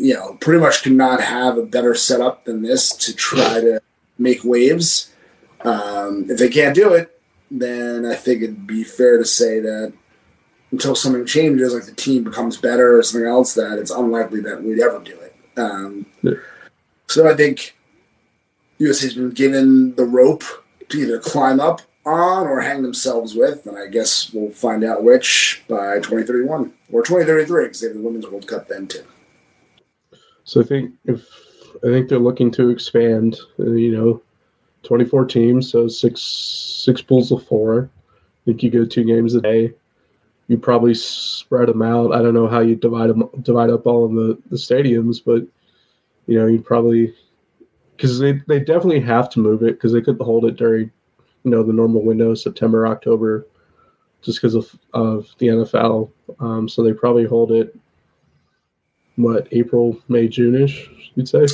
you 0.00 0.14
know, 0.14 0.34
pretty 0.40 0.60
much 0.60 0.82
could 0.82 0.92
not 0.92 1.20
have 1.20 1.58
a 1.58 1.62
better 1.62 1.94
setup 1.94 2.46
than 2.46 2.62
this 2.62 2.90
to 2.96 3.14
try 3.14 3.60
to 3.60 3.82
make 4.18 4.42
waves. 4.42 5.12
Um, 5.60 6.24
if 6.28 6.38
they 6.38 6.48
can't 6.48 6.74
do 6.74 6.94
it, 6.94 7.20
then 7.50 8.06
I 8.06 8.14
think 8.14 8.42
it'd 8.42 8.66
be 8.66 8.82
fair 8.82 9.18
to 9.18 9.26
say 9.26 9.60
that 9.60 9.92
until 10.70 10.94
something 10.94 11.26
changes, 11.26 11.74
like 11.74 11.84
the 11.84 11.92
team 11.92 12.24
becomes 12.24 12.56
better 12.56 12.98
or 12.98 13.02
something 13.02 13.28
else, 13.28 13.52
that 13.54 13.78
it's 13.78 13.90
unlikely 13.90 14.40
that 14.40 14.62
we'd 14.62 14.80
ever 14.80 15.00
do 15.00 15.18
it. 15.20 15.36
Um, 15.58 16.06
yeah. 16.22 16.34
So 17.08 17.28
I 17.28 17.34
think 17.34 17.76
USA's 18.78 19.14
been 19.14 19.30
given 19.30 19.94
the 19.96 20.04
rope 20.04 20.44
to 20.88 20.98
either 20.98 21.18
climb 21.18 21.60
up 21.60 21.82
on 22.12 22.46
or 22.46 22.60
hang 22.60 22.82
themselves 22.82 23.34
with, 23.34 23.66
and 23.66 23.78
I 23.78 23.86
guess 23.86 24.32
we'll 24.32 24.50
find 24.50 24.84
out 24.84 25.04
which 25.04 25.62
by 25.68 25.96
2031 25.96 26.72
or 26.92 27.02
2033 27.02 27.64
because 27.64 27.80
they 27.80 27.88
have 27.88 27.96
the 27.96 28.02
Women's 28.02 28.26
World 28.26 28.46
Cup 28.46 28.68
then 28.68 28.86
too. 28.86 29.04
So 30.44 30.60
I 30.60 30.64
think 30.64 30.92
if 31.04 31.26
I 31.82 31.86
think 31.86 32.08
they're 32.08 32.18
looking 32.18 32.50
to 32.52 32.70
expand, 32.70 33.38
uh, 33.58 33.70
you 33.72 33.92
know, 33.92 34.22
24 34.82 35.26
teams, 35.26 35.70
so 35.70 35.88
six 35.88 36.22
six 36.22 37.02
pools 37.02 37.30
of 37.30 37.46
four. 37.46 37.90
I 37.94 38.40
think 38.46 38.62
you 38.62 38.70
go 38.70 38.84
two 38.84 39.04
games 39.04 39.34
a 39.34 39.40
day. 39.40 39.72
You 40.48 40.58
probably 40.58 40.94
spread 40.94 41.68
them 41.68 41.82
out. 41.82 42.12
I 42.12 42.22
don't 42.22 42.34
know 42.34 42.48
how 42.48 42.60
you 42.60 42.74
divide 42.74 43.10
them 43.10 43.28
divide 43.42 43.70
up 43.70 43.86
all 43.86 44.06
in 44.06 44.14
the, 44.14 44.38
the 44.50 44.56
stadiums, 44.56 45.22
but 45.24 45.46
you 46.26 46.38
know, 46.38 46.46
you 46.46 46.60
probably 46.60 47.14
because 47.96 48.18
they, 48.18 48.40
they 48.48 48.58
definitely 48.58 49.00
have 49.00 49.28
to 49.30 49.40
move 49.40 49.62
it 49.62 49.74
because 49.74 49.92
they 49.92 50.00
couldn't 50.00 50.24
hold 50.24 50.46
it 50.46 50.56
during 50.56 50.90
you 51.44 51.50
know 51.50 51.62
the 51.62 51.72
normal 51.72 52.02
window 52.02 52.34
September 52.34 52.86
October 52.86 53.46
just 54.22 54.38
because 54.38 54.54
of, 54.54 54.70
of 54.92 55.28
the 55.38 55.48
NFL. 55.48 56.10
Um, 56.40 56.68
so 56.68 56.82
they 56.82 56.92
probably 56.92 57.24
hold 57.24 57.52
it 57.52 57.74
what 59.16 59.48
April, 59.52 59.98
May, 60.08 60.28
June-ish, 60.28 60.90
you'd 61.14 61.28
say? 61.28 61.46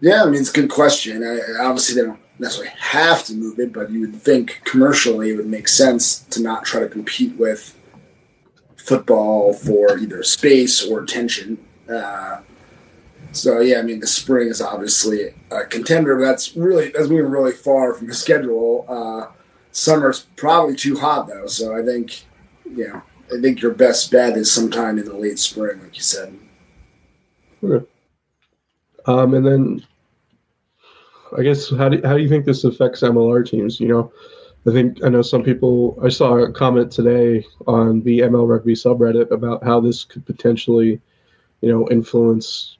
Yeah, 0.00 0.22
I 0.22 0.26
mean 0.26 0.40
it's 0.40 0.50
a 0.50 0.54
good 0.54 0.70
question. 0.70 1.22
I, 1.22 1.62
obviously, 1.62 2.00
they 2.00 2.06
don't 2.06 2.20
necessarily 2.38 2.74
have 2.78 3.24
to 3.26 3.34
move 3.34 3.58
it, 3.58 3.72
but 3.72 3.90
you 3.90 4.00
would 4.00 4.16
think 4.16 4.62
commercially 4.64 5.30
it 5.30 5.36
would 5.36 5.46
make 5.46 5.68
sense 5.68 6.20
to 6.20 6.42
not 6.42 6.64
try 6.64 6.80
to 6.80 6.88
compete 6.88 7.36
with 7.36 7.76
football 8.76 9.52
for 9.52 9.98
either 9.98 10.22
space 10.22 10.82
or 10.82 11.02
attention. 11.02 11.58
Uh, 11.88 12.40
so 13.32 13.60
yeah, 13.60 13.78
I 13.78 13.82
mean 13.82 14.00
the 14.00 14.06
spring 14.06 14.48
is 14.48 14.60
obviously 14.60 15.34
a 15.50 15.64
contender, 15.64 16.16
but 16.16 16.24
that's 16.24 16.56
really 16.56 16.90
that's 16.90 17.08
moving 17.08 17.30
really 17.30 17.52
far 17.52 17.94
from 17.94 18.06
the 18.06 18.14
schedule. 18.14 18.84
Uh, 18.88 19.32
summer's 19.72 20.26
probably 20.36 20.76
too 20.76 20.98
hot 20.98 21.28
though, 21.28 21.46
so 21.46 21.76
I 21.76 21.84
think 21.84 22.24
you 22.64 22.88
know 22.88 23.02
I 23.32 23.40
think 23.40 23.62
your 23.62 23.74
best 23.74 24.10
bet 24.10 24.36
is 24.36 24.50
sometime 24.50 24.98
in 24.98 25.04
the 25.04 25.14
late 25.14 25.38
spring, 25.38 25.80
like 25.82 25.96
you 25.96 26.02
said. 26.02 26.36
Okay. 27.62 27.86
Um, 29.06 29.34
and 29.34 29.46
then 29.46 29.86
I 31.36 31.42
guess 31.42 31.70
how 31.70 31.88
do 31.88 32.00
how 32.04 32.16
do 32.16 32.22
you 32.22 32.28
think 32.28 32.44
this 32.44 32.64
affects 32.64 33.02
MLR 33.02 33.48
teams? 33.48 33.78
You 33.78 33.88
know, 33.88 34.12
I 34.66 34.72
think 34.72 35.04
I 35.04 35.08
know 35.08 35.22
some 35.22 35.44
people. 35.44 35.98
I 36.02 36.08
saw 36.08 36.36
a 36.38 36.50
comment 36.50 36.90
today 36.90 37.44
on 37.66 38.02
the 38.02 38.20
ML 38.20 38.48
Rugby 38.48 38.74
subreddit 38.74 39.30
about 39.30 39.62
how 39.62 39.80
this 39.80 40.04
could 40.04 40.26
potentially, 40.26 41.00
you 41.60 41.70
know, 41.70 41.88
influence 41.90 42.78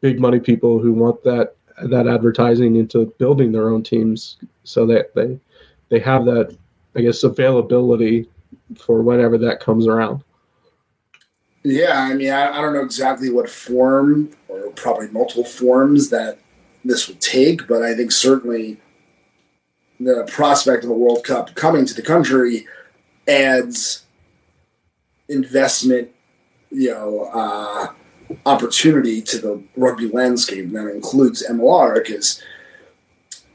big 0.00 0.20
money 0.20 0.40
people 0.40 0.78
who 0.78 0.92
want 0.92 1.22
that 1.24 1.54
that 1.82 2.08
advertising 2.08 2.76
into 2.76 3.06
building 3.18 3.52
their 3.52 3.68
own 3.68 3.82
teams, 3.82 4.36
so 4.64 4.86
that 4.86 5.14
they 5.14 5.38
they 5.88 6.00
have 6.00 6.24
that 6.24 6.56
I 6.96 7.02
guess 7.02 7.22
availability 7.22 8.28
for 8.76 9.02
whenever 9.02 9.38
that 9.38 9.60
comes 9.60 9.86
around. 9.86 10.22
Yeah, 11.64 12.00
I 12.00 12.14
mean, 12.14 12.30
I, 12.30 12.50
I, 12.50 12.60
don't 12.60 12.72
know 12.72 12.82
exactly 12.82 13.30
what 13.30 13.50
form 13.50 14.30
or 14.46 14.70
probably 14.70 15.08
multiple 15.08 15.44
forms 15.44 16.08
that 16.10 16.38
this 16.84 17.08
would 17.08 17.20
take, 17.20 17.66
but 17.66 17.82
I 17.82 17.94
think 17.94 18.12
certainly 18.12 18.80
the 20.00 20.26
prospect 20.30 20.84
of 20.84 20.90
a 20.90 20.94
World 20.94 21.24
Cup 21.24 21.54
coming 21.54 21.84
to 21.84 21.94
the 21.94 22.02
country 22.02 22.66
adds 23.26 24.04
investment, 25.28 26.10
you 26.70 26.90
know, 26.90 27.28
uh, 27.34 27.88
opportunity 28.46 29.22
to 29.22 29.38
the 29.38 29.62
rugby 29.76 30.08
landscape. 30.08 30.64
And 30.64 30.76
that 30.76 30.88
includes 30.88 31.46
MLR 31.48 31.94
because, 31.94 32.42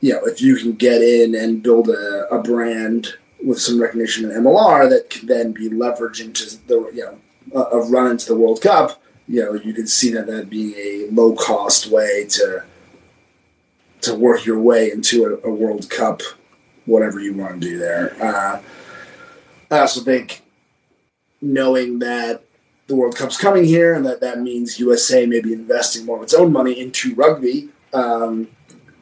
you 0.02 0.14
know, 0.14 0.26
if 0.26 0.42
you 0.42 0.56
can 0.56 0.74
get 0.74 1.02
in 1.02 1.36
and 1.36 1.64
build 1.64 1.90
a, 1.90 2.28
a 2.30 2.42
brand 2.42 3.16
with 3.44 3.60
some 3.60 3.82
recognition 3.82 4.30
in 4.30 4.44
MLR 4.44 4.90
that 4.90 5.10
can 5.10 5.28
then 5.28 5.52
be 5.52 5.70
leveraged 5.70 6.22
into 6.22 6.58
the 6.68 6.90
you 6.94 7.04
know 7.04 7.20
a, 7.54 7.78
a 7.78 7.90
run 7.90 8.12
into 8.12 8.28
the 8.28 8.36
World 8.36 8.62
Cup. 8.62 9.02
You 9.28 9.42
know, 9.44 9.54
you 9.54 9.74
can 9.74 9.88
see 9.88 10.12
that 10.12 10.28
that 10.28 10.50
being 10.50 10.74
a 10.76 11.10
low 11.12 11.36
cost 11.36 11.88
way 11.88 12.26
to 12.30 12.64
to 14.02 14.16
work 14.16 14.46
your 14.46 14.60
way 14.60 14.92
into 14.92 15.26
a, 15.26 15.48
a 15.48 15.52
World 15.52 15.90
Cup, 15.90 16.22
whatever 16.86 17.20
you 17.20 17.34
want 17.34 17.62
to 17.62 17.68
do 17.68 17.78
there. 17.78 18.16
Uh, 18.22 18.62
I 19.72 19.80
also 19.80 20.02
think 20.02 20.42
knowing 21.42 22.00
that 22.00 22.43
the 22.88 22.96
World 22.96 23.16
Cup's 23.16 23.38
coming 23.38 23.64
here 23.64 23.94
and 23.94 24.06
that 24.06 24.22
that 24.22 24.42
means 24.42 24.80
USA 24.80 25.26
may 25.26 25.40
be 25.40 25.54
investing 25.54 26.06
more 26.06 26.18
of 26.18 26.24
its 26.24 26.34
own 26.34 26.52
money 26.52 26.80
into 26.80 27.16
rugby. 27.16 27.70
Um, 27.94 28.50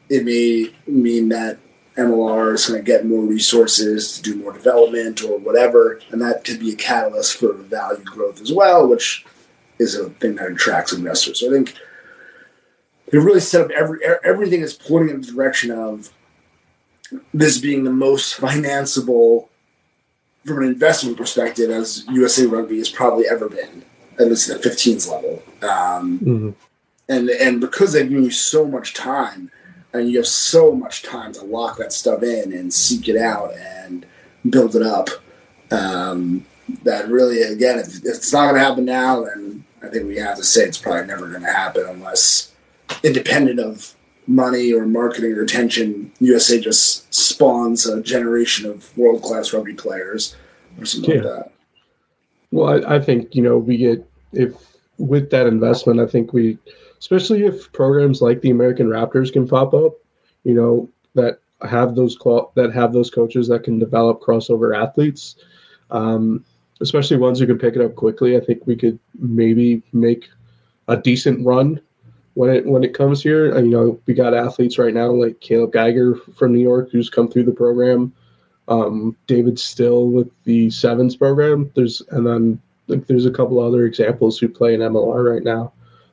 it 0.08 0.24
may 0.24 0.72
mean 0.86 1.28
that 1.30 1.58
MLR 1.96 2.54
is 2.54 2.66
going 2.66 2.80
to 2.80 2.84
get 2.84 3.06
more 3.06 3.22
resources 3.22 4.16
to 4.16 4.22
do 4.22 4.36
more 4.36 4.52
development 4.52 5.22
or 5.22 5.38
whatever, 5.38 6.00
and 6.10 6.22
that 6.22 6.44
could 6.44 6.58
be 6.58 6.72
a 6.72 6.76
catalyst 6.76 7.36
for 7.36 7.52
value 7.52 8.04
growth 8.04 8.40
as 8.40 8.52
well, 8.52 8.86
which 8.86 9.26
is 9.78 9.94
a 9.94 10.08
thing 10.10 10.36
that 10.36 10.52
attracts 10.52 10.92
investors. 10.92 11.40
So 11.40 11.48
I 11.48 11.52
think 11.52 11.74
they 13.10 13.18
really 13.18 13.40
set 13.40 13.62
up 13.62 13.70
every 13.72 13.98
everything 14.24 14.62
is 14.62 14.72
pointing 14.74 15.14
in 15.14 15.20
the 15.20 15.32
direction 15.32 15.70
of 15.70 16.10
this 17.34 17.58
being 17.58 17.84
the 17.84 17.90
most 17.90 18.40
financeable 18.40 19.48
from 20.44 20.58
an 20.58 20.64
investment 20.68 21.16
perspective 21.16 21.70
as 21.70 22.04
USA 22.08 22.46
Rugby 22.46 22.78
has 22.78 22.88
probably 22.88 23.28
ever 23.28 23.48
been, 23.48 23.84
at 24.18 24.28
least 24.28 24.50
at 24.50 24.62
the 24.62 24.68
15s 24.68 25.10
level. 25.10 25.42
Um, 25.62 26.18
Mm-hmm. 26.18 26.50
and 27.08 27.30
and 27.30 27.60
because 27.60 27.92
they've 27.92 28.08
given 28.08 28.24
you 28.24 28.30
so 28.30 28.66
much 28.66 28.94
time, 28.94 29.50
and 29.92 30.10
you 30.10 30.16
have 30.18 30.26
so 30.26 30.72
much 30.72 31.02
time 31.02 31.32
to 31.34 31.44
lock 31.44 31.76
that 31.78 31.92
stuff 31.92 32.22
in 32.22 32.52
and 32.52 32.72
seek 32.72 33.08
it 33.08 33.16
out 33.16 33.52
and 33.56 34.06
build 34.48 34.74
it 34.74 34.82
up, 34.82 35.10
um, 35.70 36.44
that 36.84 37.08
really, 37.08 37.42
again, 37.42 37.78
if, 37.78 37.98
if 37.98 38.04
it's 38.16 38.32
not 38.32 38.44
going 38.44 38.54
to 38.54 38.60
happen 38.60 38.84
now, 38.84 39.24
then 39.24 39.64
I 39.82 39.88
think 39.88 40.06
we 40.06 40.16
have 40.16 40.36
to 40.38 40.44
say 40.44 40.62
it's 40.64 40.78
probably 40.78 41.06
never 41.06 41.28
going 41.28 41.42
to 41.42 41.52
happen 41.52 41.84
unless, 41.88 42.52
independent 43.02 43.60
of 43.60 43.94
money 44.26 44.72
or 44.72 44.86
marketing 44.86 45.32
or 45.32 45.42
attention, 45.42 46.12
USA 46.20 46.60
just 46.60 47.12
spawns 47.12 47.86
a 47.86 48.02
generation 48.02 48.68
of 48.68 48.96
world 48.96 49.22
class 49.22 49.52
rugby 49.52 49.74
players 49.74 50.36
or 50.78 50.86
something 50.86 51.16
like 51.16 51.24
that. 51.24 51.52
Well, 52.50 52.84
I, 52.86 52.96
I 52.96 53.00
think 53.00 53.34
you 53.34 53.42
know 53.42 53.58
we 53.58 53.76
get 53.76 54.06
if 54.32 54.54
with 54.98 55.30
that 55.30 55.46
investment, 55.46 56.00
I 56.00 56.06
think 56.06 56.32
we, 56.32 56.58
especially 56.98 57.44
if 57.44 57.72
programs 57.72 58.22
like 58.22 58.40
the 58.40 58.50
American 58.50 58.86
Raptors 58.86 59.32
can 59.32 59.48
pop 59.48 59.74
up, 59.74 59.94
you 60.44 60.54
know 60.54 60.88
that 61.14 61.40
have 61.68 61.94
those 61.94 62.16
that 62.54 62.72
have 62.74 62.92
those 62.92 63.10
coaches 63.10 63.48
that 63.48 63.64
can 63.64 63.78
develop 63.78 64.20
crossover 64.20 64.76
athletes, 64.76 65.36
um, 65.90 66.44
especially 66.80 67.16
ones 67.16 67.38
who 67.38 67.46
can 67.46 67.58
pick 67.58 67.74
it 67.74 67.82
up 67.82 67.94
quickly. 67.94 68.36
I 68.36 68.40
think 68.40 68.66
we 68.66 68.76
could 68.76 68.98
maybe 69.18 69.82
make 69.92 70.28
a 70.88 70.96
decent 70.96 71.44
run 71.44 71.80
when 72.34 72.50
it 72.50 72.66
when 72.66 72.84
it 72.84 72.94
comes 72.94 73.22
here. 73.22 73.58
You 73.58 73.70
know, 73.70 74.00
we 74.06 74.14
got 74.14 74.34
athletes 74.34 74.78
right 74.78 74.94
now 74.94 75.10
like 75.10 75.40
Kaleb 75.40 75.72
Geiger 75.72 76.16
from 76.16 76.52
New 76.52 76.60
York 76.60 76.90
who's 76.90 77.10
come 77.10 77.28
through 77.28 77.44
the 77.44 77.52
program 77.52 78.12
um, 78.68 79.16
David 79.26 79.58
Still 79.58 80.08
with 80.08 80.30
the 80.44 80.70
Sevens 80.70 81.16
program. 81.16 81.70
There's 81.74 82.02
and 82.10 82.26
then 82.26 82.60
like 82.88 83.06
there's 83.06 83.26
a 83.26 83.30
couple 83.30 83.60
other 83.60 83.84
examples 83.86 84.38
who 84.38 84.48
play 84.48 84.74
in 84.74 84.80
MLR 84.80 85.32
right 85.32 85.42
now. 85.42 85.72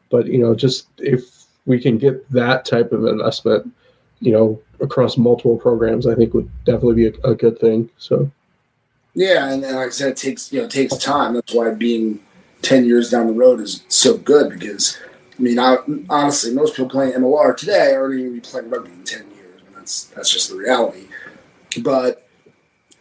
But 0.10 0.28
you 0.28 0.40
know, 0.40 0.56
just 0.56 0.88
if 0.98 1.46
we 1.66 1.80
can 1.80 1.98
get 1.98 2.30
that 2.32 2.66
type 2.66 2.92
of 2.92 3.06
investment, 3.06 3.72
you 4.20 4.32
know, 4.32 4.60
across 4.82 5.18
multiple 5.18 5.58
programs, 5.58 6.08
I 6.08 6.16
think 6.16 6.34
would 6.34 6.50
definitely 6.66 6.96
be 6.96 7.08
a, 7.08 7.30
a 7.32 7.36
good 7.36 7.60
thing. 7.60 7.90
So 7.98 8.30
Yeah, 9.14 9.52
and, 9.52 9.64
and 9.64 9.76
like 9.76 9.88
I 9.88 9.92
said, 9.92 10.10
it 10.10 10.18
takes 10.18 10.52
you 10.52 10.60
know 10.60 10.66
it 10.66 10.72
takes 10.72 10.98
time. 10.98 11.36
That's 11.36 11.54
why 11.54 11.72
being 11.72 12.20
ten 12.62 12.86
years 12.86 13.10
down 13.10 13.28
the 13.28 13.34
road 13.34 13.60
is 13.60 13.84
so 13.88 14.18
good 14.18 14.50
because 14.60 14.98
I 15.40 15.42
mean, 15.42 15.58
I, 15.58 15.78
honestly, 16.10 16.54
most 16.54 16.76
people 16.76 16.90
playing 16.90 17.14
MLR 17.14 17.56
today 17.56 17.94
are 17.94 18.10
going 18.10 18.26
to 18.26 18.34
be 18.34 18.42
playing 18.42 18.70
rugby 18.70 18.92
in 18.92 19.04
ten 19.06 19.26
years, 19.32 19.62
and 19.66 19.76
that's 19.76 20.06
that's 20.06 20.30
just 20.30 20.50
the 20.50 20.58
reality. 20.58 21.08
But 21.82 22.28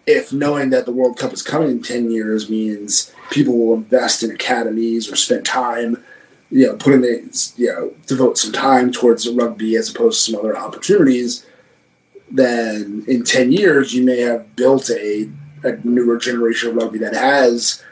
if 0.06 0.32
knowing 0.32 0.70
that 0.70 0.86
the 0.86 0.92
World 0.92 1.18
Cup 1.18 1.32
is 1.32 1.42
coming 1.42 1.70
in 1.70 1.82
ten 1.82 2.12
years 2.12 2.48
means 2.48 3.12
people 3.30 3.58
will 3.58 3.74
invest 3.74 4.22
in 4.22 4.30
academies 4.30 5.10
or 5.10 5.16
spend 5.16 5.44
time, 5.44 6.02
you 6.50 6.68
know, 6.68 6.76
putting 6.76 7.00
the 7.00 7.52
you 7.56 7.72
know 7.72 7.92
devote 8.06 8.38
some 8.38 8.52
time 8.52 8.92
towards 8.92 9.28
rugby 9.28 9.74
as 9.74 9.90
opposed 9.90 10.24
to 10.24 10.30
some 10.30 10.40
other 10.40 10.56
opportunities, 10.56 11.44
then 12.30 13.04
in 13.08 13.24
ten 13.24 13.50
years 13.50 13.92
you 13.92 14.04
may 14.04 14.20
have 14.20 14.54
built 14.54 14.88
a 14.90 15.28
a 15.64 15.72
newer 15.82 16.16
generation 16.16 16.70
of 16.70 16.76
rugby 16.76 16.98
that 16.98 17.14
has 17.14 17.82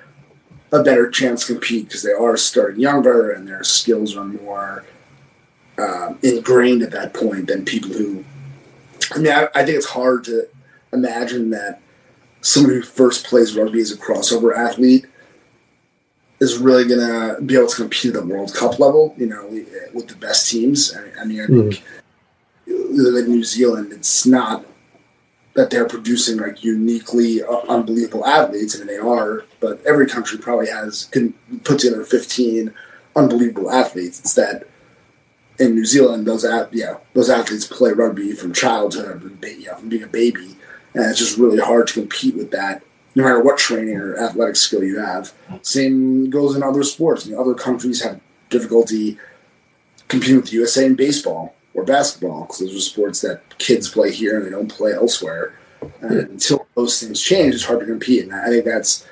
a 0.76 0.82
better 0.82 1.10
chance 1.10 1.44
compete 1.44 1.88
because 1.88 2.02
they 2.02 2.12
are 2.12 2.36
starting 2.36 2.80
younger 2.80 3.30
and 3.30 3.48
their 3.48 3.64
skills 3.64 4.16
are 4.16 4.24
more 4.24 4.84
um, 5.78 6.18
ingrained 6.22 6.82
at 6.82 6.92
that 6.92 7.14
point 7.14 7.48
than 7.48 7.64
people 7.64 7.90
who. 7.90 8.24
I 9.12 9.18
mean, 9.18 9.32
I, 9.32 9.48
I 9.54 9.64
think 9.64 9.76
it's 9.76 9.90
hard 9.90 10.24
to 10.24 10.48
imagine 10.92 11.50
that 11.50 11.80
somebody 12.40 12.76
who 12.76 12.82
first 12.82 13.26
plays 13.26 13.56
rugby 13.56 13.80
as 13.80 13.92
a 13.92 13.96
crossover 13.96 14.56
athlete 14.56 15.06
is 16.40 16.58
really 16.58 16.86
going 16.86 17.00
to 17.00 17.40
be 17.42 17.56
able 17.56 17.66
to 17.66 17.76
compete 17.76 18.14
at 18.14 18.20
the 18.20 18.26
World 18.26 18.54
Cup 18.54 18.78
level, 18.78 19.14
you 19.16 19.26
know, 19.26 19.46
with 19.94 20.08
the 20.08 20.16
best 20.16 20.50
teams. 20.50 20.94
I, 20.94 21.24
mean, 21.24 21.40
I 21.40 21.46
think 21.46 21.82
like 22.66 23.26
New 23.26 23.44
Zealand, 23.44 23.92
it's 23.92 24.26
not 24.26 24.64
that 25.54 25.70
they're 25.70 25.88
producing 25.88 26.36
like 26.36 26.62
uniquely 26.62 27.42
uh, 27.42 27.60
unbelievable 27.68 28.26
athletes. 28.26 28.76
I 28.76 28.78
mean, 28.78 28.88
they 28.88 28.98
are, 28.98 29.44
but 29.66 29.84
every 29.84 30.06
country 30.06 30.38
probably 30.38 30.68
has 30.68 31.06
can 31.06 31.32
put 31.64 31.80
together 31.80 32.04
15 32.04 32.72
unbelievable 33.16 33.68
athletes. 33.68 34.20
It's 34.20 34.34
that 34.34 34.68
in 35.58 35.74
New 35.74 35.84
Zealand, 35.84 36.24
those 36.24 36.44
at 36.44 36.72
yeah, 36.72 36.98
those 37.14 37.28
athletes 37.28 37.66
play 37.66 37.90
rugby 37.90 38.32
from 38.32 38.52
childhood, 38.52 39.22
from, 39.22 39.38
you 39.42 39.66
know, 39.66 39.74
from 39.74 39.88
being 39.88 40.04
a 40.04 40.06
baby, 40.06 40.56
and 40.94 41.06
it's 41.06 41.18
just 41.18 41.36
really 41.36 41.58
hard 41.58 41.88
to 41.88 41.94
compete 41.94 42.36
with 42.36 42.52
that. 42.52 42.82
No 43.16 43.24
matter 43.24 43.42
what 43.42 43.58
training 43.58 43.96
or 43.96 44.16
athletic 44.16 44.56
skill 44.56 44.84
you 44.84 45.00
have, 45.00 45.32
same 45.62 46.30
goes 46.30 46.54
in 46.54 46.62
other 46.62 46.84
sports. 46.84 47.26
I 47.26 47.30
mean, 47.30 47.38
other 47.38 47.54
countries 47.54 48.02
have 48.02 48.20
difficulty 48.50 49.18
competing 50.06 50.36
with 50.36 50.46
the 50.46 50.56
USA 50.58 50.86
in 50.86 50.94
baseball 50.94 51.56
or 51.74 51.82
basketball 51.82 52.42
because 52.42 52.60
those 52.60 52.76
are 52.76 52.80
sports 52.80 53.22
that 53.22 53.58
kids 53.58 53.88
play 53.88 54.12
here 54.12 54.36
and 54.36 54.46
they 54.46 54.50
don't 54.50 54.68
play 54.68 54.92
elsewhere. 54.92 55.58
And 56.02 56.20
until 56.28 56.66
those 56.76 57.00
things 57.00 57.20
change, 57.20 57.54
it's 57.54 57.64
hard 57.64 57.80
to 57.80 57.86
compete. 57.86 58.22
And 58.24 58.34
I 58.34 58.48
think 58.48 58.66
that's 58.66 59.06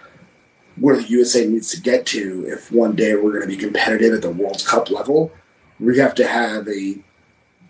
where 0.77 0.97
the 0.97 1.09
USA 1.09 1.47
needs 1.47 1.71
to 1.71 1.81
get 1.81 2.07
to 2.07 2.45
if 2.47 2.73
one 2.73 2.97
day 2.97 3.15
we're 3.15 3.31
going 3.31 3.43
to 3.43 3.49
be 3.49 3.57
competitive 3.57 4.15
at 4.15 4.23
the 4.23 4.31
World 4.31 4.65
Cup 4.67 4.91
level. 4.91 5.33
We 5.79 5.99
have 5.99 6.15
to 6.17 6.27
have 6.27 6.69
a 6.69 6.97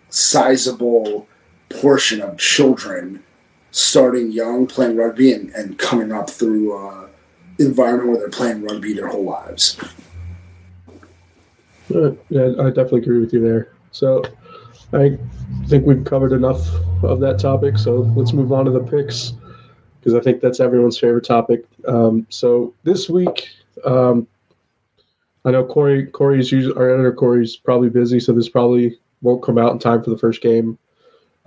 sizable 0.09 1.27
portion 1.69 2.21
of 2.21 2.37
children 2.37 3.23
starting 3.71 4.31
young 4.31 4.65
playing 4.65 4.95
rugby 4.95 5.33
and, 5.33 5.49
and 5.51 5.77
coming 5.77 6.11
up 6.11 6.29
through 6.29 6.77
uh, 6.77 7.07
environment 7.59 8.09
where 8.09 8.19
they're 8.19 8.29
playing 8.29 8.63
rugby 8.63 8.93
their 8.93 9.07
whole 9.07 9.25
lives. 9.25 9.77
uh, 11.93 12.11
yeah, 12.29 12.53
I 12.59 12.69
definitely 12.69 13.01
agree 13.01 13.19
with 13.19 13.33
you 13.33 13.41
there. 13.41 13.73
So 13.91 14.23
I 14.93 15.17
think 15.67 15.85
we've 15.85 16.05
covered 16.05 16.31
enough 16.31 16.65
of 17.03 17.19
that 17.19 17.39
topic. 17.39 17.77
So 17.77 18.11
let's 18.15 18.33
move 18.33 18.51
on 18.51 18.65
to 18.65 18.71
the 18.71 18.79
picks 18.79 19.33
because 20.05 20.15
I 20.15 20.21
think 20.21 20.39
that's 20.39 20.59
everyone's 20.59 20.99
favorite 20.99 21.25
topic. 21.25 21.65
Um, 21.87 22.27
so 22.29 22.75
this 22.83 23.09
week, 23.09 23.49
um, 23.85 24.27
I 25.45 25.51
know 25.51 25.65
Corey. 25.65 26.05
Corey's 26.05 26.51
usually 26.51 26.75
our 26.75 26.93
editor. 26.93 27.11
Corey's 27.11 27.55
probably 27.55 27.89
busy, 27.89 28.19
so 28.19 28.31
this 28.31 28.47
probably 28.47 28.99
won't 29.23 29.41
come 29.41 29.57
out 29.57 29.71
in 29.71 29.79
time 29.79 30.03
for 30.03 30.11
the 30.11 30.17
first 30.17 30.43
game. 30.43 30.77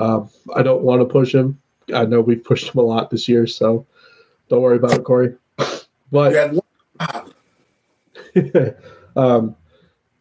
Um, 0.01 0.29
I 0.57 0.63
don't 0.65 0.83
want 0.83 1.01
to 1.01 1.05
push 1.05 1.33
him. 1.33 1.61
I 1.95 2.05
know 2.05 2.21
we've 2.21 2.43
pushed 2.43 2.75
him 2.75 2.81
a 2.81 2.83
lot 2.83 3.11
this 3.11 3.29
year, 3.29 3.47
so 3.47 3.87
don't 4.49 4.61
worry 4.61 4.77
about 4.77 4.99
it, 4.99 5.05
Corey. 5.05 5.35
But 6.11 6.33
You 6.33 6.39
had 6.39 6.59
one- 8.35 8.75
um, 9.17 9.55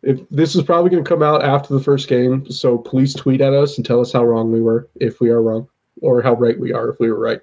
if 0.04 0.20
this 0.30 0.54
is 0.54 0.64
probably 0.64 0.92
going 0.92 1.02
to 1.02 1.08
come 1.10 1.24
out 1.24 1.46
after 1.46 1.74
the 1.74 1.80
first 1.80 2.10
game, 2.10 2.52
so 2.52 2.78
please 2.78 3.14
tweet 3.14 3.40
at 3.40 3.54
us 3.54 3.78
and 3.78 3.86
tell 3.86 4.02
us 4.02 4.12
how 4.12 4.26
wrong 4.26 4.52
we 4.52 4.60
were 4.62 4.90
if 4.96 5.22
we 5.22 5.30
are 5.30 5.42
wrong, 5.42 5.66
or 6.02 6.22
how 6.22 6.34
right 6.34 6.60
we 6.60 6.74
are 6.74 6.90
if 6.90 7.00
we 7.00 7.10
were 7.10 7.18
right. 7.18 7.40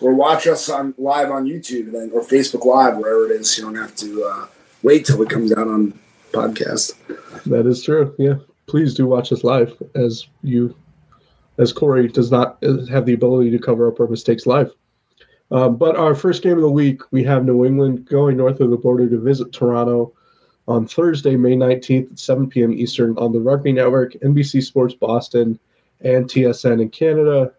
Or 0.00 0.14
watch 0.14 0.46
us 0.46 0.68
on 0.68 0.94
live 0.98 1.30
on 1.30 1.46
YouTube 1.46 1.92
then, 1.92 2.10
or 2.12 2.22
Facebook 2.22 2.64
Live, 2.64 2.96
wherever 2.96 3.26
it 3.26 3.40
is. 3.40 3.56
You 3.56 3.64
don't 3.64 3.74
have 3.74 3.94
to 3.96 4.24
uh, 4.24 4.46
wait 4.82 5.06
till 5.06 5.20
it 5.22 5.30
comes 5.30 5.52
out 5.52 5.68
on 5.68 5.98
podcast. 6.32 6.94
That 7.46 7.66
is 7.66 7.82
true. 7.82 8.14
Yeah, 8.18 8.36
please 8.66 8.94
do 8.94 9.06
watch 9.06 9.32
us 9.32 9.44
live, 9.44 9.76
as 9.94 10.26
you, 10.42 10.74
as 11.58 11.72
Corey 11.72 12.08
does 12.08 12.30
not 12.30 12.62
have 12.90 13.06
the 13.06 13.14
ability 13.14 13.50
to 13.50 13.58
cover 13.58 13.88
up 13.88 14.00
our 14.00 14.06
mistakes 14.06 14.46
live. 14.46 14.72
Um, 15.52 15.76
but 15.76 15.96
our 15.96 16.14
first 16.14 16.42
game 16.42 16.56
of 16.56 16.62
the 16.62 16.70
week, 16.70 17.02
we 17.10 17.24
have 17.24 17.44
New 17.44 17.64
England 17.64 18.06
going 18.06 18.36
north 18.36 18.60
of 18.60 18.70
the 18.70 18.76
border 18.76 19.08
to 19.08 19.18
visit 19.18 19.52
Toronto 19.52 20.12
on 20.68 20.86
Thursday, 20.86 21.34
May 21.34 21.56
19th 21.56 22.12
at 22.12 22.18
7 22.18 22.48
p.m. 22.48 22.72
Eastern 22.72 23.18
on 23.18 23.32
the 23.32 23.40
Rugby 23.40 23.72
Network, 23.72 24.12
NBC 24.14 24.62
Sports 24.62 24.94
Boston, 24.94 25.58
and 26.02 26.26
TSN 26.26 26.80
in 26.80 26.88
Canada. 26.90 27.52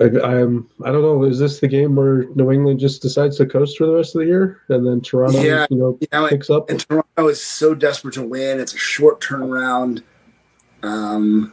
I, 0.00 0.04
I'm, 0.40 0.68
I 0.84 0.90
don't 0.92 1.02
know. 1.02 1.22
Is 1.24 1.38
this 1.38 1.60
the 1.60 1.68
game 1.68 1.96
where 1.96 2.24
New 2.34 2.50
England 2.52 2.80
just 2.80 3.02
decides 3.02 3.36
to 3.38 3.46
coast 3.46 3.76
for 3.78 3.86
the 3.86 3.94
rest 3.94 4.14
of 4.14 4.20
the 4.20 4.26
year, 4.26 4.60
and 4.68 4.86
then 4.86 5.00
Toronto, 5.00 5.40
Yeah. 5.40 5.66
you 5.70 5.76
know, 5.76 5.98
You 6.00 6.08
know, 6.12 6.28
picks 6.28 6.50
up? 6.50 6.70
and 6.70 6.80
Toronto 6.80 7.28
is 7.28 7.42
so 7.42 7.74
desperate 7.74 8.14
to 8.14 8.22
win. 8.22 8.60
It's 8.60 8.74
a 8.74 8.78
short 8.78 9.20
turnaround. 9.20 10.02
Um, 10.82 11.52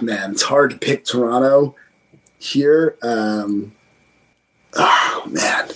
man, 0.00 0.32
it's 0.32 0.42
hard 0.42 0.70
to 0.70 0.78
pick 0.78 1.04
Toronto 1.04 1.74
here. 2.38 2.96
Um, 3.02 3.72
oh 4.74 5.24
man. 5.28 5.68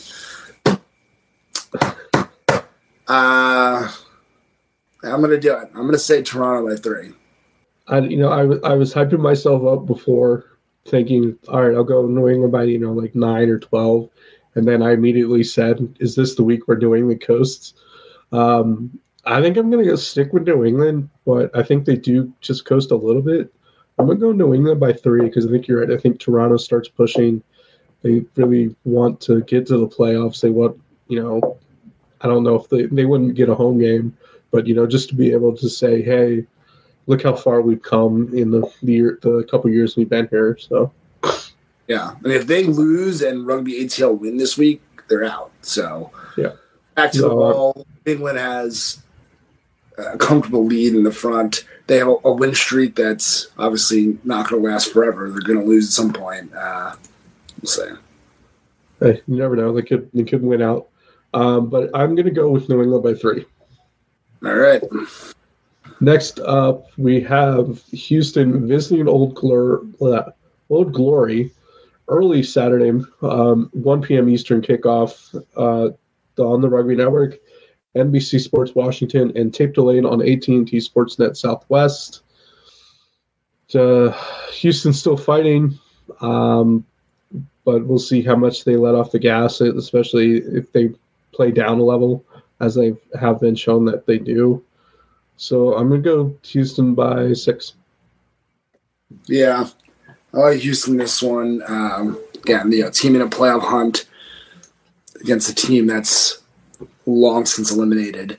Uh, 3.09 3.91
I'm 5.03 5.21
gonna 5.21 5.39
do 5.39 5.53
it. 5.57 5.69
I'm 5.75 5.85
gonna 5.87 5.99
say 5.99 6.23
Toronto 6.23 6.69
by 6.69 6.77
three. 6.77 7.13
I 7.89 7.99
you 8.01 8.17
know 8.19 8.29
I 8.29 8.75
was 8.75 8.95
hyping 8.95 9.19
myself 9.19 9.65
up 9.67 9.87
before, 9.87 10.45
thinking, 10.87 11.39
all 11.49 11.63
right, 11.63 11.75
I'll 11.75 11.85
go 11.85 12.07
New 12.07 12.29
England 12.29 12.53
by 12.53 12.65
you 12.65 12.79
know 12.79 12.93
like 12.93 13.15
nine 13.15 13.49
or 13.49 13.59
twelve, 13.59 14.09
and 14.55 14.67
then 14.67 14.83
I 14.83 14.93
immediately 14.93 15.45
said, 15.45 15.97
is 16.01 16.15
this 16.15 16.35
the 16.35 16.45
week 16.45 16.67
we're 16.67 16.77
doing 16.77 17.09
the 17.09 17.17
coasts? 17.17 17.75
Um, 18.33 18.99
I 19.25 19.43
think 19.43 19.57
I'm 19.57 19.71
gonna 19.71 19.85
go 19.85 19.97
stick 19.97 20.33
with 20.33 20.47
New 20.47 20.65
England, 20.65 21.09
but 21.27 21.55
I 21.57 21.63
think 21.63 21.85
they 21.85 21.97
do 21.97 22.33
just 22.41 22.65
coast 22.65 22.91
a 22.91 22.97
little 22.97 23.23
bit. 23.23 23.53
I'm 23.99 24.07
gonna 24.07 24.19
go 24.19 24.33
New 24.33 24.55
England 24.55 24.81
by 24.81 24.93
three 24.93 25.27
because 25.27 25.47
I 25.47 25.51
think 25.51 25.69
you're 25.69 25.81
right. 25.81 25.91
I 25.91 25.99
think 25.99 26.19
Toronto 26.19 26.57
starts 26.57 26.89
pushing, 26.89 27.43
They 28.03 28.25
really 28.37 28.75
want 28.85 29.21
to 29.23 29.43
get 29.43 29.67
to 29.67 29.77
the 29.77 29.87
playoffs. 29.87 30.41
They 30.41 30.51
want, 30.51 30.81
you 31.09 31.23
know, 31.23 31.59
I 32.23 32.29
don't 32.29 32.45
know 32.45 32.55
if 32.55 32.69
they, 32.69 32.87
they 32.87 33.05
wouldn't 33.05 33.35
get 33.35 33.51
a 33.51 33.55
home 33.55 33.79
game, 33.79 34.17
but 34.51 34.67
you 34.67 34.75
know, 34.75 34.87
just 34.87 35.11
to 35.11 35.15
be 35.15 35.33
able 35.33 35.55
to 35.57 35.69
say, 35.69 36.03
hey, 36.03 36.47
look 37.07 37.23
how 37.23 37.35
far 37.35 37.61
we've 37.61 37.83
come 37.83 38.31
in 38.35 38.51
the 38.51 38.71
the, 38.83 38.93
year, 38.93 39.19
the 39.23 39.45
couple 39.51 39.71
years 39.71 39.97
we've 39.97 40.09
been 40.09 40.29
here. 40.29 40.57
So 40.59 40.93
yeah, 41.87 42.15
and 42.23 42.33
if 42.33 42.47
they 42.47 42.65
lose 42.65 43.23
and 43.23 43.47
Rugby 43.47 43.85
ATL 43.85 44.19
win 44.19 44.37
this 44.37 44.57
week, 44.57 44.83
they're 45.09 45.25
out. 45.25 45.51
So 45.63 46.11
yeah, 46.37 46.53
back 46.95 47.13
to 47.13 47.23
the 47.23 47.29
ball. 47.29 47.87
England 48.07 48.39
has 48.39 49.03
a 49.99 50.17
comfortable 50.17 50.65
lead 50.65 50.95
in 50.95 51.03
the 51.03 51.13
front. 51.13 51.65
They 51.87 51.99
have 51.99 52.09
a, 52.09 52.17
a 52.25 52.33
win 52.33 52.55
streak 52.55 52.95
that's 52.95 53.49
obviously 53.59 54.19
not 54.25 54.49
going 54.49 54.63
to 54.63 54.69
last 54.69 54.93
forever. 54.93 55.29
They're 55.31 55.41
going 55.41 55.61
to 55.61 55.67
lose 55.67 55.89
at 55.89 55.93
some 55.93 56.13
point. 56.13 56.55
Uh, 56.55 56.95
we'll 57.61 57.71
see. 57.71 57.89
Hey, 59.01 59.23
you 59.27 59.37
never 59.37 59.57
know. 59.57 59.73
They 59.73 59.83
could 59.83 60.09
they 60.13 60.25
could 60.25 60.43
win 60.43 60.63
out. 60.63 60.89
Um, 61.33 61.69
but 61.69 61.91
I'm 61.95 62.15
going 62.15 62.27
to 62.27 62.33
go 62.33 62.51
with 62.51 62.69
New 62.69 62.83
England 62.83 63.05
by 63.05 63.15
three. 63.15 63.47
All 64.45 64.55
right. 64.55 64.83
Next 66.01 66.41
up, 66.41 66.87
we 66.97 67.21
have 67.23 67.83
Houston 67.89 68.67
visiting 68.67 69.07
Old, 69.07 69.35
Glor- 69.35 69.87
uh, 70.01 70.31
Old 70.71 70.95
Glory 70.95 71.53
early 72.09 72.43
Saturday, 72.43 72.91
um, 73.23 73.71
1 73.73 74.03
p.m. 74.03 74.29
Eastern 74.29 74.63
kickoff 74.63 75.35
uh, 75.57 75.91
on 76.43 76.61
the 76.61 76.69
Rugby 76.69 76.97
Network, 76.97 77.39
NBC 77.95 78.41
Sports 78.41 78.75
Washington, 78.75 79.33
and 79.37 79.53
tape 79.53 79.75
delayed 79.75 80.05
on 80.05 80.21
AT&T 80.21 80.71
Sportsnet 80.73 81.37
Southwest. 81.37 82.23
Uh, 83.75 84.11
Houston's 84.53 84.99
still 84.99 85.17
fighting, 85.17 85.79
um, 86.21 86.85
but 87.65 87.87
we'll 87.87 87.99
see 87.99 88.23
how 88.23 88.35
much 88.35 88.65
they 88.65 88.77
let 88.77 88.97
off 88.97 89.13
the 89.13 89.19
gas, 89.19 89.61
especially 89.61 90.39
if 90.39 90.73
they 90.73 90.91
play 91.33 91.53
down 91.53 91.79
a 91.79 91.83
level, 91.83 92.25
as 92.59 92.75
they 92.75 92.95
have 93.19 93.41
been 93.41 93.55
shown 93.55 93.85
that 93.85 94.07
they 94.07 94.19
do. 94.19 94.63
So 95.41 95.75
I'm 95.75 95.89
going 95.89 96.03
to 96.03 96.07
go 96.07 96.37
Houston 96.43 96.95
by 96.95 97.33
six. 97.33 97.73
Yeah, 99.25 99.67
I 100.35 100.37
like 100.37 100.59
Houston 100.59 100.99
this 100.99 101.23
one. 101.23 101.63
Um, 101.67 102.23
again, 102.35 102.71
you 102.71 102.83
know, 102.83 102.91
team 102.91 103.17
in 103.17 103.23
a 103.23 103.27
playoff 103.27 103.63
hunt 103.63 104.07
against 105.19 105.49
a 105.49 105.55
team 105.55 105.87
that's 105.87 106.43
long 107.07 107.47
since 107.47 107.73
eliminated. 107.73 108.39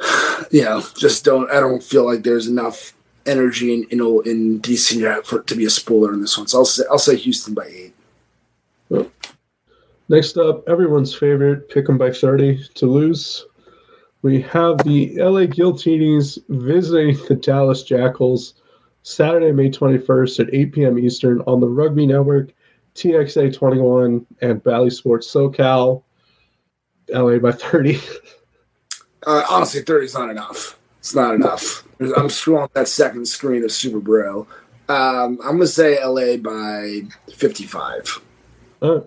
You 0.50 0.62
know, 0.62 0.82
just 0.96 1.24
don't. 1.24 1.50
I 1.50 1.58
don't 1.58 1.82
feel 1.82 2.04
like 2.04 2.22
there's 2.22 2.46
enough 2.46 2.92
energy 3.24 3.72
in 3.72 3.84
in, 3.84 4.00
in 4.26 4.60
DC 4.60 5.24
for 5.24 5.42
to 5.42 5.54
be 5.54 5.64
a 5.64 5.70
spoiler 5.70 6.12
in 6.12 6.20
this 6.20 6.36
one. 6.36 6.46
So 6.46 6.58
I'll 6.58 6.64
say 6.64 6.84
I'll 6.90 6.98
say 6.98 7.16
Houston 7.16 7.54
by 7.54 7.64
eight. 7.64 7.94
Oh. 8.90 9.10
Next 10.08 10.36
up, 10.36 10.68
everyone's 10.68 11.14
favorite, 11.14 11.70
pick 11.70 11.86
them 11.86 11.98
by 11.98 12.12
30 12.12 12.68
to 12.74 12.86
lose. 12.86 13.46
We 14.24 14.40
have 14.40 14.78
the 14.84 15.14
LA 15.16 15.42
Giltinis 15.42 16.38
visiting 16.48 17.22
the 17.28 17.34
Dallas 17.34 17.82
Jackals 17.82 18.54
Saturday, 19.02 19.52
May 19.52 19.68
21st 19.68 20.40
at 20.40 20.54
8 20.54 20.72
p.m. 20.72 20.98
Eastern 20.98 21.42
on 21.42 21.60
the 21.60 21.68
Rugby 21.68 22.06
Network, 22.06 22.48
TXA 22.94 23.54
21, 23.54 24.24
and 24.40 24.64
Bally 24.64 24.88
Sports 24.88 25.30
SoCal. 25.30 26.02
LA 27.10 27.38
by 27.38 27.52
30. 27.52 28.00
Uh, 29.26 29.42
honestly, 29.48 29.80
30 29.80 30.04
is 30.04 30.12
not 30.12 30.28
enough. 30.28 30.78
It's 30.98 31.14
not 31.14 31.34
enough. 31.34 31.82
I'm 31.98 32.28
scrolling 32.28 32.70
that 32.74 32.88
second 32.88 33.26
screen 33.26 33.64
of 33.64 33.70
Superbru. 33.70 34.46
Um, 34.86 35.38
I'm 35.42 35.56
going 35.56 35.60
to 35.60 35.66
say 35.66 35.96
LA 36.04 36.36
by 36.36 37.08
55. 37.32 38.20
Uh, 38.82 39.00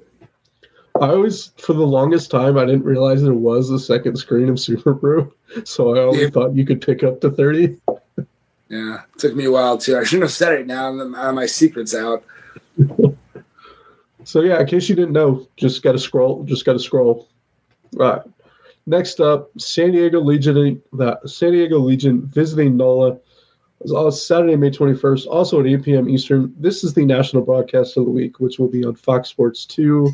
I 1.01 1.09
always, 1.09 1.51
for 1.57 1.73
the 1.73 1.85
longest 1.85 2.31
time, 2.31 2.57
I 2.57 2.65
didn't 2.65 2.83
realize 2.83 3.21
there 3.21 3.33
was 3.33 3.69
a 3.69 3.79
second 3.79 4.17
screen 4.17 4.49
of 4.49 4.55
Superbru, 4.55 5.31
so 5.63 5.95
I 5.95 6.01
always 6.01 6.21
yeah. 6.21 6.29
thought 6.29 6.55
you 6.55 6.65
could 6.65 6.81
pick 6.81 7.03
up 7.03 7.21
to 7.21 7.31
30. 7.31 7.77
Yeah, 8.69 9.01
it 9.13 9.19
took 9.19 9.35
me 9.35 9.45
a 9.45 9.51
while 9.51 9.77
too. 9.77 9.97
I 9.97 10.03
shouldn't 10.03 10.23
have 10.23 10.31
said 10.31 10.53
it 10.53 10.67
now. 10.67 10.91
My 10.91 11.45
secret's 11.45 11.95
out. 11.95 12.23
so 14.23 14.41
yeah, 14.41 14.59
in 14.59 14.67
case 14.67 14.89
you 14.89 14.95
didn't 14.95 15.13
know, 15.13 15.47
just 15.55 15.83
got 15.83 15.93
to 15.93 15.99
scroll. 15.99 16.43
Just 16.43 16.65
got 16.65 16.73
to 16.73 16.79
scroll. 16.79 17.29
All 17.99 18.09
right. 18.09 18.21
Next 18.85 19.19
up, 19.19 19.49
San 19.57 19.91
Diego 19.91 20.19
Legion. 20.19 20.81
That 20.93 21.29
San 21.29 21.53
Diego 21.53 21.79
Legion 21.79 22.25
visiting 22.27 22.75
NOLA. 22.77 23.19
It's 23.81 23.91
all 23.91 24.11
Saturday, 24.11 24.55
May 24.55 24.71
21st, 24.71 25.27
also 25.27 25.59
at 25.59 25.67
8 25.67 25.83
p.m. 25.83 26.09
Eastern. 26.09 26.53
This 26.57 26.83
is 26.83 26.95
the 26.95 27.05
national 27.05 27.43
broadcast 27.43 27.95
of 27.95 28.05
the 28.05 28.11
week, 28.11 28.39
which 28.39 28.57
will 28.57 28.67
be 28.67 28.83
on 28.83 28.95
Fox 28.95 29.29
Sports 29.29 29.65
2. 29.65 30.09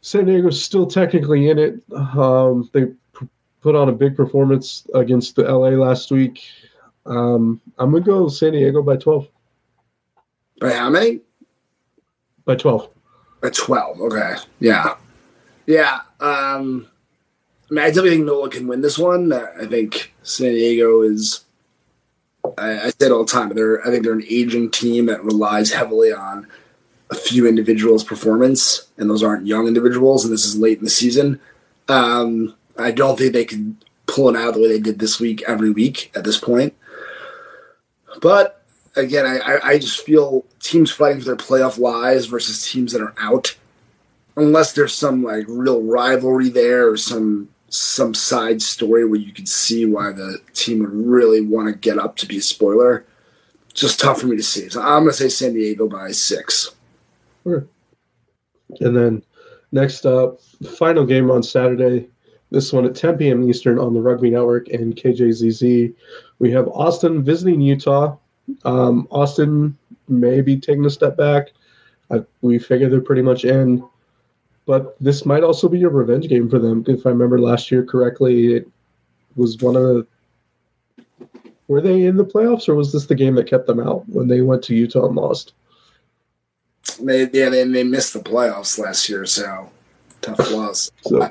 San 0.00 0.26
Diego's 0.26 0.62
still 0.62 0.86
technically 0.86 1.50
in 1.50 1.58
it. 1.58 1.82
Um, 1.92 2.68
they 2.72 2.86
p- 2.86 3.28
put 3.60 3.74
on 3.74 3.88
a 3.88 3.92
big 3.92 4.16
performance 4.16 4.86
against 4.94 5.36
the 5.36 5.42
LA 5.42 5.70
last 5.70 6.10
week. 6.10 6.44
Um, 7.06 7.60
I'm 7.78 7.92
gonna 7.92 8.04
go 8.04 8.28
San 8.28 8.52
Diego 8.52 8.82
by 8.82 8.96
12. 8.96 9.28
By 10.60 10.72
how 10.72 10.90
many? 10.90 11.20
By 12.44 12.56
12. 12.56 12.88
By 13.40 13.50
12. 13.50 14.00
Okay. 14.00 14.34
Yeah. 14.60 14.96
Yeah. 15.66 16.00
Um, 16.20 16.88
I 17.70 17.74
mean, 17.74 17.84
I 17.84 17.88
definitely 17.88 18.10
think 18.10 18.26
Nola 18.26 18.50
can 18.50 18.66
win 18.66 18.80
this 18.80 18.98
one. 18.98 19.32
I 19.32 19.66
think 19.66 20.14
San 20.22 20.52
Diego 20.52 21.02
is. 21.02 21.44
I, 22.56 22.86
I 22.86 22.90
say 22.90 23.06
it 23.06 23.12
all 23.12 23.24
the 23.24 23.30
time. 23.30 23.50
They're. 23.50 23.86
I 23.86 23.90
think 23.90 24.04
they're 24.04 24.14
an 24.14 24.24
aging 24.28 24.70
team 24.70 25.06
that 25.06 25.22
relies 25.22 25.70
heavily 25.70 26.12
on 26.12 26.46
a 27.10 27.14
few 27.14 27.46
individuals' 27.46 28.04
performance, 28.04 28.88
and 28.96 29.08
those 29.08 29.22
aren't 29.22 29.46
young 29.46 29.66
individuals. 29.66 30.24
And 30.24 30.32
this 30.32 30.44
is 30.44 30.58
late 30.58 30.78
in 30.78 30.84
the 30.84 30.90
season. 30.90 31.40
Um, 31.88 32.54
I 32.76 32.90
don't 32.90 33.18
think 33.18 33.32
they 33.32 33.44
could 33.44 33.76
pull 34.06 34.28
it 34.28 34.36
out 34.36 34.54
the 34.54 34.60
way 34.60 34.68
they 34.68 34.80
did 34.80 34.98
this 34.98 35.20
week 35.20 35.42
every 35.46 35.70
week 35.70 36.10
at 36.14 36.24
this 36.24 36.38
point. 36.38 36.74
But 38.20 38.62
again, 38.96 39.26
I, 39.26 39.58
I 39.62 39.78
just 39.78 40.00
feel 40.00 40.44
teams 40.60 40.90
fighting 40.90 41.20
for 41.20 41.26
their 41.26 41.36
playoff 41.36 41.78
lives 41.78 42.26
versus 42.26 42.70
teams 42.70 42.92
that 42.92 43.02
are 43.02 43.14
out, 43.18 43.56
unless 44.36 44.72
there's 44.72 44.94
some 44.94 45.22
like 45.22 45.46
real 45.48 45.82
rivalry 45.82 46.48
there 46.48 46.90
or 46.90 46.96
some 46.96 47.48
some 47.70 48.14
side 48.14 48.62
story 48.62 49.04
where 49.04 49.20
you 49.20 49.30
could 49.30 49.48
see 49.48 49.84
why 49.84 50.10
the 50.10 50.38
team 50.54 50.78
would 50.80 50.92
really 50.92 51.42
want 51.42 51.68
to 51.68 51.74
get 51.74 51.98
up 51.98 52.16
to 52.16 52.26
be 52.26 52.38
a 52.38 52.42
spoiler. 52.42 53.04
Just 53.74 54.00
tough 54.00 54.20
for 54.20 54.26
me 54.26 54.36
to 54.36 54.42
see. 54.42 54.68
So 54.68 54.80
I'm 54.80 55.02
gonna 55.02 55.12
say 55.12 55.28
San 55.28 55.52
Diego 55.52 55.88
by 55.88 56.10
six. 56.12 56.74
Sure. 57.48 57.66
And 58.80 58.94
then 58.94 59.22
next 59.72 60.04
up, 60.04 60.40
final 60.76 61.06
game 61.06 61.30
on 61.30 61.42
Saturday. 61.42 62.08
This 62.50 62.72
one 62.72 62.84
at 62.84 62.94
10 62.94 63.18
p.m. 63.18 63.48
Eastern 63.48 63.78
on 63.78 63.94
the 63.94 64.00
Rugby 64.00 64.30
Network 64.30 64.68
and 64.68 64.94
KJZZ. 64.94 65.94
We 66.38 66.50
have 66.50 66.68
Austin 66.68 67.22
visiting 67.22 67.60
Utah. 67.60 68.16
Um, 68.64 69.08
Austin 69.10 69.76
may 70.08 70.40
be 70.40 70.58
taking 70.58 70.86
a 70.86 70.90
step 70.90 71.16
back. 71.16 71.52
I, 72.10 72.24
we 72.40 72.58
figure 72.58 72.88
they're 72.88 73.00
pretty 73.00 73.22
much 73.22 73.44
in. 73.44 73.82
But 74.66 74.96
this 75.00 75.24
might 75.24 75.42
also 75.42 75.68
be 75.68 75.82
a 75.84 75.88
revenge 75.88 76.28
game 76.28 76.48
for 76.50 76.58
them. 76.58 76.84
If 76.86 77.06
I 77.06 77.10
remember 77.10 77.38
last 77.38 77.70
year 77.70 77.82
correctly, 77.82 78.54
it 78.54 78.68
was 79.36 79.56
one 79.58 79.76
of 79.76 79.82
the. 79.82 80.06
Were 81.68 81.80
they 81.82 82.04
in 82.04 82.16
the 82.16 82.24
playoffs, 82.24 82.68
or 82.68 82.74
was 82.74 82.92
this 82.92 83.06
the 83.06 83.14
game 83.14 83.34
that 83.34 83.46
kept 83.46 83.66
them 83.66 83.80
out 83.80 84.08
when 84.08 84.28
they 84.28 84.40
went 84.40 84.62
to 84.64 84.74
Utah 84.74 85.06
and 85.06 85.16
lost? 85.16 85.52
They, 86.96 87.28
yeah, 87.32 87.48
they, 87.48 87.64
they 87.64 87.84
missed 87.84 88.14
the 88.14 88.20
playoffs 88.20 88.78
last 88.78 89.08
year, 89.08 89.26
so 89.26 89.70
tough 90.20 90.50
loss. 90.50 90.90
so. 91.02 91.30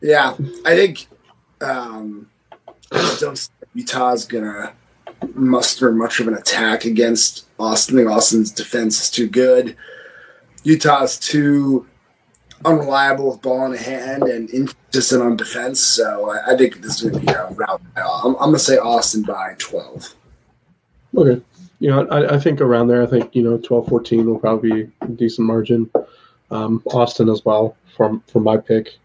Yeah, 0.00 0.34
I 0.64 0.74
think 0.74 1.08
um, 1.60 2.30
I 2.92 3.16
don't 3.20 3.50
Utah's 3.74 4.24
gonna 4.24 4.72
muster 5.34 5.92
much 5.92 6.20
of 6.20 6.28
an 6.28 6.34
attack 6.34 6.84
against 6.84 7.46
Austin. 7.58 7.98
I 7.98 8.02
think 8.02 8.10
Austin's 8.10 8.50
defense 8.50 9.02
is 9.02 9.10
too 9.10 9.28
good. 9.28 9.76
Utah's 10.62 11.18
too 11.18 11.86
unreliable 12.64 13.30
with 13.30 13.42
ball 13.42 13.66
in 13.66 13.76
hand 13.76 14.24
and 14.24 14.50
inconsistent 14.50 15.22
on 15.22 15.36
defense. 15.36 15.80
So 15.80 16.30
I, 16.30 16.52
I 16.52 16.56
think 16.56 16.80
this 16.82 16.96
is 16.96 17.10
going 17.10 17.14
to 17.14 17.32
be 17.32 17.32
a 17.32 17.48
rout. 17.50 17.80
I'm, 17.96 18.34
I'm 18.34 18.34
going 18.34 18.54
to 18.54 18.58
say 18.58 18.76
Austin 18.76 19.22
by 19.22 19.54
12. 19.58 20.14
Okay. 21.16 21.42
You 21.80 21.90
know, 21.90 22.06
I, 22.08 22.34
I, 22.34 22.38
think 22.38 22.60
around 22.60 22.88
there, 22.88 23.02
I 23.02 23.06
think, 23.06 23.34
you 23.34 23.42
know, 23.42 23.58
12 23.58 23.88
14 23.88 24.26
will 24.26 24.38
probably 24.38 24.84
be 24.84 24.92
a 25.00 25.08
decent 25.08 25.46
margin. 25.46 25.90
Um, 26.50 26.82
Austin 26.86 27.28
as 27.28 27.44
well 27.44 27.76
for, 27.96 28.20
for 28.26 28.40
my 28.40 28.56
pick. 28.56 28.98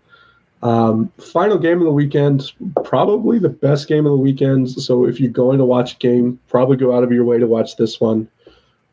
Um, 0.62 1.12
final 1.20 1.58
game 1.58 1.78
of 1.78 1.86
the 1.86 1.92
weekend, 1.92 2.52
probably 2.84 3.40
the 3.40 3.50
best 3.50 3.88
game 3.88 4.06
of 4.06 4.12
the 4.12 4.18
weekend. 4.18 4.70
So 4.70 5.06
if 5.06 5.20
you're 5.20 5.32
going 5.32 5.60
to 5.60 5.66
watch 5.66 5.94
a 5.94 5.98
game, 5.98 6.40
probably 6.48 6.76
go 6.78 6.96
out 6.96 7.04
of 7.04 7.12
your 7.12 7.24
way 7.24 7.38
to 7.38 7.48
watch 7.48 7.76
this 7.78 8.02
one. 8.02 8.28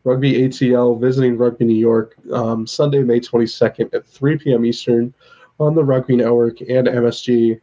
Rugby 0.04 0.32
ATL 0.34 1.00
visiting 1.00 1.38
Rugby 1.38 1.64
New 1.64 1.76
York 1.76 2.16
um, 2.32 2.66
Sunday, 2.66 3.02
May 3.02 3.20
22nd 3.20 3.94
at 3.94 4.06
3 4.06 4.36
p.m. 4.38 4.64
Eastern 4.64 5.14
on 5.60 5.74
the 5.74 5.84
Rugby 5.84 6.16
Network 6.16 6.60
and 6.60 6.88
MSG. 6.88 7.60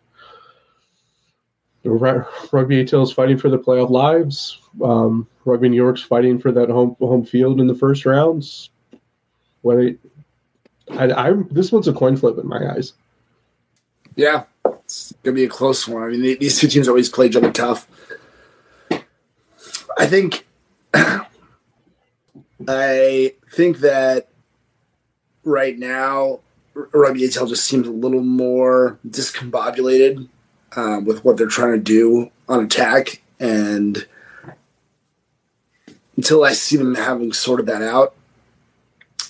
Rugby 1.84 2.82
is 2.82 3.12
fighting 3.12 3.38
for 3.38 3.50
the 3.50 3.58
playoff 3.58 3.90
lives. 3.90 4.60
Um, 4.84 5.28
Rugby 5.46 5.70
New 5.70 5.78
York's 5.78 6.02
fighting 6.02 6.40
for 6.40 6.52
that 6.52 6.70
home 6.70 6.96
home 7.00 7.26
field 7.26 7.62
in 7.62 7.68
the 7.68 7.76
first 7.76 8.06
rounds. 8.06 8.70
Whether 9.62 9.96
I, 10.92 11.12
I 11.12 11.34
this 11.50 11.72
one's 11.72 11.88
a 11.88 11.94
coin 11.94 12.18
flip 12.18 12.38
in 12.38 12.48
my 12.48 12.74
eyes. 12.74 12.94
Yeah, 14.16 14.44
it's 14.66 15.14
gonna 15.24 15.36
be 15.36 15.46
a 15.46 15.50
close 15.50 15.88
one. 15.88 16.04
I 16.04 16.08
mean, 16.18 16.38
these 16.40 16.60
two 16.60 16.68
teams 16.68 16.88
always 16.88 17.10
play 17.10 17.28
each 17.28 17.36
other 17.36 17.52
tough. 17.52 17.88
I 19.98 20.06
think, 20.06 20.46
I 22.68 23.34
think 23.54 23.80
that 23.80 24.30
right 25.44 25.78
now, 25.78 26.40
Rugby 26.74 27.22
ATL 27.22 27.50
just 27.50 27.66
seems 27.66 27.88
a 27.88 27.92
little 27.92 28.24
more 28.24 29.00
discombobulated 29.08 30.28
um, 30.76 31.06
with 31.06 31.24
what 31.24 31.38
they're 31.38 31.48
trying 31.48 31.74
to 31.74 31.80
do 31.80 32.32
on 32.48 32.64
attack, 32.64 33.22
and 33.40 34.06
until 36.16 36.44
I 36.44 36.54
see 36.54 36.78
them 36.78 36.96
having 36.96 37.32
sorted 37.34 37.66
that 37.68 37.82
out, 37.82 38.16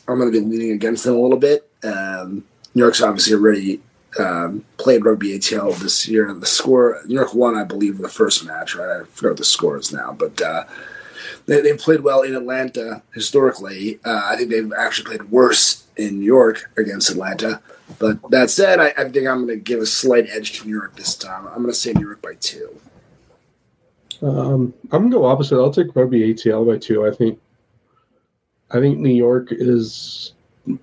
I'm 0.08 0.18
going 0.18 0.32
to 0.32 0.40
be 0.40 0.46
leaning 0.46 0.72
against 0.72 1.04
them 1.04 1.16
a 1.16 1.20
little 1.20 1.38
bit. 1.38 1.70
Um, 1.84 2.46
New 2.74 2.82
York's 2.82 3.02
obviously 3.02 3.34
already 3.34 3.82
um, 4.18 4.66
played 4.78 5.06
rugby 5.06 5.38
ATL 5.38 5.78
this 5.78 6.08
year, 6.08 6.34
the 6.34 6.46
score 6.46 7.00
New 7.06 7.16
York 7.16 7.34
won, 7.34 7.56
I 7.56 7.64
believe, 7.64 8.00
the 8.00 8.10
first 8.10 8.46
match. 8.46 8.76
Right, 8.76 9.02
I 9.02 9.04
forgot 9.06 9.30
what 9.30 9.38
the 9.38 9.46
score 9.46 9.78
is 9.78 9.94
now, 9.94 10.16
but 10.18 10.42
uh, 10.42 10.64
they, 11.50 11.70
have 11.70 11.80
played 11.80 12.02
well 12.02 12.22
in 12.22 12.36
Atlanta 12.36 13.02
historically. 13.14 14.00
Uh, 14.06 14.22
I 14.26 14.36
think 14.36 14.50
they've 14.50 14.72
actually 14.74 15.18
played 15.18 15.32
worse 15.32 15.86
in 15.98 16.20
New 16.20 16.26
York 16.26 16.72
against 16.78 17.10
Atlanta. 17.10 17.62
But 17.98 18.30
that 18.32 18.50
said, 18.50 18.80
I, 18.80 18.94
I 18.98 19.10
think 19.10 19.28
I'm 19.28 19.46
going 19.46 19.48
to 19.48 19.56
give 19.58 19.80
a 19.80 19.86
slight 19.86 20.28
edge 20.30 20.60
to 20.60 20.68
New 20.68 20.74
York 20.74 20.96
this 20.96 21.16
time. 21.16 21.48
I'm 21.48 21.62
going 21.62 21.68
to 21.68 21.74
say 21.74 21.92
New 21.94 22.06
York 22.06 22.22
by 22.22 22.36
two. 22.40 22.80
Um, 24.22 24.74
I'm 24.92 25.04
gonna 25.04 25.12
go 25.12 25.26
opposite. 25.26 25.56
I'll 25.56 25.72
take 25.72 25.96
rugby 25.96 26.34
ATL 26.34 26.68
by 26.68 26.78
two. 26.78 27.08
I 27.08 27.12
think 27.12 27.40
I 28.72 28.80
think 28.80 29.00
New 29.00 29.16
York 29.16 29.48
is 29.52 30.34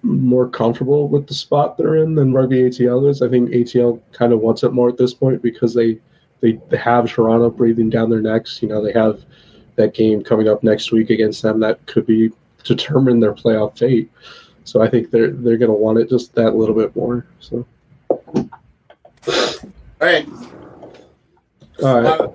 more 0.02 0.48
comfortable 0.48 1.08
with 1.08 1.26
the 1.26 1.34
spot 1.34 1.76
they're 1.76 1.96
in 1.96 2.14
than 2.14 2.32
rugby 2.32 2.62
ATL 2.62 3.08
is. 3.08 3.22
I 3.22 3.28
think 3.28 3.50
ATL 3.50 4.00
kind 4.12 4.32
of 4.32 4.40
wants 4.40 4.62
it 4.64 4.72
more 4.72 4.88
at 4.88 4.96
this 4.96 5.14
point 5.14 5.42
because 5.42 5.74
they 5.74 5.98
they, 6.40 6.58
they 6.70 6.76
have 6.76 7.10
Toronto 7.10 7.50
breathing 7.50 7.90
down 7.90 8.10
their 8.10 8.20
necks. 8.20 8.62
You 8.62 8.68
know, 8.68 8.82
they 8.82 8.92
have 8.92 9.24
that 9.76 9.94
game 9.94 10.22
coming 10.22 10.48
up 10.48 10.62
next 10.62 10.92
week 10.92 11.10
against 11.10 11.42
them 11.42 11.60
that 11.60 11.84
could 11.86 12.06
be 12.06 12.32
determine 12.64 13.20
their 13.20 13.34
playoff 13.34 13.78
fate. 13.78 14.10
So 14.64 14.82
I 14.82 14.88
think 14.88 15.10
they're 15.10 15.30
they're 15.30 15.58
gonna 15.58 15.72
want 15.72 15.98
it 15.98 16.10
just 16.10 16.34
that 16.34 16.56
little 16.56 16.74
bit 16.74 16.94
more. 16.96 17.26
So 17.40 17.66
all 18.36 18.48
right. 20.00 20.28
All 21.82 22.00
right. 22.00 22.30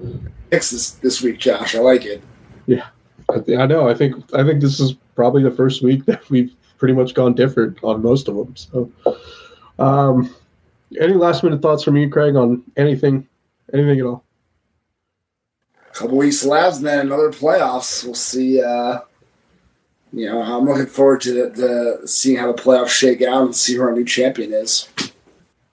Picks 0.49 0.71
this, 0.71 0.91
this 0.91 1.21
week, 1.21 1.39
Josh. 1.39 1.75
I 1.75 1.79
like 1.79 2.05
it. 2.05 2.21
Yeah. 2.65 2.87
I, 3.29 3.55
I 3.55 3.65
know. 3.65 3.87
I 3.87 3.93
think 3.93 4.15
I 4.33 4.43
think 4.43 4.61
this 4.61 4.79
is 4.79 4.93
probably 5.15 5.43
the 5.43 5.51
first 5.51 5.83
week 5.83 6.05
that 6.05 6.29
we've 6.29 6.53
pretty 6.77 6.93
much 6.93 7.13
gone 7.13 7.33
different 7.33 7.77
on 7.83 8.01
most 8.01 8.27
of 8.27 8.35
them. 8.35 8.55
So, 8.55 8.91
um, 9.77 10.33
any 10.99 11.13
last 11.13 11.43
minute 11.43 11.61
thoughts 11.61 11.83
from 11.83 11.95
you, 11.95 12.09
Craig, 12.09 12.35
on 12.35 12.63
anything, 12.75 13.27
anything 13.73 13.99
at 13.99 14.05
all? 14.05 14.23
A 15.91 15.93
couple 15.93 16.17
weeks 16.17 16.45
left, 16.45 16.77
and 16.77 16.85
then 16.85 17.07
another 17.07 17.31
playoffs. 17.31 18.05
We'll 18.05 18.15
see. 18.15 18.61
Uh, 18.61 19.01
you 20.13 20.25
know, 20.25 20.41
I'm 20.41 20.65
looking 20.65 20.87
forward 20.87 21.21
to 21.21 21.33
the, 21.33 21.49
the, 21.49 22.07
seeing 22.07 22.37
how 22.37 22.51
the 22.51 22.61
playoffs 22.61 22.89
shake 22.89 23.21
out 23.21 23.43
and 23.43 23.55
see 23.55 23.75
who 23.75 23.81
our 23.81 23.93
new 23.93 24.05
champion 24.05 24.53
is. 24.53 24.89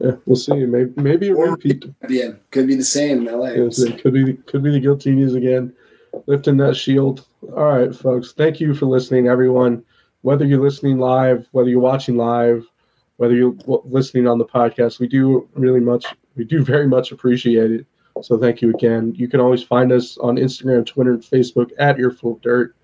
Yeah, 0.01 0.13
we'll 0.27 0.37
see. 0.37 0.55
Maybe 0.55 0.93
maybe 0.97 1.29
a 1.31 1.35
or 1.35 1.51
repeat. 1.53 1.85
Yeah, 2.09 2.31
could 2.53 2.69
be 2.69 2.77
the 2.77 2.85
same 2.85 3.27
in 3.27 3.33
LA. 3.33 3.69
Could 4.01 4.15
be 4.15 4.35
could 4.35 4.63
be 4.63 4.71
the 4.71 4.81
Giltinis 4.81 5.37
again, 5.37 5.75
lifting 6.27 6.57
that 6.59 6.77
shield. 6.77 7.27
All 7.43 7.79
right, 7.79 7.95
folks. 7.95 8.33
Thank 8.33 8.61
you 8.61 8.75
for 8.75 8.87
listening, 8.87 9.27
everyone. 9.27 9.85
Whether 10.23 10.45
you're 10.45 10.63
listening 10.63 10.99
live, 10.99 11.49
whether 11.51 11.69
you're 11.69 11.81
watching 11.81 12.17
live, 12.17 12.65
whether 13.17 13.35
you're 13.35 13.57
listening 13.67 14.29
on 14.29 14.39
the 14.39 14.45
podcast, 14.45 15.01
we 15.01 15.09
do 15.09 15.49
really 15.55 15.81
much. 15.81 16.07
We 16.37 16.45
do 16.45 16.63
very 16.63 16.87
much 16.87 17.11
appreciate 17.11 17.73
it. 17.73 17.87
So 18.23 18.39
thank 18.39 18.63
you 18.63 18.71
again. 18.71 19.15
You 19.15 19.29
can 19.29 19.41
always 19.41 19.63
find 19.63 19.93
us 19.93 20.19
on 20.19 20.37
Instagram, 20.37 20.87
Twitter, 20.87 21.13
and 21.13 21.23
Facebook 21.23 21.71
at 21.79 21.99
Earful 21.99 22.33
of 22.33 22.41
Dirt. 22.41 22.75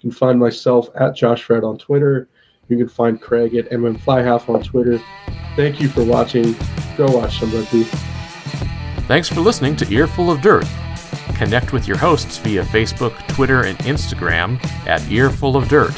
You 0.00 0.10
can 0.10 0.16
find 0.16 0.38
myself 0.38 0.88
at 0.98 1.14
Josh 1.14 1.42
Fred 1.42 1.64
on 1.64 1.78
Twitter. 1.78 2.28
You 2.68 2.76
can 2.76 2.88
find 2.88 3.20
Craig 3.20 3.54
at 3.56 3.68
MM 3.70 3.98
Flyhalf 3.98 4.48
on 4.52 4.62
Twitter. 4.62 5.00
Thank 5.56 5.80
you 5.80 5.88
for 5.88 6.04
watching. 6.04 6.56
Go 6.96 7.06
watch 7.10 7.40
some 7.40 7.52
rugby. 7.52 7.84
Thanks 9.06 9.28
for 9.28 9.40
listening 9.40 9.76
to 9.76 9.92
Earful 9.92 10.30
of 10.30 10.40
Dirt. 10.40 10.64
Connect 11.34 11.72
with 11.72 11.88
your 11.88 11.96
hosts 11.96 12.38
via 12.38 12.64
Facebook, 12.64 13.16
Twitter, 13.28 13.64
and 13.64 13.76
Instagram 13.80 14.64
at 14.86 15.02
Earful 15.10 15.56
of 15.56 15.68
Dirt. 15.68 15.94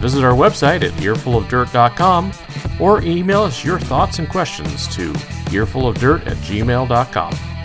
Visit 0.00 0.22
our 0.22 0.34
website 0.34 0.84
at 0.84 0.92
earfulofdirt.com 0.92 2.32
or 2.78 3.02
email 3.02 3.42
us 3.42 3.64
your 3.64 3.78
thoughts 3.78 4.18
and 4.18 4.28
questions 4.28 4.86
to 4.94 5.12
earfulofdirt 5.50 6.26
at 6.26 6.36
gmail.com. 6.38 7.55